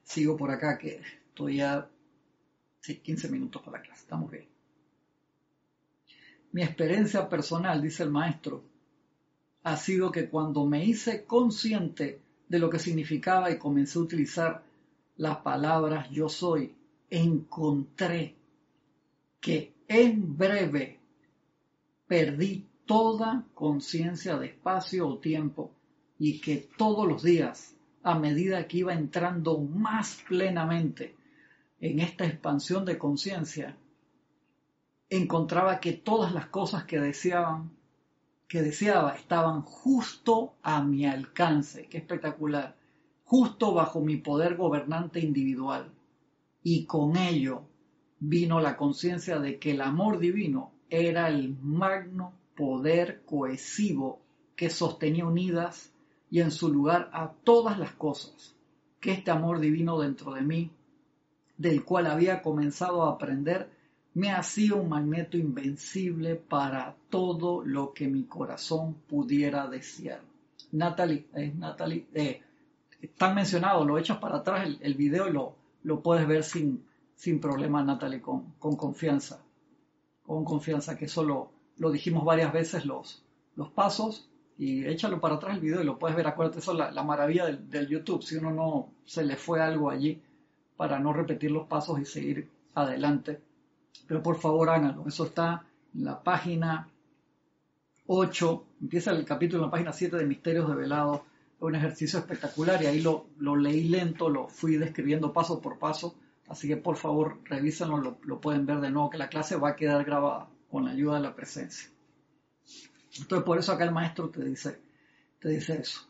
Sigo 0.02 0.36
por 0.36 0.50
acá 0.50 0.76
que 0.76 1.00
estoy 1.28 1.58
ya 1.58 1.88
Sí, 2.87 2.99
15 2.99 3.28
minutos 3.30 3.62
para 3.62 3.78
la 3.78 3.82
clase, 3.82 4.03
estamos 4.03 4.30
bien. 4.30 4.47
Mi 6.53 6.62
experiencia 6.62 7.28
personal, 7.28 7.82
dice 7.82 8.05
el 8.05 8.12
maestro, 8.12 8.62
ha 9.64 9.76
sido 9.76 10.12
que 10.12 10.28
cuando 10.28 10.64
me 10.66 10.84
hice 10.84 11.24
consciente 11.24 12.20
de 12.49 12.59
lo 12.61 12.70
que 12.70 12.78
significaba 12.78 13.51
y 13.51 13.59
comencé 13.59 13.99
a 13.99 14.03
utilizar 14.03 14.62
las 15.16 15.39
palabras 15.39 16.11
yo 16.11 16.28
soy, 16.28 16.76
encontré 17.11 18.37
que 19.41 19.72
en 19.89 20.39
breve 20.39 21.01
perdí 22.07 22.68
toda 22.84 23.47
conciencia 23.53 24.39
de 24.39 24.47
espacio 24.47 25.09
o 25.09 25.18
tiempo 25.18 25.72
y 26.20 26.41
que 26.41 26.68
todos 26.76 27.05
los 27.09 27.24
días, 27.24 27.74
a 28.05 28.16
medida 28.16 28.68
que 28.68 28.78
iba 28.78 28.95
entrando 28.95 29.59
más 29.59 30.22
plenamente 30.28 31.15
en 31.81 32.01
esta 32.01 32.27
expansión 32.27 32.85
de 32.85 32.99
conciencia, 32.99 33.77
encontraba 35.09 35.81
que 35.81 35.93
todas 35.93 36.33
las 36.33 36.47
cosas 36.47 36.85
que 36.85 36.99
deseaban, 36.99 37.70
que 38.49 38.62
deseaba 38.62 39.14
estaban 39.14 39.62
justo 39.62 40.55
a 40.62 40.83
mi 40.83 41.07
alcance, 41.07 41.87
qué 41.89 41.99
espectacular, 41.99 42.77
justo 43.24 43.74
bajo 43.74 44.01
mi 44.01 44.16
poder 44.16 44.57
gobernante 44.57 45.20
individual. 45.20 45.93
Y 46.62 46.87
con 46.87 47.16
ello 47.16 47.62
vino 48.18 48.61
la 48.61 48.77
conciencia 48.77 49.39
de 49.39 49.59
que 49.59 49.72
el 49.72 49.81
amor 49.81 50.18
divino 50.18 50.72
era 50.89 51.29
el 51.29 51.57
magno 51.61 52.33
poder 52.57 53.22
cohesivo 53.24 54.20
que 54.57 54.70
sostenía 54.70 55.27
unidas 55.27 55.93
y 56.31 56.41
en 56.41 56.51
su 56.51 56.72
lugar 56.72 57.11
a 57.12 57.33
todas 57.45 57.79
las 57.79 57.93
cosas, 57.93 58.57
que 59.01 59.12
este 59.12 59.31
amor 59.31 59.61
divino 59.61 60.01
dentro 60.01 60.33
de 60.33 60.41
mí, 60.41 60.70
del 61.57 61.84
cual 61.84 62.07
había 62.07 62.42
comenzado 62.42 63.04
a 63.04 63.12
aprender, 63.12 63.70
me 64.14 64.30
hacía 64.30 64.74
un 64.74 64.88
magneto 64.88 65.36
invencible 65.36 66.36
para 66.36 66.96
todo 67.11 67.62
lo 67.62 67.92
que 67.92 68.09
mi 68.09 68.24
corazón 68.24 68.94
pudiera 69.07 69.66
desear. 69.66 70.22
Natalie, 70.72 71.26
eh, 71.34 71.52
Natalie, 71.54 72.07
eh, 72.14 72.40
están 73.00 73.34
mencionados, 73.34 73.86
lo 73.86 73.98
echas 73.98 74.18
para 74.18 74.38
atrás 74.38 74.68
el, 74.80 74.94
video 74.94 75.28
y 75.28 75.32
lo, 75.32 75.54
lo 75.82 76.02
puedes 76.02 76.26
ver 76.26 76.44
sin, 76.44 76.84
sin 77.14 77.40
problema, 77.40 77.82
Natalie, 77.82 78.20
con, 78.20 78.54
con 78.59 78.76
confianza. 78.76 79.42
Con 80.24 80.44
confianza, 80.44 80.96
que 80.96 81.04
eso 81.04 81.22
lo, 81.22 81.50
lo 81.76 81.90
dijimos 81.90 82.24
varias 82.24 82.52
veces, 82.52 82.86
los, 82.86 83.22
los 83.54 83.70
pasos, 83.70 84.28
y 84.59 84.86
échalo 84.86 85.20
para 85.20 85.34
atrás 85.34 85.57
el 85.57 85.61
video 85.61 85.82
y 85.82 85.84
lo 85.84 85.98
puedes 85.98 86.16
ver. 86.16 86.26
Acuérdate, 86.26 86.61
eso 86.61 86.72
es 86.72 86.78
la, 86.78 86.90
la 86.90 87.02
maravilla 87.02 87.44
del, 87.44 87.68
del, 87.68 87.86
YouTube. 87.86 88.22
Si 88.22 88.36
uno 88.36 88.50
no 88.50 88.88
se 89.04 89.24
le 89.24 89.36
fue 89.36 89.61
algo 89.61 89.90
allí 89.90 90.22
para 90.77 90.99
no 90.99 91.12
repetir 91.12 91.51
los 91.51 91.66
pasos 91.66 92.01
y 92.01 92.05
seguir 92.05 92.51
adelante. 92.74 93.41
Pero 94.07 94.22
por 94.22 94.39
favor 94.39 94.70
háganlo. 94.70 95.07
Eso 95.07 95.24
está 95.24 95.66
en 95.95 96.05
la 96.05 96.22
página 96.22 96.89
8. 98.07 98.66
Empieza 98.83 99.11
el 99.12 99.24
capítulo 99.24 99.62
en 99.62 99.66
la 99.66 99.70
página 99.70 99.93
7 99.93 100.16
de 100.16 100.27
Misterios 100.27 100.68
de 100.68 100.74
Velado. 100.74 101.24
Es 101.57 101.62
un 101.62 101.74
ejercicio 101.74 102.18
espectacular 102.18 102.83
y 102.83 102.87
ahí 102.87 103.01
lo, 103.01 103.27
leí 103.57 103.89
lento, 103.89 104.29
lo 104.29 104.49
fui 104.49 104.77
describiendo 104.77 105.33
paso 105.33 105.61
por 105.61 105.79
paso. 105.79 106.14
Así 106.49 106.68
que 106.68 106.77
por 106.77 106.97
favor 106.97 107.41
revísenlo, 107.45 107.99
lo, 107.99 108.18
lo 108.22 108.41
pueden 108.41 108.66
ver 108.66 108.81
de 108.81 108.91
nuevo, 108.91 109.11
que 109.11 109.18
la 109.18 109.29
clase 109.29 109.57
va 109.57 109.70
a 109.70 109.77
quedar 109.77 110.05
grabada 110.05 110.49
con 110.70 110.85
la 110.85 110.93
ayuda 110.93 111.16
de 111.16 111.22
la 111.22 111.35
presencia. 111.35 111.91
Entonces 113.18 113.45
por 113.45 113.59
eso 113.59 113.72
acá 113.72 113.85
el 113.85 113.93
maestro 113.93 114.29
te 114.29 114.45
dice, 114.45 114.79
te 115.41 115.49
dice 115.49 115.79
eso. 115.81 116.03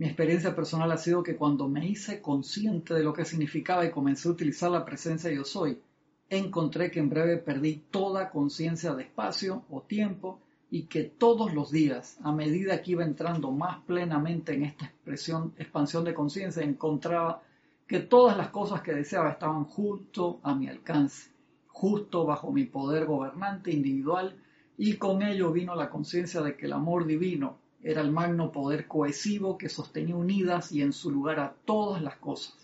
Mi 0.00 0.06
experiencia 0.06 0.56
personal 0.56 0.90
ha 0.92 0.96
sido 0.96 1.22
que 1.22 1.36
cuando 1.36 1.68
me 1.68 1.86
hice 1.86 2.22
consciente 2.22 2.94
de 2.94 3.04
lo 3.04 3.12
que 3.12 3.26
significaba 3.26 3.84
y 3.84 3.90
comencé 3.90 4.28
a 4.28 4.30
utilizar 4.30 4.70
la 4.70 4.82
presencia 4.82 5.30
yo 5.30 5.44
soy, 5.44 5.78
encontré 6.30 6.90
que 6.90 7.00
en 7.00 7.10
breve 7.10 7.36
perdí 7.36 7.84
toda 7.90 8.30
conciencia 8.30 8.94
de 8.94 9.02
espacio 9.02 9.66
o 9.68 9.82
tiempo 9.82 10.40
y 10.70 10.84
que 10.84 11.04
todos 11.04 11.52
los 11.52 11.70
días, 11.70 12.16
a 12.22 12.32
medida 12.32 12.80
que 12.80 12.92
iba 12.92 13.04
entrando 13.04 13.50
más 13.50 13.84
plenamente 13.84 14.54
en 14.54 14.62
esta 14.62 14.86
expresión, 14.86 15.52
expansión 15.58 16.02
de 16.04 16.14
conciencia, 16.14 16.62
encontraba 16.62 17.42
que 17.86 18.00
todas 18.00 18.38
las 18.38 18.48
cosas 18.48 18.80
que 18.80 18.94
deseaba 18.94 19.32
estaban 19.32 19.64
justo 19.64 20.40
a 20.42 20.54
mi 20.54 20.66
alcance, 20.66 21.30
justo 21.66 22.24
bajo 22.24 22.50
mi 22.52 22.64
poder 22.64 23.04
gobernante 23.04 23.70
individual 23.70 24.34
y 24.78 24.96
con 24.96 25.20
ello 25.22 25.52
vino 25.52 25.74
la 25.74 25.90
conciencia 25.90 26.40
de 26.40 26.56
que 26.56 26.64
el 26.64 26.72
amor 26.72 27.04
divino 27.04 27.59
era 27.82 28.02
el 28.02 28.12
magno 28.12 28.52
poder 28.52 28.86
cohesivo 28.86 29.56
que 29.56 29.68
sostenía 29.68 30.16
unidas 30.16 30.72
y 30.72 30.82
en 30.82 30.92
su 30.92 31.10
lugar 31.10 31.40
a 31.40 31.54
todas 31.64 32.02
las 32.02 32.16
cosas, 32.16 32.54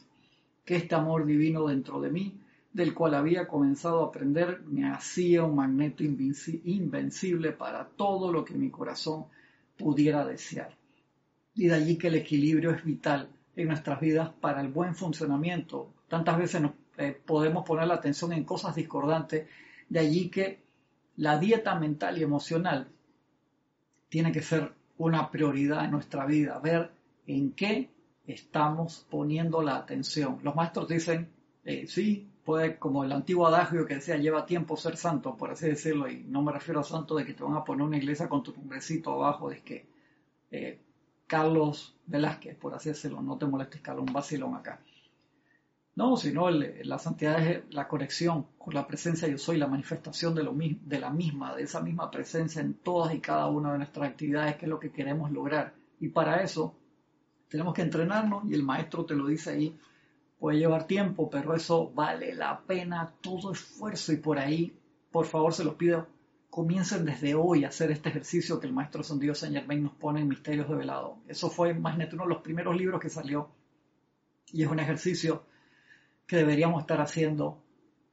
que 0.64 0.77
este 0.77 0.95
amor 0.95 1.25
divino 1.25 1.67
dentro 1.67 2.01
de 2.01 2.11
mí, 2.11 2.39
del 2.73 2.93
cual 2.93 3.14
había 3.14 3.49
comenzado 3.49 4.05
a 4.05 4.09
aprender, 4.09 4.61
me 4.67 4.87
hacía 4.87 5.45
un 5.45 5.57
magneto 5.57 6.05
invencible 6.05 7.53
para 7.53 7.87
todo 7.87 8.31
lo 8.31 8.45
que 8.45 8.55
mi 8.55 8.69
corazón 8.71 9.25
pudiera 9.79 10.27
desear. 10.27 10.77
Y 11.55 11.69
de 11.69 11.75
allí 11.75 11.97
que 11.97 12.09
el 12.09 12.17
equilibrio 12.17 12.73
es 12.73 12.85
vital 12.85 13.31
en 13.57 13.69
nuestras 13.69 13.99
vidas 13.99 14.31
para 14.41 14.61
el 14.61 14.69
buen 14.69 14.95
funcionamiento. 14.95 15.91
Tantas 16.09 16.37
veces 16.37 16.61
nos 16.61 16.73
eh, 16.99 17.19
podemos 17.25 17.64
poner 17.64 17.87
la 17.89 17.95
atención 17.95 18.33
en 18.35 18.45
cosas 18.45 18.75
discordantes, 18.75 19.49
de 19.89 19.99
allí 19.99 20.29
que 20.29 20.61
la 21.17 21.39
dieta 21.39 21.75
mental 21.75 22.19
y 22.19 22.23
emocional 22.23 22.89
tiene 24.11 24.33
que 24.33 24.43
ser 24.43 24.73
una 24.99 25.30
prioridad 25.30 25.84
en 25.84 25.90
nuestra 25.90 26.26
vida, 26.26 26.59
ver 26.59 26.90
en 27.26 27.53
qué 27.53 27.90
estamos 28.26 29.07
poniendo 29.11 29.62
la 29.62 29.76
atención. 29.76 30.38
Los 30.42 30.55
maestros 30.55 30.88
dicen, 30.88 31.30
eh, 31.64 31.86
sí, 31.86 32.28
puede, 32.44 32.78
como 32.78 33.05
el 33.05 33.12
antiguo 33.12 33.47
adagio 33.47 33.86
que 33.86 33.97
decía, 33.97 34.16
lleva 34.16 34.47
tiempo 34.47 34.76
ser 34.76 34.97
santo, 34.97 35.36
por 35.36 35.51
así 35.51 35.66
decirlo, 35.66 36.09
y 36.09 36.24
no 36.24 36.42
me 36.42 36.53
refiero 36.53 36.80
a 36.80 36.84
santo 36.84 37.16
de 37.16 37.26
que 37.26 37.34
te 37.34 37.42
van 37.42 37.57
a 37.57 37.64
poner 37.64 37.86
una 37.86 37.97
iglesia 37.97 38.28
con 38.28 38.42
tu 38.42 38.53
nombrecito 38.53 39.12
abajo, 39.12 39.51
de 39.51 39.61
que 39.62 39.86
eh, 40.51 40.80
Carlos 41.26 41.97
Velázquez, 42.07 42.57
por 42.57 42.74
así 42.74 42.90
decirlo, 42.90 43.20
no 43.20 43.36
te 43.36 43.47
molestes, 43.47 43.80
Carlos, 43.80 44.05
un 44.07 44.12
vacilón 44.12 44.55
acá. 44.55 44.80
No, 45.97 46.18
sino 46.18 46.51
la 46.51 46.99
santidad 46.99 47.40
es 47.40 47.62
la 47.70 47.88
conexión 47.88 48.49
con 48.59 48.74
la 48.74 48.86
presencia 48.86 49.28
yo 49.28 49.38
soy, 49.38 49.57
la 49.57 49.66
manifestación 49.66 50.34
de, 50.34 50.42
lo, 50.42 50.55
de 50.55 51.01
la 51.01 51.09
misma, 51.09 51.57
de 51.57 51.62
esa 51.62 51.80
misma 51.80 52.11
presencia 52.11 52.61
en 52.61 52.74
todas 52.74 53.14
y 53.14 53.20
cada 53.20 53.47
una 53.47 53.72
de 53.72 53.78
nuestras 53.78 54.11
actividades, 54.11 54.57
que 54.57 54.66
es 54.66 54.68
lo 54.68 54.78
que 54.78 54.92
queremos 54.92 55.30
lograr. 55.30 55.72
Y 55.99 56.09
para 56.09 56.42
eso 56.42 56.74
tenemos 57.49 57.72
que 57.72 57.80
entrenarnos 57.80 58.44
y 58.44 58.53
el 58.53 58.62
maestro 58.62 59.07
te 59.07 59.14
lo 59.14 59.26
dice 59.26 59.51
ahí, 59.53 59.78
puede 60.38 60.59
llevar 60.59 60.86
tiempo, 60.86 61.30
pero 61.30 61.55
eso 61.55 61.90
vale 61.94 62.34
la 62.34 62.61
pena, 62.61 63.14
todo 63.22 63.53
esfuerzo 63.53 64.12
y 64.12 64.18
por 64.18 64.38
ahí, 64.38 64.78
por 65.11 65.24
favor 65.24 65.55
se 65.55 65.64
los 65.64 65.76
pido, 65.76 66.07
comiencen 66.51 67.07
desde 67.07 67.34
hoy 67.34 67.64
a 67.64 67.68
hacer 67.68 67.90
este 67.90 68.11
ejercicio 68.11 68.61
que 68.61 68.66
el 68.66 68.74
maestro 68.74 69.03
San 69.03 69.18
Dios 69.18 69.38
Saint 69.38 69.57
Germain 69.57 69.84
nos 69.84 69.94
pone 69.94 70.20
en 70.20 70.28
Misterios 70.28 70.68
de 70.68 70.74
Velado. 70.74 71.16
Eso 71.26 71.49
fue, 71.49 71.70
imagínate, 71.70 72.16
uno 72.16 72.24
de 72.24 72.34
los 72.34 72.42
primeros 72.42 72.76
libros 72.76 73.01
que 73.01 73.09
salió 73.09 73.49
y 74.53 74.62
es 74.62 74.68
un 74.68 74.78
ejercicio 74.78 75.44
que 76.27 76.37
deberíamos 76.37 76.81
estar 76.81 77.01
haciendo 77.01 77.62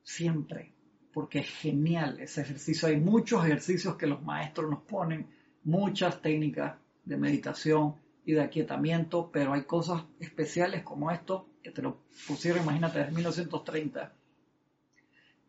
siempre, 0.04 0.74
porque 1.12 1.40
es 1.40 1.50
genial 1.50 2.20
ese 2.20 2.42
ejercicio. 2.42 2.88
Hay 2.88 2.98
muchos 2.98 3.46
ejercicios 3.46 3.96
que 3.96 4.08
los 4.08 4.22
maestros 4.22 4.70
nos 4.70 4.82
ponen, 4.84 5.28
muchas 5.64 6.22
técnicas 6.22 6.76
de 7.06 7.18
meditación 7.18 7.96
y 8.26 8.34
de 8.34 8.42
aquietamiento, 8.42 9.30
pero 9.32 9.54
hay 9.54 9.64
cosas 9.64 10.04
especiales 10.20 10.84
como 10.84 11.12
esto 11.12 11.48
que 11.62 11.72
te 11.72 11.82
lo 11.82 12.04
pusieron, 12.28 12.64
imagínate, 12.64 13.00
desde 13.00 13.12
1930 13.14 14.14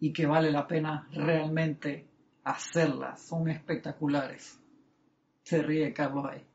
y 0.01 0.13
que 0.13 0.27
vale 0.27 0.51
la 0.51 0.67
pena 0.67 1.09
realmente 1.13 2.07
hacerlas, 2.45 3.23
son 3.23 3.49
espectaculares. 3.49 4.61
Se 5.43 5.63
ríe 5.63 5.93
Carlos 5.93 6.27
ahí. 6.27 6.47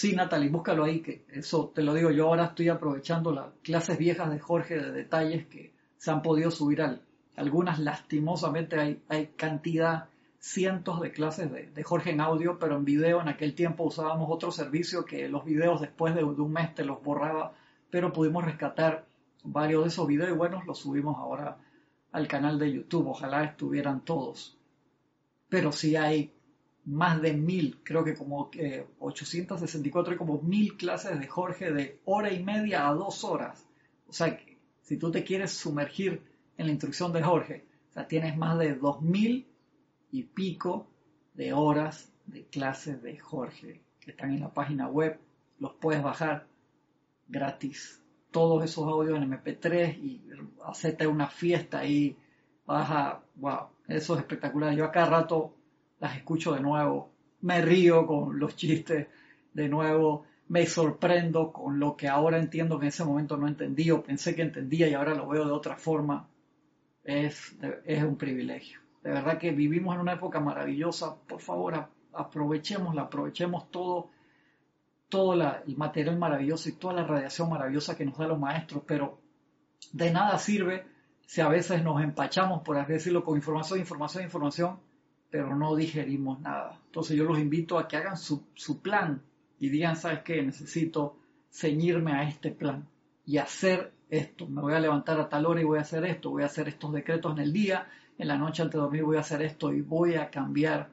Sí, 0.00 0.14
Natalie, 0.14 0.48
búscalo 0.48 0.84
ahí, 0.84 1.00
que 1.02 1.26
eso 1.28 1.72
te 1.74 1.82
lo 1.82 1.92
digo, 1.92 2.10
yo 2.10 2.28
ahora 2.28 2.46
estoy 2.46 2.70
aprovechando 2.70 3.32
las 3.32 3.48
clases 3.62 3.98
viejas 3.98 4.30
de 4.30 4.38
Jorge 4.38 4.78
de 4.78 4.92
detalles 4.92 5.46
que 5.48 5.74
se 5.98 6.10
han 6.10 6.22
podido 6.22 6.50
subir 6.50 6.80
al, 6.80 7.02
algunas 7.36 7.78
lastimosamente 7.78 8.80
hay, 8.80 9.02
hay 9.08 9.26
cantidad, 9.36 10.08
cientos 10.38 11.02
de 11.02 11.12
clases 11.12 11.52
de, 11.52 11.82
Jorge 11.82 12.12
en 12.12 12.22
audio, 12.22 12.58
pero 12.58 12.76
en 12.76 12.86
video 12.86 13.20
en 13.20 13.28
aquel 13.28 13.54
tiempo 13.54 13.84
usábamos 13.84 14.30
otro 14.30 14.50
servicio 14.50 15.04
que 15.04 15.28
los 15.28 15.44
videos 15.44 15.82
después 15.82 16.14
de, 16.14 16.24
un 16.24 16.50
mes 16.50 16.74
te 16.74 16.86
los 16.86 17.02
borraba, 17.02 17.52
pero 17.90 18.10
pudimos 18.10 18.42
rescatar 18.42 19.04
varios 19.44 19.82
de 19.82 19.88
esos 19.88 20.06
videos 20.06 20.30
y 20.30 20.34
bueno, 20.34 20.62
los 20.66 20.78
subimos 20.78 21.18
ahora 21.18 21.58
al 22.12 22.26
canal 22.26 22.58
de 22.58 22.72
YouTube, 22.72 23.08
ojalá 23.08 23.44
estuvieran 23.44 24.00
todos. 24.00 24.56
Pero 25.50 25.72
sí 25.72 25.94
hay 25.94 26.32
más 26.84 27.20
de 27.20 27.34
mil, 27.34 27.78
creo 27.82 28.04
que 28.04 28.14
como 28.14 28.50
864 28.98 30.14
y 30.14 30.16
como 30.16 30.40
mil 30.40 30.76
clases 30.76 31.18
de 31.18 31.26
Jorge 31.26 31.72
de 31.72 32.00
hora 32.04 32.32
y 32.32 32.42
media 32.42 32.88
a 32.88 32.94
dos 32.94 33.24
horas. 33.24 33.66
O 34.08 34.12
sea, 34.12 34.38
si 34.82 34.96
tú 34.96 35.10
te 35.10 35.24
quieres 35.24 35.52
sumergir 35.52 36.22
en 36.56 36.66
la 36.66 36.72
instrucción 36.72 37.12
de 37.12 37.22
Jorge, 37.22 37.64
o 37.90 37.92
sea, 37.92 38.08
tienes 38.08 38.36
más 38.36 38.58
de 38.58 38.74
dos 38.74 39.02
mil 39.02 39.46
y 40.10 40.22
pico 40.24 40.86
de 41.34 41.52
horas 41.52 42.12
de 42.26 42.44
clases 42.46 43.02
de 43.02 43.18
Jorge 43.18 43.82
que 44.00 44.12
están 44.12 44.32
en 44.32 44.40
la 44.40 44.52
página 44.52 44.88
web, 44.88 45.18
los 45.58 45.74
puedes 45.74 46.02
bajar 46.02 46.46
gratis 47.28 48.00
todos 48.30 48.64
esos 48.64 48.86
audios 48.86 49.18
en 49.18 49.30
MP3 49.30 49.98
y 49.98 50.22
hacerte 50.64 51.06
una 51.06 51.28
fiesta 51.28 51.84
y 51.84 52.16
vas 52.66 52.90
a, 52.90 53.22
wow, 53.36 53.68
eso 53.88 54.14
es 54.14 54.20
espectacular. 54.20 54.74
Yo 54.74 54.84
a 54.84 54.92
cada 54.92 55.06
rato 55.06 55.54
las 56.00 56.16
escucho 56.16 56.54
de 56.54 56.60
nuevo, 56.60 57.10
me 57.42 57.60
río 57.62 58.06
con 58.06 58.38
los 58.38 58.56
chistes 58.56 59.08
de 59.52 59.68
nuevo, 59.68 60.24
me 60.48 60.66
sorprendo 60.66 61.52
con 61.52 61.78
lo 61.78 61.96
que 61.96 62.08
ahora 62.08 62.38
entiendo 62.38 62.78
que 62.78 62.86
en 62.86 62.88
ese 62.88 63.04
momento 63.04 63.36
no 63.36 63.46
entendí 63.46 63.90
o 63.90 64.02
pensé 64.02 64.34
que 64.34 64.42
entendía 64.42 64.88
y 64.88 64.94
ahora 64.94 65.14
lo 65.14 65.28
veo 65.28 65.44
de 65.44 65.52
otra 65.52 65.76
forma. 65.76 66.28
Es, 67.04 67.56
es 67.84 68.02
un 68.02 68.16
privilegio. 68.16 68.80
De 69.02 69.10
verdad 69.10 69.38
que 69.38 69.52
vivimos 69.52 69.94
en 69.94 70.02
una 70.02 70.14
época 70.14 70.40
maravillosa. 70.40 71.16
Por 71.26 71.40
favor, 71.40 71.88
aprovechémosla, 72.12 73.02
aprovechemos 73.02 73.70
todo 73.70 74.10
todo 75.10 75.34
el 75.34 75.76
material 75.76 76.16
maravilloso 76.16 76.68
y 76.68 76.72
toda 76.72 76.94
la 76.94 77.04
radiación 77.04 77.50
maravillosa 77.50 77.96
que 77.96 78.06
nos 78.06 78.16
da 78.16 78.28
los 78.28 78.38
maestros, 78.38 78.84
pero 78.86 79.18
de 79.92 80.10
nada 80.10 80.38
sirve 80.38 80.86
si 81.26 81.40
a 81.40 81.48
veces 81.48 81.82
nos 81.82 82.02
empachamos, 82.02 82.62
por 82.62 82.78
así 82.78 82.92
decirlo, 82.92 83.24
con 83.24 83.36
información, 83.36 83.80
información, 83.80 84.24
información, 84.24 84.80
pero 85.30 85.54
no 85.56 85.76
digerimos 85.76 86.40
nada. 86.40 86.78
Entonces 86.86 87.16
yo 87.16 87.24
los 87.24 87.38
invito 87.38 87.78
a 87.78 87.86
que 87.86 87.96
hagan 87.96 88.16
su, 88.16 88.42
su 88.54 88.80
plan 88.80 89.22
y 89.58 89.68
digan, 89.68 89.96
¿sabes 89.96 90.20
qué? 90.20 90.42
Necesito 90.42 91.16
ceñirme 91.50 92.12
a 92.12 92.28
este 92.28 92.50
plan 92.50 92.86
y 93.24 93.38
hacer 93.38 93.92
esto. 94.08 94.46
Me 94.46 94.60
voy 94.60 94.74
a 94.74 94.80
levantar 94.80 95.20
a 95.20 95.28
tal 95.28 95.46
hora 95.46 95.60
y 95.60 95.64
voy 95.64 95.78
a 95.78 95.82
hacer 95.82 96.04
esto, 96.04 96.30
voy 96.30 96.42
a 96.42 96.46
hacer 96.46 96.68
estos 96.68 96.92
decretos 96.92 97.32
en 97.32 97.44
el 97.44 97.52
día, 97.52 97.88
en 98.18 98.28
la 98.28 98.36
noche 98.36 98.62
antes 98.62 98.74
de 98.74 98.80
dormir 98.80 99.04
voy 99.04 99.16
a 99.16 99.20
hacer 99.20 99.42
esto 99.42 99.72
y 99.72 99.80
voy 99.80 100.14
a 100.14 100.30
cambiar 100.30 100.90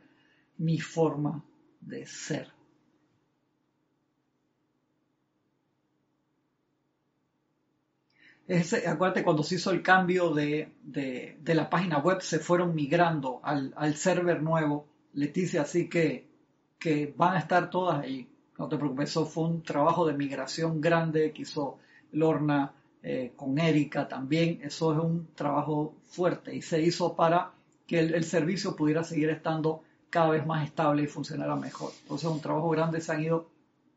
mi 0.57 0.79
forma 0.79 1.43
de 1.81 2.05
ser. 2.05 2.56
Ese, 8.47 8.87
acuérdate, 8.87 9.23
cuando 9.23 9.43
se 9.43 9.55
hizo 9.55 9.71
el 9.71 9.81
cambio 9.81 10.33
de, 10.33 10.71
la 11.45 11.69
página 11.69 11.99
web, 11.99 12.21
se 12.21 12.39
fueron 12.39 12.73
migrando 12.73 13.41
al, 13.43 13.95
server 13.95 14.41
nuevo, 14.41 14.87
Leticia, 15.13 15.63
así 15.63 15.89
que, 15.89 16.27
que 16.79 17.13
van 17.17 17.35
a 17.35 17.39
estar 17.39 17.69
todas 17.69 17.99
ahí. 18.03 18.29
No 18.57 18.69
te 18.69 18.77
preocupes, 18.77 19.09
eso 19.09 19.25
fue 19.25 19.45
un 19.45 19.63
trabajo 19.63 20.05
de 20.05 20.13
migración 20.13 20.79
grande 20.79 21.31
que 21.33 21.41
hizo 21.41 21.79
Lorna 22.13 22.73
eh, 23.03 23.33
con 23.35 23.57
Erika 23.59 24.07
también. 24.07 24.59
Eso 24.63 24.93
es 24.93 24.99
un 24.99 25.27
trabajo 25.35 25.95
fuerte 26.05 26.55
y 26.55 26.61
se 26.61 26.81
hizo 26.81 27.15
para 27.15 27.51
que 27.85 27.99
el, 27.99 28.23
servicio 28.23 28.75
pudiera 28.75 29.03
seguir 29.03 29.29
estando 29.29 29.83
cada 30.09 30.29
vez 30.29 30.45
más 30.45 30.65
estable 30.65 31.03
y 31.03 31.07
funcionara 31.07 31.55
mejor. 31.55 31.91
Entonces, 32.03 32.29
un 32.29 32.41
trabajo 32.41 32.69
grande 32.69 33.01
se 33.01 33.11
han 33.11 33.23
ido. 33.23 33.49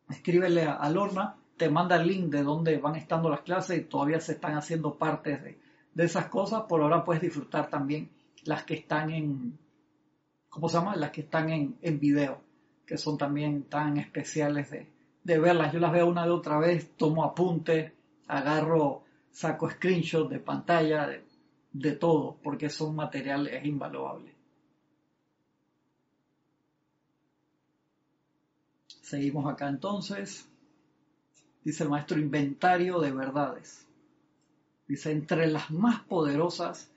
Escríbele 0.08 0.64
a 0.64 0.90
Lorna 0.90 1.36
te 1.60 1.68
manda 1.68 1.96
el 1.96 2.08
link 2.08 2.30
de 2.30 2.42
dónde 2.42 2.78
van 2.78 2.96
estando 2.96 3.28
las 3.28 3.42
clases 3.42 3.78
y 3.78 3.84
todavía 3.84 4.18
se 4.18 4.32
están 4.32 4.54
haciendo 4.54 4.94
partes 4.94 5.42
de, 5.44 5.58
esas 6.02 6.24
cosas. 6.28 6.62
Por 6.66 6.80
ahora 6.80 7.04
puedes 7.04 7.20
disfrutar 7.20 7.68
también 7.68 8.08
las 8.44 8.64
que 8.64 8.72
están 8.76 9.10
en, 9.10 9.58
¿cómo 10.48 10.70
se 10.70 10.78
llama? 10.78 10.96
Las 10.96 11.10
que 11.10 11.20
están 11.20 11.50
en, 11.50 11.76
en 11.82 12.00
video, 12.00 12.40
que 12.86 12.96
son 12.96 13.18
también 13.18 13.64
tan 13.64 13.98
especiales 13.98 14.70
de, 14.70 14.88
de 15.22 15.38
verlas. 15.38 15.70
Yo 15.70 15.80
las 15.80 15.92
veo 15.92 16.08
una 16.08 16.24
de 16.24 16.30
otra 16.30 16.58
vez, 16.58 16.96
tomo 16.96 17.24
apuntes, 17.24 17.92
agarro, 18.26 19.02
saco 19.30 19.68
screenshot 19.68 20.30
de 20.30 20.38
pantalla, 20.38 21.08
de, 21.08 21.22
de 21.72 21.92
todo, 21.92 22.38
porque 22.42 22.70
son 22.70 22.96
materiales 22.96 23.62
invaluables. 23.66 24.34
Seguimos 29.02 29.46
acá 29.52 29.68
entonces 29.68 30.49
dice 31.64 31.84
el 31.84 31.90
maestro, 31.90 32.18
inventario 32.18 33.00
de 33.00 33.12
verdades. 33.12 33.86
Dice, 34.86 35.12
entre 35.12 35.46
las 35.46 35.70
más 35.70 36.00
poderosas, 36.00 36.90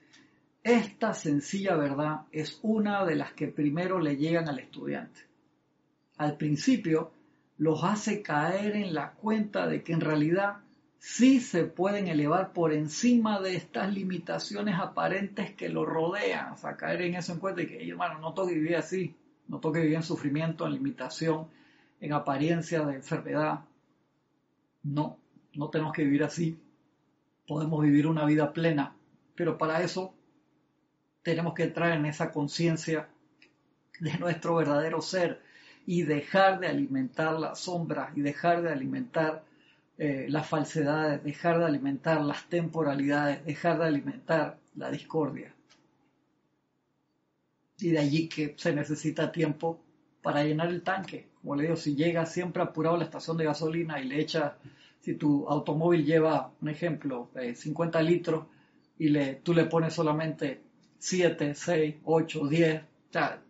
esta 0.62 1.14
sencilla 1.14 1.76
verdad 1.76 2.22
es 2.32 2.58
una 2.62 3.04
de 3.04 3.16
las 3.16 3.32
que 3.32 3.48
primero 3.48 4.00
le 4.00 4.16
llegan 4.16 4.48
al 4.48 4.58
estudiante. 4.58 5.20
Al 6.16 6.36
principio 6.36 7.12
los 7.58 7.84
hace 7.84 8.22
caer 8.22 8.76
en 8.76 8.94
la 8.94 9.12
cuenta 9.12 9.66
de 9.66 9.82
que 9.82 9.92
en 9.92 10.00
realidad 10.00 10.56
sí 10.98 11.38
se 11.38 11.64
pueden 11.64 12.08
elevar 12.08 12.52
por 12.54 12.72
encima 12.72 13.40
de 13.40 13.56
estas 13.56 13.92
limitaciones 13.92 14.76
aparentes 14.78 15.54
que 15.54 15.68
lo 15.68 15.84
rodean. 15.84 16.54
O 16.54 16.56
sea, 16.56 16.76
caer 16.76 17.02
en 17.02 17.14
eso 17.16 17.32
en 17.32 17.40
cuenta 17.40 17.62
y 17.62 17.66
que, 17.66 17.88
hermano, 17.88 18.18
no 18.20 18.32
toque 18.32 18.54
vivir 18.54 18.76
así, 18.76 19.14
no 19.46 19.60
toque 19.60 19.80
vivir 19.80 19.96
en 19.96 20.02
sufrimiento, 20.02 20.66
en 20.66 20.72
limitación, 20.72 21.48
en 22.00 22.12
apariencia 22.14 22.84
de 22.86 22.94
enfermedad, 22.94 23.60
no, 24.84 25.18
no 25.54 25.70
tenemos 25.70 25.92
que 25.92 26.04
vivir 26.04 26.22
así. 26.22 26.58
Podemos 27.46 27.82
vivir 27.82 28.06
una 28.06 28.24
vida 28.24 28.52
plena, 28.52 28.96
pero 29.34 29.58
para 29.58 29.82
eso 29.82 30.14
tenemos 31.22 31.54
que 31.54 31.64
entrar 31.64 31.92
en 31.92 32.06
esa 32.06 32.30
conciencia 32.30 33.08
de 34.00 34.18
nuestro 34.18 34.56
verdadero 34.56 35.00
ser 35.00 35.40
y 35.86 36.02
dejar 36.02 36.60
de 36.60 36.68
alimentar 36.68 37.38
las 37.38 37.60
sombras 37.60 38.16
y 38.16 38.20
dejar 38.20 38.62
de 38.62 38.70
alimentar 38.70 39.44
eh, 39.98 40.26
las 40.28 40.48
falsedades, 40.48 41.22
dejar 41.22 41.58
de 41.58 41.66
alimentar 41.66 42.20
las 42.22 42.48
temporalidades, 42.48 43.44
dejar 43.44 43.78
de 43.78 43.86
alimentar 43.86 44.58
la 44.76 44.90
discordia. 44.90 45.54
Y 47.78 47.90
de 47.90 47.98
allí 47.98 48.28
que 48.28 48.54
se 48.56 48.74
necesita 48.74 49.30
tiempo 49.30 49.80
para 50.22 50.42
llenar 50.42 50.68
el 50.68 50.82
tanque. 50.82 51.28
Como 51.44 51.56
le 51.56 51.64
digo, 51.64 51.76
si 51.76 51.94
llega 51.94 52.24
siempre 52.24 52.62
apurado 52.62 52.94
a 52.94 52.98
la 53.00 53.04
estación 53.04 53.36
de 53.36 53.44
gasolina 53.44 54.00
y 54.00 54.08
le 54.08 54.18
echa, 54.18 54.56
si 55.00 55.12
tu 55.16 55.46
automóvil 55.46 56.02
lleva, 56.02 56.50
un 56.62 56.70
ejemplo, 56.70 57.28
50 57.54 58.00
eh, 58.00 58.02
litros 58.02 58.46
y 58.98 59.08
le, 59.08 59.34
tú 59.34 59.52
le 59.52 59.66
pones 59.66 59.92
solamente 59.92 60.62
7, 60.96 61.54
6, 61.54 61.96
8, 62.02 62.48
10, 62.48 62.82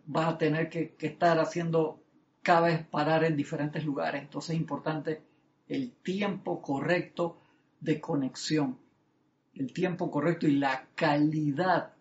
vas 0.07 0.27
a 0.27 0.37
tener 0.37 0.69
que, 0.69 0.93
estar 0.99 1.39
haciendo 1.39 2.03
cada 2.41 2.67
vez 2.67 2.85
parar 2.85 3.23
en 3.23 3.37
diferentes 3.37 3.85
lugares. 3.85 4.23
Entonces 4.23 4.55
es 4.55 4.59
importante 4.59 5.21
el 5.69 5.93
tiempo 5.93 6.61
correcto 6.61 7.37
de 7.79 8.01
conexión, 8.01 8.77
el 9.53 9.71
tiempo 9.71 10.11
correcto 10.11 10.47
y 10.47 10.57
la 10.57 10.85
calidad 10.95 11.93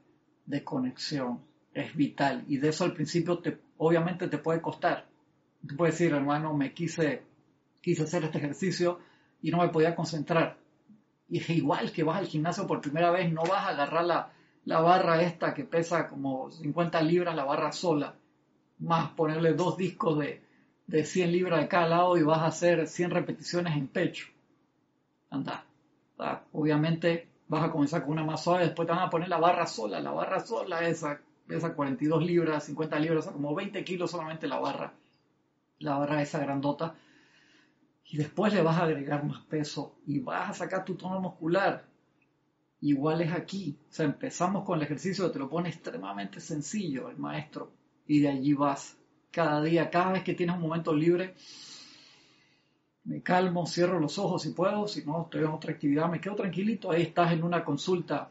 de 0.44 0.64
conexión 0.64 1.38
es 1.72 1.94
vital. 1.94 2.42
Y 2.48 2.56
de 2.56 2.70
eso 2.70 2.82
al 2.82 2.94
principio 2.94 3.38
te 3.38 3.60
obviamente 3.76 4.26
te 4.26 4.38
puede 4.38 4.60
costar. 4.60 5.13
Tú 5.66 5.76
puedes 5.76 5.98
decir, 5.98 6.14
hermano, 6.14 6.54
me 6.54 6.72
quise, 6.72 7.22
quise 7.80 8.02
hacer 8.02 8.24
este 8.24 8.38
ejercicio 8.38 8.98
y 9.42 9.50
no 9.50 9.58
me 9.58 9.68
podía 9.68 9.94
concentrar. 9.94 10.56
Y 11.28 11.38
es 11.38 11.50
igual 11.50 11.92
que 11.92 12.02
vas 12.02 12.18
al 12.18 12.26
gimnasio 12.26 12.66
por 12.66 12.80
primera 12.80 13.10
vez, 13.10 13.32
no 13.32 13.42
vas 13.42 13.66
a 13.66 13.68
agarrar 13.68 14.04
la, 14.04 14.32
la 14.64 14.80
barra 14.80 15.22
esta 15.22 15.54
que 15.54 15.64
pesa 15.64 16.08
como 16.08 16.50
50 16.50 17.00
libras, 17.02 17.34
la 17.34 17.44
barra 17.44 17.72
sola, 17.72 18.14
más 18.78 19.10
ponerle 19.10 19.54
dos 19.54 19.76
discos 19.76 20.18
de, 20.18 20.42
de 20.86 21.04
100 21.04 21.32
libras 21.32 21.60
de 21.60 21.68
cada 21.68 21.88
lado 21.88 22.16
y 22.16 22.22
vas 22.22 22.40
a 22.40 22.46
hacer 22.46 22.86
100 22.86 23.10
repeticiones 23.10 23.76
en 23.76 23.88
pecho. 23.88 24.26
Anda. 25.30 25.64
Obviamente 26.52 27.28
vas 27.48 27.64
a 27.64 27.70
comenzar 27.70 28.02
con 28.02 28.12
una 28.12 28.24
más 28.24 28.42
suave, 28.42 28.64
después 28.64 28.86
te 28.86 28.94
van 28.94 29.02
a 29.02 29.10
poner 29.10 29.28
la 29.28 29.38
barra 29.38 29.66
sola, 29.66 30.00
la 30.00 30.12
barra 30.12 30.40
sola 30.40 30.86
esa 30.86 31.20
pesa 31.46 31.74
42 31.74 32.24
libras, 32.24 32.64
50 32.64 32.98
libras, 33.00 33.26
como 33.26 33.54
20 33.54 33.84
kilos 33.84 34.10
solamente 34.10 34.46
la 34.46 34.58
barra, 34.58 34.94
la 35.78 35.98
barra 35.98 36.22
esa 36.22 36.38
grandota. 36.38 36.94
Y 38.06 38.18
después 38.18 38.52
le 38.52 38.62
vas 38.62 38.76
a 38.78 38.84
agregar 38.84 39.24
más 39.24 39.40
peso 39.46 39.96
y 40.06 40.20
vas 40.20 40.50
a 40.50 40.54
sacar 40.54 40.84
tu 40.84 40.94
tono 40.94 41.20
muscular. 41.20 41.84
Igual 42.80 43.22
es 43.22 43.32
aquí. 43.32 43.78
O 43.88 43.92
sea, 43.92 44.06
empezamos 44.06 44.64
con 44.64 44.78
el 44.78 44.84
ejercicio 44.84 45.26
que 45.26 45.32
te 45.32 45.38
lo 45.38 45.48
pone 45.48 45.70
extremadamente 45.70 46.40
sencillo 46.40 47.08
el 47.08 47.16
maestro. 47.16 47.72
Y 48.06 48.20
de 48.20 48.28
allí 48.28 48.52
vas. 48.52 48.96
Cada 49.30 49.62
día, 49.62 49.90
cada 49.90 50.12
vez 50.12 50.22
que 50.22 50.34
tienes 50.34 50.56
un 50.56 50.62
momento 50.62 50.94
libre, 50.94 51.34
me 53.04 53.22
calmo, 53.22 53.66
cierro 53.66 53.98
los 53.98 54.18
ojos 54.18 54.42
si 54.42 54.50
puedo, 54.50 54.86
si 54.86 55.04
no 55.04 55.22
estoy 55.22 55.42
en 55.42 55.48
otra 55.48 55.72
actividad, 55.72 56.08
me 56.08 56.20
quedo 56.20 56.36
tranquilito, 56.36 56.90
ahí 56.90 57.02
estás 57.02 57.32
en 57.32 57.42
una 57.42 57.64
consulta 57.64 58.30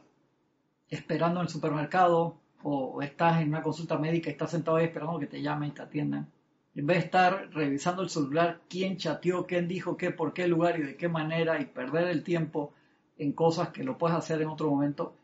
esperando 0.89 1.41
en 1.41 1.48
el 1.48 1.52
supermercado, 1.52 2.39
o 2.64 3.02
estás 3.02 3.41
en 3.41 3.50
una 3.50 3.62
consulta 3.62 3.98
médica 3.98 4.30
estás 4.30 4.52
sentado 4.52 4.78
ahí 4.78 4.86
esperando 4.86 5.20
que 5.20 5.28
te 5.28 5.41
llamen 5.41 5.70
y 5.70 5.74
te 5.74 5.82
atiendan. 5.82 6.32
En 6.76 6.88
vez 6.88 6.97
de 6.97 7.05
estar 7.05 7.49
revisando 7.51 8.01
el 8.01 8.09
celular, 8.09 8.61
quién 8.67 8.97
chateó, 8.97 9.45
quién 9.45 9.67
dijo 9.67 9.95
qué, 9.95 10.11
por 10.11 10.34
qué 10.34 10.47
lugar 10.47 10.80
y 10.80 10.84
de 10.84 10.97
qué 10.97 11.07
manera 11.07 11.61
y 11.61 11.65
perder 11.65 12.07
el 12.07 12.24
tiempo 12.24 12.74
en 13.17 13.32
cosas 13.34 13.69
que 13.69 13.84
lo 13.84 13.97
puedes 13.97 14.17
hacer 14.17 14.41
en 14.41 14.49
otro 14.49 14.69
momento, 14.71 15.15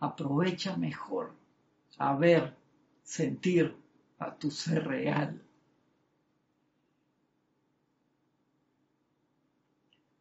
aprovecha 0.00 0.76
mejor 0.76 1.32
a 1.98 2.16
ver, 2.16 2.54
sentir 3.02 3.76
a 4.18 4.34
tu 4.34 4.50
ser 4.50 4.86
real. 4.86 5.40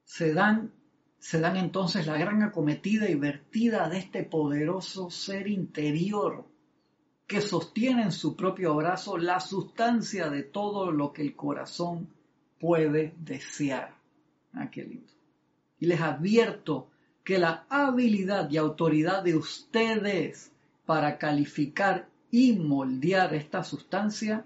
Se 0.06 0.34
dan 0.34 0.72
se 1.18 1.40
dan 1.40 1.56
entonces 1.56 2.06
la 2.06 2.18
gran 2.18 2.44
acometida 2.44 3.10
y 3.10 3.16
vertida 3.16 3.88
de 3.88 3.98
este 3.98 4.24
poderoso 4.24 5.10
ser 5.10 5.48
interior 5.48 6.46
que 7.28 7.42
sostiene 7.42 8.04
en 8.04 8.12
su 8.12 8.36
propio 8.36 8.76
brazo 8.76 9.18
la 9.18 9.40
sustancia 9.40 10.30
de 10.30 10.44
todo 10.44 10.92
lo 10.92 11.14
que 11.14 11.22
el 11.22 11.36
corazón 11.36 12.10
puede 12.60 13.14
desear. 13.18 13.96
Ah, 14.54 14.70
qué 14.70 14.84
lindo. 14.84 15.12
Y 15.80 15.86
les 15.88 16.02
advierto 16.02 16.90
que 17.24 17.40
la 17.40 17.66
habilidad 17.70 18.50
y 18.50 18.58
autoridad 18.58 19.24
de 19.24 19.36
ustedes 19.36 20.52
para 20.86 21.18
calificar 21.18 22.08
y 22.30 22.54
moldear 22.54 23.34
esta 23.34 23.64
sustancia 23.64 24.46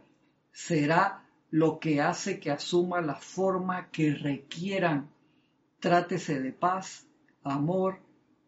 será 0.52 1.24
lo 1.50 1.80
que 1.80 2.02
hace 2.02 2.40
que 2.40 2.52
asuma 2.52 3.02
la 3.02 3.16
forma 3.16 3.90
que 3.90 4.14
requieran. 4.14 5.10
Trátese 5.80 6.40
de 6.42 6.52
paz, 6.52 7.08
amor, 7.44 8.00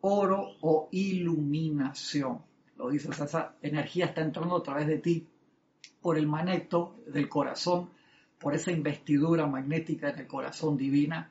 oro 0.02 0.56
o 0.62 0.90
iluminación. 0.92 2.49
Lo 2.80 2.90
dices, 2.90 3.20
esa 3.20 3.56
energía 3.62 4.06
está 4.06 4.22
entrando 4.22 4.56
a 4.56 4.64
través 4.64 4.88
de 4.88 5.00
ti 5.00 5.28
por 6.02 6.18
el 6.18 6.28
manecto 6.28 6.96
del 7.08 7.28
corazón, 7.28 7.90
por 8.40 8.56
esa 8.56 8.72
investidura 8.72 9.46
magnética 9.48 10.10
en 10.12 10.20
el 10.20 10.28
corazón 10.28 10.78
divina. 10.78 11.30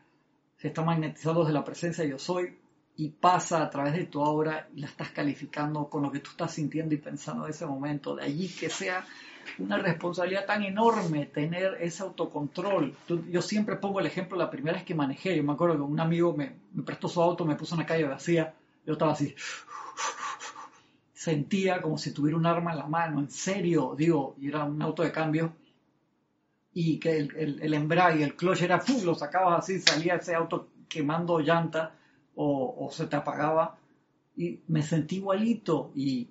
Se 0.59 0.69
está 0.69 0.83
magnetizando 0.83 1.41
desde 1.41 1.55
la 1.55 1.65
presencia 1.65 2.05
de 2.05 2.11
yo 2.11 2.19
soy 2.19 2.55
y 2.97 3.09
pasa 3.09 3.63
a 3.63 3.71
través 3.71 3.95
de 3.95 4.05
tu 4.05 4.21
obra 4.21 4.69
y 4.75 4.81
la 4.81 4.89
estás 4.89 5.11
calificando 5.11 5.89
con 5.89 6.03
lo 6.03 6.13
que 6.13 6.21
tú 6.21 6.33
estás 6.33 6.53
sintiendo 6.53 6.95
y 6.95 6.99
pensando 6.99 7.47
en 7.47 7.51
ese 7.51 7.65
momento. 7.65 8.15
De 8.15 8.25
allí 8.25 8.47
que 8.49 8.69
sea 8.69 9.07
una 9.59 9.79
responsabilidad 9.79 10.45
tan 10.45 10.65
enorme 10.65 11.25
tener 11.25 11.79
ese 11.81 12.03
autocontrol. 12.03 12.95
yo 13.31 13.41
siempre 13.41 13.77
pongo 13.77 14.01
el 14.01 14.07
ejemplo 14.07 14.37
la 14.37 14.51
primera 14.51 14.77
vez 14.77 14.85
que 14.85 14.95
manejé. 14.95 15.35
Yo 15.35 15.43
me 15.45 15.55
acuerdo 15.55 15.77
que 15.77 15.83
un 15.83 15.99
amigo 15.99 16.35
me, 16.37 16.57
me 16.75 16.83
prestó 16.83 17.09
su 17.09 17.23
auto, 17.23 17.47
me 17.47 17.55
puso 17.55 17.75
en 17.75 17.81
una 17.81 17.87
calle 17.87 18.05
vacía. 18.05 18.55
Yo 18.85 18.93
estaba 18.93 19.13
así. 19.13 19.35
Sentía 21.19 21.83
como 21.83 21.99
si 21.99 22.13
tuviera 22.13 22.39
un 22.39 22.47
arma 22.47 22.71
en 22.71 22.79
la 22.79 22.87
mano, 22.87 23.19
en 23.19 23.29
serio, 23.29 23.97
digo, 23.99 24.37
y 24.39 24.47
era 24.47 24.63
un 24.63 24.81
auto 24.81 25.03
de 25.03 25.11
cambio. 25.11 25.53
Y 26.73 27.01
que 27.01 27.17
el, 27.19 27.59
el, 27.61 27.75
embrague, 27.75 28.23
el 28.23 28.37
clutch 28.37 28.63
era, 28.63 28.79
¡pum! 28.79 29.03
lo 29.03 29.17
sacabas 29.17 29.59
así, 29.59 29.81
salía 29.81 30.15
ese 30.15 30.37
auto 30.37 30.69
quemando 30.89 31.41
llanta 31.41 31.97
o, 32.37 32.73
o 32.79 32.93
se 32.93 33.09
te 33.09 33.17
apagaba. 33.17 33.77
Y 34.37 34.61
me 34.69 34.81
sentí 34.81 35.17
igualito. 35.17 35.91
Y 35.97 36.29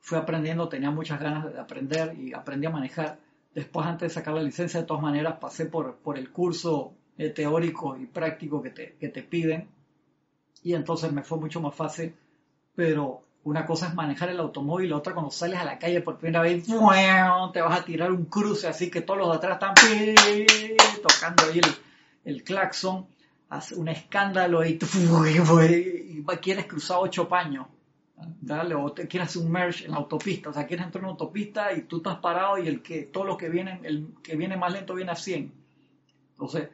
fui 0.00 0.16
aprendiendo, 0.16 0.66
tenía 0.66 0.90
muchas 0.90 1.20
ganas 1.20 1.52
de 1.52 1.60
aprender 1.60 2.18
y 2.18 2.32
aprendí 2.32 2.64
a 2.64 2.70
manejar. 2.70 3.18
Después, 3.54 3.86
antes 3.86 4.08
de 4.08 4.14
sacar 4.14 4.32
la 4.32 4.42
licencia, 4.42 4.80
de 4.80 4.86
todas 4.86 5.02
maneras, 5.02 5.36
pasé 5.42 5.66
por, 5.66 5.96
por 5.96 6.16
el 6.16 6.32
curso 6.32 6.94
eh, 7.18 7.28
teórico 7.28 7.98
y 7.98 8.06
práctico 8.06 8.62
que 8.62 8.70
te, 8.70 8.96
que 8.98 9.10
te 9.10 9.22
piden. 9.22 9.68
Y 10.62 10.72
entonces 10.72 11.12
me 11.12 11.22
fue 11.22 11.36
mucho 11.36 11.60
más 11.60 11.74
fácil. 11.74 12.14
Pero 12.74 13.24
una 13.44 13.66
cosa 13.66 13.88
es 13.88 13.94
manejar 13.94 14.28
el 14.30 14.40
automóvil, 14.40 14.90
la 14.90 14.96
otra 14.96 15.14
cuando 15.14 15.30
sales 15.30 15.58
a 15.58 15.64
la 15.64 15.78
calle 15.78 16.00
por 16.00 16.18
primera 16.18 16.42
vez, 16.42 16.64
te 16.64 17.60
vas 17.60 17.80
a 17.80 17.84
tirar 17.84 18.12
un 18.12 18.26
cruce 18.26 18.68
así 18.68 18.90
que 18.90 19.00
todos 19.00 19.18
los 19.18 19.30
de 19.30 19.36
atrás 19.36 19.54
están 19.54 19.74
tocando 21.02 21.44
ahí 21.44 21.60
el, 22.24 22.44
claxon, 22.44 23.06
hace 23.48 23.74
un 23.74 23.88
escándalo 23.88 24.64
y, 24.64 24.78
y 24.78 26.24
quieres 26.40 26.66
cruzar 26.66 26.98
ocho 27.00 27.28
paños 27.28 27.66
dale, 28.40 28.74
o 28.74 28.92
te 28.92 29.06
quieres 29.06 29.28
hacer 29.28 29.42
un 29.42 29.50
merge 29.50 29.84
en 29.84 29.92
la 29.92 29.98
autopista, 29.98 30.50
o 30.50 30.52
sea, 30.52 30.66
quieres 30.66 30.86
entrar 30.86 31.00
en 31.00 31.04
una 31.06 31.12
autopista 31.12 31.72
y 31.72 31.82
tú 31.82 31.98
estás 31.98 32.18
parado 32.18 32.58
y 32.58 32.68
el 32.68 32.82
que, 32.82 33.02
todo 33.02 33.24
lo 33.24 33.36
que 33.36 33.48
viene, 33.48 33.80
el 33.82 34.14
que 34.22 34.36
viene 34.36 34.56
más 34.56 34.72
lento 34.72 34.94
viene 34.94 35.12
a 35.12 35.16
100. 35.16 35.52
Entonces, 36.32 36.68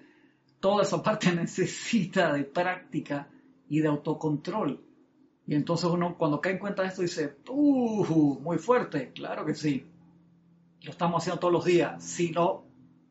toda 0.60 0.82
esa 0.82 1.02
parte 1.02 1.32
necesita 1.34 2.32
de 2.32 2.44
práctica 2.44 3.28
y 3.68 3.80
de 3.80 3.88
autocontrol. 3.88 4.80
Y 5.48 5.54
entonces 5.54 5.88
uno 5.88 6.14
cuando 6.18 6.42
cae 6.42 6.52
en 6.52 6.58
cuenta 6.58 6.82
de 6.82 6.88
esto 6.88 7.00
dice, 7.00 7.38
uh, 7.48 8.38
muy 8.38 8.58
fuerte, 8.58 9.12
claro 9.14 9.46
que 9.46 9.54
sí. 9.54 9.86
Lo 10.82 10.90
estamos 10.90 11.22
haciendo 11.22 11.40
todos 11.40 11.52
los 11.54 11.64
días. 11.64 12.04
Si 12.04 12.32
no, 12.32 12.64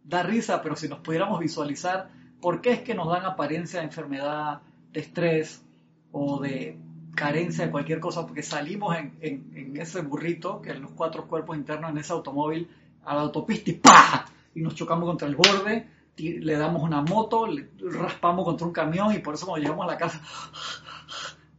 da 0.03 0.21
risa, 0.21 0.61
pero 0.61 0.75
si 0.75 0.87
nos 0.87 0.99
pudiéramos 0.99 1.39
visualizar 1.39 2.11
por 2.39 2.61
qué 2.61 2.73
es 2.73 2.81
que 2.81 2.93
nos 2.93 3.09
dan 3.09 3.25
apariencia 3.25 3.79
de 3.79 3.87
enfermedad, 3.87 4.61
de 4.93 4.99
estrés 4.99 5.63
o 6.11 6.39
de 6.39 6.77
carencia 7.15 7.65
de 7.65 7.71
cualquier 7.71 7.99
cosa, 7.99 8.27
porque 8.27 8.43
salimos 8.43 8.95
en, 8.95 9.75
ese 9.75 10.01
burrito, 10.01 10.61
que 10.61 10.69
en 10.69 10.83
los 10.83 10.91
cuatro 10.91 11.27
cuerpos 11.27 11.57
internos 11.57 11.89
en 11.89 11.97
ese 11.97 12.13
automóvil, 12.13 12.69
a 13.03 13.15
la 13.15 13.21
autopista 13.21 13.71
y 13.71 13.73
¡pa! 13.73 14.25
Y 14.53 14.61
nos 14.61 14.75
chocamos 14.75 15.09
contra 15.09 15.27
el 15.27 15.35
borde, 15.35 15.87
le 16.17 16.55
damos 16.55 16.83
una 16.83 17.01
moto, 17.01 17.47
le 17.47 17.69
raspamos 17.79 18.45
contra 18.45 18.67
un 18.67 18.73
camión 18.73 19.11
y 19.11 19.19
por 19.19 19.33
eso 19.33 19.47
cuando 19.47 19.63
llegamos 19.63 19.87
a 19.87 19.91
la 19.91 19.97
casa 19.97 20.21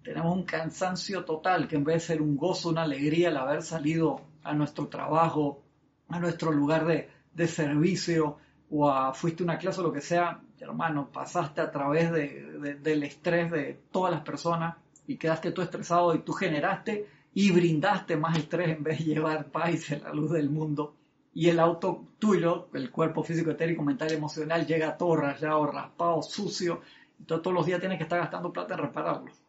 tenemos 0.09 0.35
un 0.35 0.45
cansancio 0.45 1.27
total, 1.27 1.69
que 1.69 1.77
en 1.77 1.85
vez 1.85 1.97
de 1.97 2.01
ser 2.01 2.23
un 2.23 2.35
gozo, 2.35 2.71
una 2.71 2.85
alegría 2.85 3.29
el 3.29 3.37
haber 3.37 3.63
salido 3.63 4.23
a 4.43 4.55
nuestro 4.55 4.89
trabajo, 4.89 5.63
a 6.09 6.19
nuestro 6.19 6.51
lugar 6.51 6.87
de, 6.87 7.47
servicio 7.47 8.39
o 8.71 8.89
a, 8.89 9.13
fuiste 9.13 9.43
una 9.43 9.59
clase 9.59 9.81
o 9.81 9.83
lo 9.83 9.93
que 9.93 10.01
sea, 10.01 10.41
hermano, 10.59 11.11
pasaste 11.13 11.61
a 11.61 11.71
través 11.71 12.11
del 12.11 13.03
estrés 13.03 13.51
de 13.51 13.83
todas 13.93 14.11
las 14.11 14.23
personas 14.23 14.77
y 15.07 15.17
quedaste 15.19 15.53
tú 15.53 15.61
estresado 15.61 16.15
y 16.15 16.21
tú 16.21 16.33
generaste 16.33 17.07
y 17.35 17.51
brindaste 17.51 18.17
más 18.17 18.39
estrés 18.39 18.71
en 18.71 18.83
vez 18.83 19.01
de 19.01 19.05
llevar 19.05 19.51
paz 19.51 19.91
en 19.91 20.03
la 20.05 20.15
luz 20.15 20.31
del 20.31 20.49
mundo. 20.49 20.95
Y 21.35 21.51
el 21.51 21.61
auto 21.61 22.07
tuyo, 22.19 22.69
el 22.73 22.91
cuerpo 22.91 23.23
físico, 23.23 23.51
etérico, 23.51 23.83
mental, 23.83 24.11
emocional, 24.11 24.67
llega 24.67 24.97
todo 24.97 25.17
rayado, 25.17 25.67
raspado, 25.67 26.23
sucio. 26.23 26.81
Entonces 27.21 27.43
todos 27.43 27.55
los 27.55 27.67
días 27.67 27.79
tienes 27.79 27.99
que 27.99 28.05
estar 28.05 28.19
gastando 28.19 28.51
plata 28.51 28.73
en 28.73 28.81
repararlo. 28.81 29.48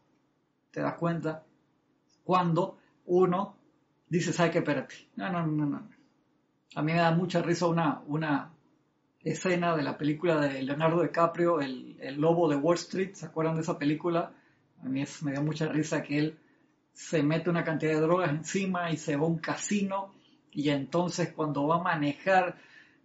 ¿Te 0.71 0.81
das 0.81 0.95
cuenta? 0.95 1.43
Cuando 2.23 2.77
uno 3.05 3.55
dice, 4.07 4.33
¿sabes 4.33 4.51
qué? 4.51 4.59
Espérate. 4.59 4.95
No, 5.15 5.31
no, 5.31 5.45
no, 5.45 5.65
no. 5.65 5.89
A 6.75 6.81
mí 6.81 6.91
me 6.93 6.99
da 6.99 7.11
mucha 7.11 7.41
risa 7.41 7.67
una, 7.67 8.01
una 8.07 8.51
escena 9.21 9.75
de 9.75 9.83
la 9.83 9.97
película 9.97 10.39
de 10.39 10.61
Leonardo 10.61 11.01
DiCaprio, 11.01 11.59
el, 11.61 11.97
el 11.99 12.21
lobo 12.21 12.47
de 12.47 12.55
Wall 12.55 12.75
Street. 12.75 13.13
¿Se 13.13 13.25
acuerdan 13.25 13.55
de 13.55 13.61
esa 13.61 13.79
película? 13.79 14.33
A 14.83 14.85
mí 14.87 15.03
me 15.21 15.31
dio 15.31 15.41
mucha 15.41 15.67
risa 15.67 16.03
que 16.03 16.19
él 16.19 16.39
se 16.93 17.23
mete 17.23 17.49
una 17.49 17.63
cantidad 17.63 17.93
de 17.93 18.01
drogas 18.01 18.29
encima 18.29 18.91
y 18.91 18.97
se 18.97 19.15
va 19.15 19.23
a 19.23 19.27
un 19.29 19.39
casino 19.39 20.13
y 20.51 20.69
entonces 20.69 21.31
cuando 21.33 21.67
va 21.67 21.77
a 21.77 21.83
manejar 21.83 22.57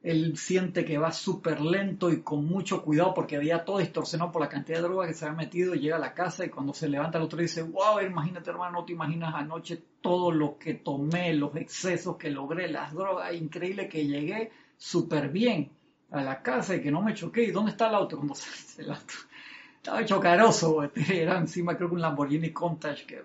él 0.05 0.36
siente 0.36 0.84
que 0.84 0.98
va 0.98 1.12
súper 1.12 1.62
lento 1.62 2.11
y 2.11 2.20
con 2.20 2.44
mucho 2.44 2.82
cuidado 2.82 3.14
porque 3.14 3.36
había 3.36 3.64
todo 3.64 3.78
distorsionado 3.78 4.30
por 4.30 4.42
la 4.42 4.50
cantidad 4.50 4.76
de 4.78 4.82
drogas 4.82 5.09
que 5.09 5.14
se 5.14 5.24
había 5.24 5.38
metido 5.38 5.74
llega 5.74 5.96
a 5.96 5.98
la 5.98 6.12
casa 6.12 6.44
y 6.44 6.50
cuando 6.50 6.74
se 6.74 6.90
levanta 6.90 7.16
el 7.16 7.24
otro 7.24 7.40
dice, 7.40 7.62
wow, 7.62 8.00
imagínate 8.07 8.50
hermano, 8.50 8.80
no 8.80 8.84
te 8.84 8.92
imaginas 8.92 9.34
anoche 9.34 9.82
todo 10.02 10.30
lo 10.30 10.59
que 10.59 10.74
tomé, 10.74 11.32
los 11.32 11.57
excesos 11.57 12.18
que 12.18 12.30
logré, 12.30 12.68
las 12.68 12.92
drogas, 12.92 13.34
increíble 13.34 13.88
que 13.88 14.07
llegué 14.07 14.52
súper 14.76 15.30
bien 15.30 15.70
a 16.11 16.22
la 16.22 16.42
casa 16.42 16.76
y 16.76 16.82
que 16.82 16.90
no 16.90 17.00
me 17.00 17.14
choqué. 17.14 17.44
¿Y 17.44 17.50
dónde 17.50 17.70
está 17.70 17.88
el 17.88 17.94
auto? 17.94 18.18
Cuando 18.18 18.34
se, 18.34 18.82
el 18.82 18.90
auto 18.90 19.14
estaba 19.76 20.02
hecho 20.02 20.20
caroso, 20.20 20.82
era 21.11 21.38
encima 21.38 21.78
creo 21.78 21.88
que 21.88 21.94
un 21.94 22.02
Lamborghini 22.02 22.52
Countach 22.52 23.07
que, 23.07 23.22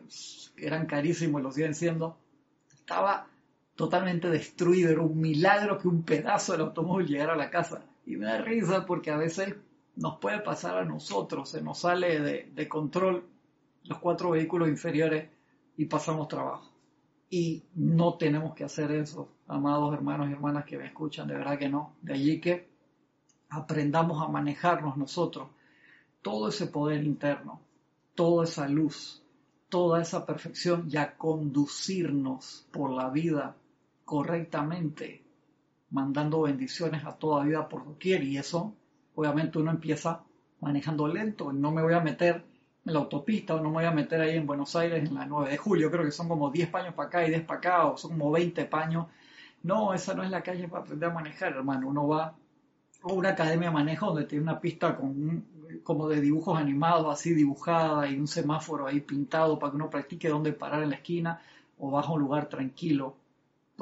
eran 0.55 0.85
carísimos 0.85 1.41
y 1.41 1.43
lo 1.43 1.51
siguen 1.51 1.75
siendo. 1.75 2.17
Estaba 2.73 3.27
totalmente 3.79 4.29
destruido, 4.29 4.91
era 4.91 5.01
un 5.01 5.17
milagro 5.17 5.77
que 5.77 5.87
un 5.87 6.03
pedazo 6.03 6.51
del 6.51 6.63
automóvil 6.63 7.07
llegara 7.07 7.31
a 7.31 7.37
la 7.37 7.49
casa. 7.49 7.85
Y 8.05 8.17
me 8.17 8.25
da 8.25 8.41
risa 8.41 8.85
porque 8.85 9.09
a 9.09 9.15
veces 9.15 9.55
nos 9.95 10.17
puede 10.17 10.41
pasar 10.41 10.77
a 10.77 10.83
nosotros, 10.83 11.49
se 11.49 11.61
nos 11.61 11.79
sale 11.79 12.19
de, 12.19 12.67
control 12.67 13.23
los 13.85 13.99
cuatro 13.99 14.31
vehículos 14.31 14.67
inferiores 14.67 15.29
y 15.77 15.85
pasamos 15.85 16.27
trabajo. 16.27 16.69
Y 17.29 17.63
no 17.73 18.15
tenemos 18.15 18.53
que 18.53 18.65
hacer 18.65 18.91
eso, 18.91 19.29
amados 19.47 19.93
hermanos 19.93 20.27
y 20.27 20.33
hermanas 20.33 20.65
que 20.65 20.77
me 20.77 20.87
escuchan, 20.87 21.29
de 21.29 21.35
verdad 21.35 21.57
que 21.57 21.69
no. 21.69 21.95
De 22.01 22.15
allí 22.15 22.41
que 22.41 22.67
aprendamos 23.49 24.21
a 24.21 24.27
manejarnos 24.27 24.97
nosotros 24.97 25.47
todo 26.21 26.49
ese 26.49 26.67
poder 26.67 27.01
interno, 27.05 27.61
toda 28.13 28.43
esa 28.43 28.67
luz, 28.67 29.23
toda 29.69 30.01
esa 30.01 30.25
perfección 30.25 30.89
y 30.91 30.97
a 30.97 31.15
conducirnos 31.15 32.67
por 32.73 32.91
la 32.91 33.09
vida 33.09 33.55
correctamente, 34.09 35.23
mandando 35.91 36.41
bendiciones 36.41 37.05
a 37.05 37.13
toda 37.13 37.43
vida 37.43 37.69
por 37.69 37.85
doquier. 37.85 38.23
Y 38.23 38.39
eso, 38.39 38.73
obviamente, 39.13 39.59
uno 39.59 39.69
empieza 39.69 40.23
manejando 40.61 41.07
lento. 41.07 41.53
No 41.53 41.71
me 41.71 41.83
voy 41.83 41.93
a 41.93 41.99
meter 41.99 42.43
en 42.85 42.93
la 42.93 43.01
autopista 43.01 43.53
o 43.53 43.61
no 43.61 43.69
me 43.69 43.75
voy 43.75 43.85
a 43.85 43.91
meter 43.91 44.19
ahí 44.19 44.35
en 44.35 44.47
Buenos 44.47 44.75
Aires 44.75 45.07
en 45.07 45.13
la 45.13 45.27
9 45.27 45.51
de 45.51 45.57
julio. 45.57 45.91
Creo 45.91 46.05
que 46.05 46.11
son 46.11 46.27
como 46.27 46.49
10 46.49 46.69
paños 46.69 46.95
para 46.95 47.07
acá 47.07 47.23
y 47.23 47.29
10 47.29 47.43
para 47.43 47.59
acá, 47.59 47.85
o 47.85 47.97
son 47.97 48.17
como 48.17 48.31
20 48.31 48.65
paños. 48.65 49.05
No, 49.61 49.93
esa 49.93 50.15
no 50.15 50.23
es 50.23 50.31
la 50.31 50.41
calle 50.41 50.67
para 50.67 50.81
aprender 50.81 51.11
a 51.11 51.13
manejar, 51.13 51.51
hermano. 51.51 51.87
Uno 51.87 52.07
va 52.07 52.35
a 53.03 53.13
una 53.13 53.29
academia 53.29 53.69
de 53.69 53.75
manejo 53.75 54.07
donde 54.07 54.25
tiene 54.25 54.41
una 54.41 54.59
pista 54.59 54.97
con 54.97 55.45
como 55.83 56.09
de 56.09 56.19
dibujos 56.19 56.57
animados, 56.57 57.13
así 57.13 57.35
dibujada 57.35 58.09
y 58.09 58.17
un 58.17 58.27
semáforo 58.27 58.87
ahí 58.87 59.01
pintado 59.01 59.59
para 59.59 59.69
que 59.69 59.75
uno 59.75 59.91
practique 59.91 60.29
dónde 60.29 60.51
parar 60.51 60.81
en 60.81 60.89
la 60.89 60.95
esquina 60.95 61.41
o 61.77 61.91
bajo 61.91 62.13
un 62.13 62.21
lugar 62.21 62.49
tranquilo 62.49 63.15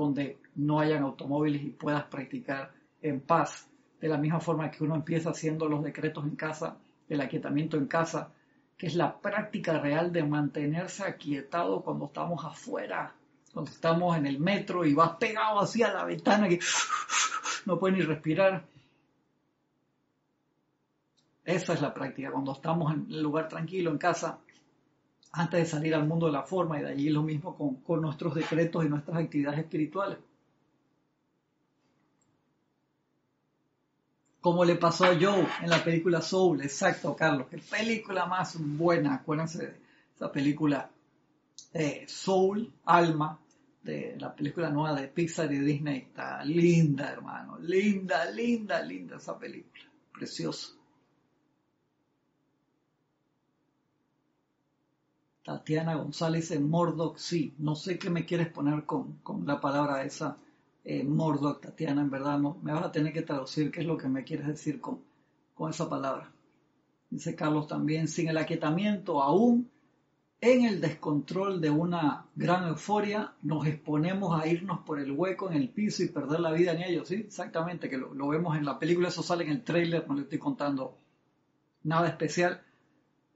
donde 0.04 0.38
no 0.56 0.80
hayan 0.80 1.04
automóviles 1.04 1.62
y 1.64 1.70
puedas 1.70 2.06
practicar 2.06 2.72
en 3.02 3.22
paz. 3.22 3.70
De 4.00 4.08
la 4.08 4.18
misma 4.18 4.40
forma 4.40 4.70
que 4.72 4.84
uno 4.84 4.96
empieza 4.96 5.32
haciendo 5.32 5.68
los 5.68 5.84
decretos 5.84 6.24
en 6.24 6.36
casa, 6.36 6.78
el 7.10 7.22
aquietamiento 7.22 7.78
en 7.78 7.88
casa, 7.88 8.32
que 8.78 8.88
es 8.88 8.96
la 8.96 9.20
práctica 9.20 9.80
real 9.80 10.12
de 10.12 10.24
mantenerse 10.24 11.04
aquietado 11.04 11.82
cuando 11.82 12.06
estamos 12.06 12.46
afuera, 12.46 13.14
cuando 13.52 13.72
estamos 13.72 14.16
en 14.18 14.28
el 14.28 14.40
metro 14.40 14.86
y 14.86 14.94
vas 14.94 15.18
pegado 15.18 15.60
así 15.60 15.82
a 15.82 15.92
la 15.92 16.06
ventana 16.06 16.48
que 16.48 16.60
no 17.66 17.80
puedes 17.80 17.98
ni 17.98 18.04
respirar 18.04 18.64
Esa 21.48 21.74
es 21.76 21.82
la 21.82 21.94
práctica. 21.94 22.30
Cuando 22.30 22.52
estamos 22.52 22.94
en 22.94 23.08
el 23.10 23.24
lugar 23.24 23.48
tranquilo, 23.48 23.90
en 23.90 23.98
casa, 23.98 24.38
antes 25.32 25.60
de 25.60 25.66
salir 25.66 25.94
al 25.94 26.08
mundo 26.08 26.28
de 26.28 26.32
la 26.32 26.44
forma, 26.44 26.80
y 26.80 26.84
de 26.84 26.90
allí 26.90 27.10
lo 27.10 27.24
mismo 27.24 27.56
con, 27.86 28.02
nuestros 28.02 28.36
decretos 28.36 28.86
y 28.86 28.90
nuestras 28.90 29.18
actividades 29.18 29.60
espirituales. 29.60 30.18
como 34.40 34.64
le 34.64 34.76
pasó 34.76 35.04
a 35.04 35.18
Joe 35.20 35.46
en 35.62 35.70
la 35.70 35.84
película 35.84 36.22
Soul, 36.22 36.62
exacto, 36.62 37.14
Carlos, 37.18 37.48
qué 37.52 37.58
película 37.58 38.28
más 38.28 38.56
buena, 38.58 39.16
acuérdense 39.16 39.58
de 39.58 39.74
esa 40.16 40.32
película 40.32 40.90
eh, 41.74 42.06
Soul, 42.08 42.72
Alma, 42.86 43.38
de 43.84 44.16
la 44.18 44.34
película 44.34 44.70
nueva 44.70 45.00
de 45.02 45.10
Pixar 45.10 45.52
y 45.52 45.60
Disney, 45.60 45.98
está 45.98 46.46
linda, 46.46 47.12
hermano, 47.12 47.58
linda, 47.60 48.30
linda, 48.32 48.82
linda 48.82 49.18
esa 49.18 49.38
película, 49.38 49.84
preciosa. 50.14 50.77
Tatiana 55.48 55.96
González 55.96 56.52
en 56.52 56.70
Mordoc, 56.70 57.16
sí, 57.18 57.54
no 57.58 57.74
sé 57.74 57.98
qué 57.98 58.10
me 58.10 58.26
quieres 58.26 58.50
poner 58.50 58.84
con, 58.84 59.14
con 59.24 59.48
la 59.48 59.62
palabra 59.62 60.04
esa 60.04 60.36
eh, 60.84 61.06
Mordoc, 61.06 61.62
Tatiana, 61.62 62.02
en 62.02 62.10
verdad, 62.10 62.38
no, 62.38 62.58
me 62.62 62.74
vas 62.74 62.84
a 62.84 62.92
tener 62.92 63.14
que 63.14 63.22
traducir 63.22 63.72
qué 63.72 63.80
es 63.80 63.86
lo 63.86 63.98
que 63.98 64.10
me 64.10 64.26
quieres 64.26 64.46
decir 64.46 64.82
con, 64.82 65.00
con 65.56 65.70
esa 65.70 65.90
palabra. 65.90 66.30
Dice 67.10 67.34
Carlos 67.34 67.66
también, 67.66 68.10
sin 68.10 68.28
el 68.28 68.38
aquietamiento 68.38 69.24
aún 69.24 69.72
en 70.42 70.66
el 70.66 70.82
descontrol 70.82 71.62
de 71.62 71.70
una 71.70 72.26
gran 72.36 72.68
euforia, 72.68 73.34
nos 73.42 73.66
exponemos 73.68 74.38
a 74.38 74.48
irnos 74.48 74.80
por 74.80 75.00
el 75.00 75.14
hueco 75.14 75.50
en 75.50 75.56
el 75.56 75.70
piso 75.70 76.04
y 76.04 76.10
perder 76.10 76.42
la 76.42 76.52
vida 76.52 76.74
en 76.74 76.82
ello, 76.82 77.06
¿sí? 77.06 77.16
Exactamente, 77.26 77.90
que 77.90 77.98
lo, 77.98 78.14
lo 78.14 78.28
vemos 78.28 78.58
en 78.58 78.66
la 78.66 78.78
película, 78.78 79.08
eso 79.08 79.24
sale 79.24 79.46
en 79.46 79.52
el 79.52 79.64
trailer, 79.64 80.06
no 80.10 80.16
le 80.16 80.24
estoy 80.24 80.40
contando 80.40 80.98
nada 81.84 82.10
especial, 82.10 82.67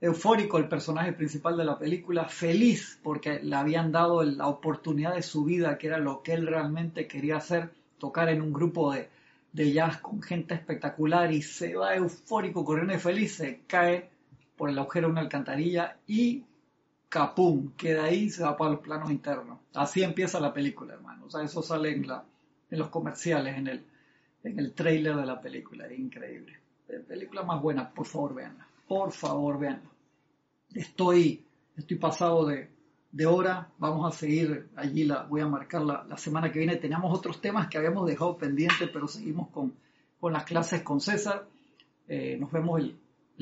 eufórico 0.01 0.57
el 0.57 0.67
personaje 0.67 1.13
principal 1.13 1.55
de 1.55 1.63
la 1.63 1.77
película, 1.77 2.25
feliz 2.27 2.99
porque 3.03 3.39
le 3.39 3.55
habían 3.55 3.91
dado 3.91 4.23
la 4.23 4.47
oportunidad 4.47 5.13
de 5.13 5.21
su 5.21 5.45
vida, 5.45 5.77
que 5.77 5.87
era 5.87 5.99
lo 5.99 6.23
que 6.23 6.33
él 6.33 6.47
realmente 6.47 7.07
quería 7.07 7.37
hacer, 7.37 7.69
tocar 7.99 8.27
en 8.29 8.41
un 8.41 8.51
grupo 8.51 8.91
de, 8.91 9.09
jazz 9.53 9.97
con 9.97 10.21
gente 10.23 10.55
espectacular 10.55 11.31
y 11.31 11.43
se 11.43 11.75
va 11.75 11.95
eufórico, 11.95 12.65
corriendo 12.65 12.95
y 12.95 12.99
feliz, 12.99 13.35
se 13.35 13.61
cae 13.67 14.09
por 14.57 14.69
el 14.69 14.79
agujero 14.79 15.07
de 15.07 15.11
una 15.11 15.21
alcantarilla 15.21 15.97
y 16.07 16.43
capum, 17.07 17.73
queda 17.77 18.05
ahí 18.05 18.23
y 18.23 18.29
se 18.31 18.43
va 18.43 18.57
para 18.57 18.71
los 18.71 18.79
planos 18.79 19.11
internos. 19.11 19.59
Así 19.75 20.01
empieza 20.01 20.39
la 20.39 20.53
película, 20.53 20.93
hermano. 20.93 21.25
O 21.25 21.29
sea, 21.29 21.43
eso 21.43 21.61
sale 21.61 21.91
en, 21.91 22.05
en 22.05 22.79
los 22.79 22.89
comerciales, 22.89 23.57
en 23.57 23.67
el, 23.67 23.85
en 24.43 24.57
el 24.57 24.73
trailer 24.73 25.15
de 25.15 25.25
la 25.25 25.39
película. 25.39 25.91
increíble. 25.93 26.57
película 27.07 27.43
más 27.43 27.61
buena, 27.61 27.89
por 27.89 28.05
favor, 28.07 28.33
veanla. 28.33 28.65
Por 28.87 29.11
favor, 29.11 29.59
veanla 29.59 29.90
estoy, 30.75 31.45
estoy 31.77 31.97
pasado 31.97 32.45
de, 32.45 32.69
hora, 33.25 33.69
vamos 33.77 34.13
a 34.13 34.17
seguir 34.17 34.69
allí, 34.75 35.03
la, 35.03 35.23
voy 35.23 35.41
a 35.41 35.47
marcar 35.47 35.81
la, 35.81 36.17
semana 36.17 36.51
que 36.51 36.59
viene. 36.59 36.77
Teníamos 36.77 37.17
otros 37.17 37.41
temas 37.41 37.67
que 37.67 37.77
habíamos 37.77 38.07
dejado 38.07 38.37
pendientes, 38.37 38.89
pero 38.91 39.07
seguimos 39.07 39.49
con, 39.49 39.73
las 40.31 40.43
clases 40.43 40.81
con 40.81 41.01
César. 41.01 41.47
Eh, 42.07 42.37
nos 42.39 42.51
vemos 42.51 42.79
el, 42.79 42.97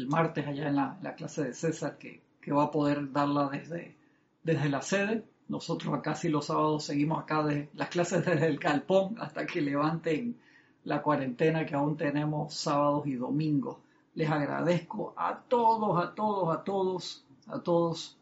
martes 0.08 0.48
allá 0.48 0.70
en 0.70 0.76
la, 0.76 1.16
clase 1.18 1.44
de 1.46 1.54
César, 1.54 1.98
que, 1.98 2.22
va 2.52 2.64
a 2.64 2.72
poder 2.72 3.12
darla 3.12 3.48
desde, 3.50 3.96
desde 4.44 4.70
la 4.70 4.82
sede. 4.82 5.24
Nosotros 5.50 5.94
acá 5.94 6.16
sí 6.16 6.30
los 6.30 6.48
sábados 6.48 6.84
seguimos 6.84 7.22
acá 7.22 7.44
de 7.44 7.70
las 7.76 7.90
clases 7.90 8.26
desde 8.26 8.48
el 8.48 8.60
Calpón 8.60 9.18
hasta 9.20 9.46
que 9.46 9.62
levanten 9.62 10.36
la 10.84 11.04
cuarentena 11.04 11.66
que 11.66 11.76
aún 11.76 11.96
tenemos 11.96 12.56
sábados 12.56 13.06
y 13.06 13.14
domingos. 13.14 13.78
Les 14.20 14.30
agradezco 14.30 15.13
a 15.15 15.43
todos, 15.47 16.03
a 16.03 16.13
todos, 16.13 16.53
a 16.53 16.61
todos, 16.65 17.26
a 17.47 17.59
todos. 17.59 18.17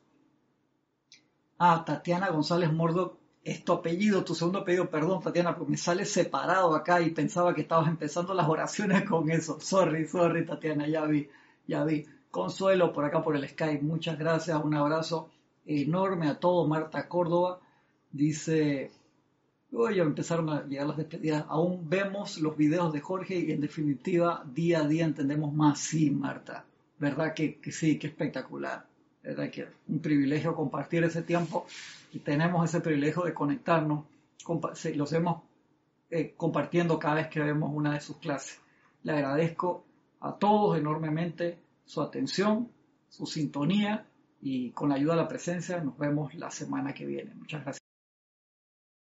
Ah, 1.57 1.83
Tatiana 1.83 2.29
González 2.29 2.71
Mordo, 2.71 3.17
es 3.43 3.65
tu 3.65 3.73
apellido, 3.73 4.23
tu 4.23 4.35
segundo 4.35 4.59
apellido, 4.59 4.91
perdón 4.91 5.23
Tatiana, 5.23 5.55
porque 5.55 5.71
me 5.71 5.77
sale 5.77 6.05
separado 6.05 6.75
acá 6.75 7.01
y 7.01 7.09
pensaba 7.09 7.55
que 7.55 7.61
estabas 7.61 7.87
empezando 7.87 8.35
las 8.35 8.47
oraciones 8.47 9.09
con 9.09 9.31
eso. 9.31 9.59
Sorry, 9.59 10.05
sorry 10.07 10.45
Tatiana, 10.45 10.87
ya 10.87 11.03
vi, 11.05 11.31
ya 11.65 11.83
vi. 11.83 12.05
Consuelo 12.29 12.93
por 12.93 13.03
acá 13.03 13.23
por 13.23 13.35
el 13.35 13.49
Skype, 13.49 13.81
muchas 13.81 14.19
gracias, 14.19 14.63
un 14.63 14.75
abrazo 14.75 15.31
enorme 15.65 16.27
a 16.27 16.39
todos. 16.39 16.69
Marta 16.69 17.09
Córdoba 17.09 17.59
dice, 18.11 18.91
Hoy 19.73 19.99
empezaron 19.99 20.49
a 20.49 20.65
llegar 20.65 20.87
las 20.87 20.97
despedidas. 20.97 21.45
Aún 21.49 21.89
vemos 21.89 22.37
los 22.37 22.55
videos 22.55 22.93
de 22.93 23.01
Jorge 23.01 23.35
y 23.35 23.51
en 23.51 23.61
definitiva 23.61 24.43
día 24.53 24.79
a 24.79 24.87
día 24.87 25.05
entendemos 25.05 25.53
más. 25.53 25.79
Sí, 25.79 26.09
Marta. 26.09 26.65
¿Verdad 26.99 27.33
que, 27.33 27.59
sí? 27.71 27.99
Qué 27.99 28.07
espectacular. 28.07 28.85
¿Verdad 29.21 29.49
que 29.51 29.67
un 29.89 29.99
privilegio 29.99 30.55
compartir 30.55 31.03
ese 31.03 31.21
tiempo 31.21 31.67
y 32.13 32.19
tenemos 32.19 32.67
ese 32.69 32.81
privilegio 32.81 33.23
de 33.23 33.33
conectarnos. 33.33 34.05
Lo 34.95 35.03
hacemos 35.03 35.43
eh, 36.09 36.33
compartiendo 36.37 36.97
cada 36.97 37.15
vez 37.15 37.27
que 37.27 37.41
vemos 37.41 37.71
una 37.73 37.93
de 37.93 37.99
sus 37.99 38.17
clases. 38.17 38.59
Le 39.03 39.11
agradezco 39.11 39.83
a 40.21 40.33
todos 40.33 40.77
enormemente 40.77 41.59
su 41.85 42.01
atención, 42.01 42.69
su 43.09 43.25
sintonía 43.25 44.05
y 44.41 44.71
con 44.71 44.89
la 44.89 44.95
ayuda 44.95 45.15
de 45.15 45.21
la 45.21 45.27
presencia 45.27 45.81
nos 45.81 45.97
vemos 45.97 46.33
la 46.35 46.49
semana 46.49 46.93
que 46.93 47.05
viene. 47.05 47.33
Muchas 47.35 47.63
gracias. 47.63 47.86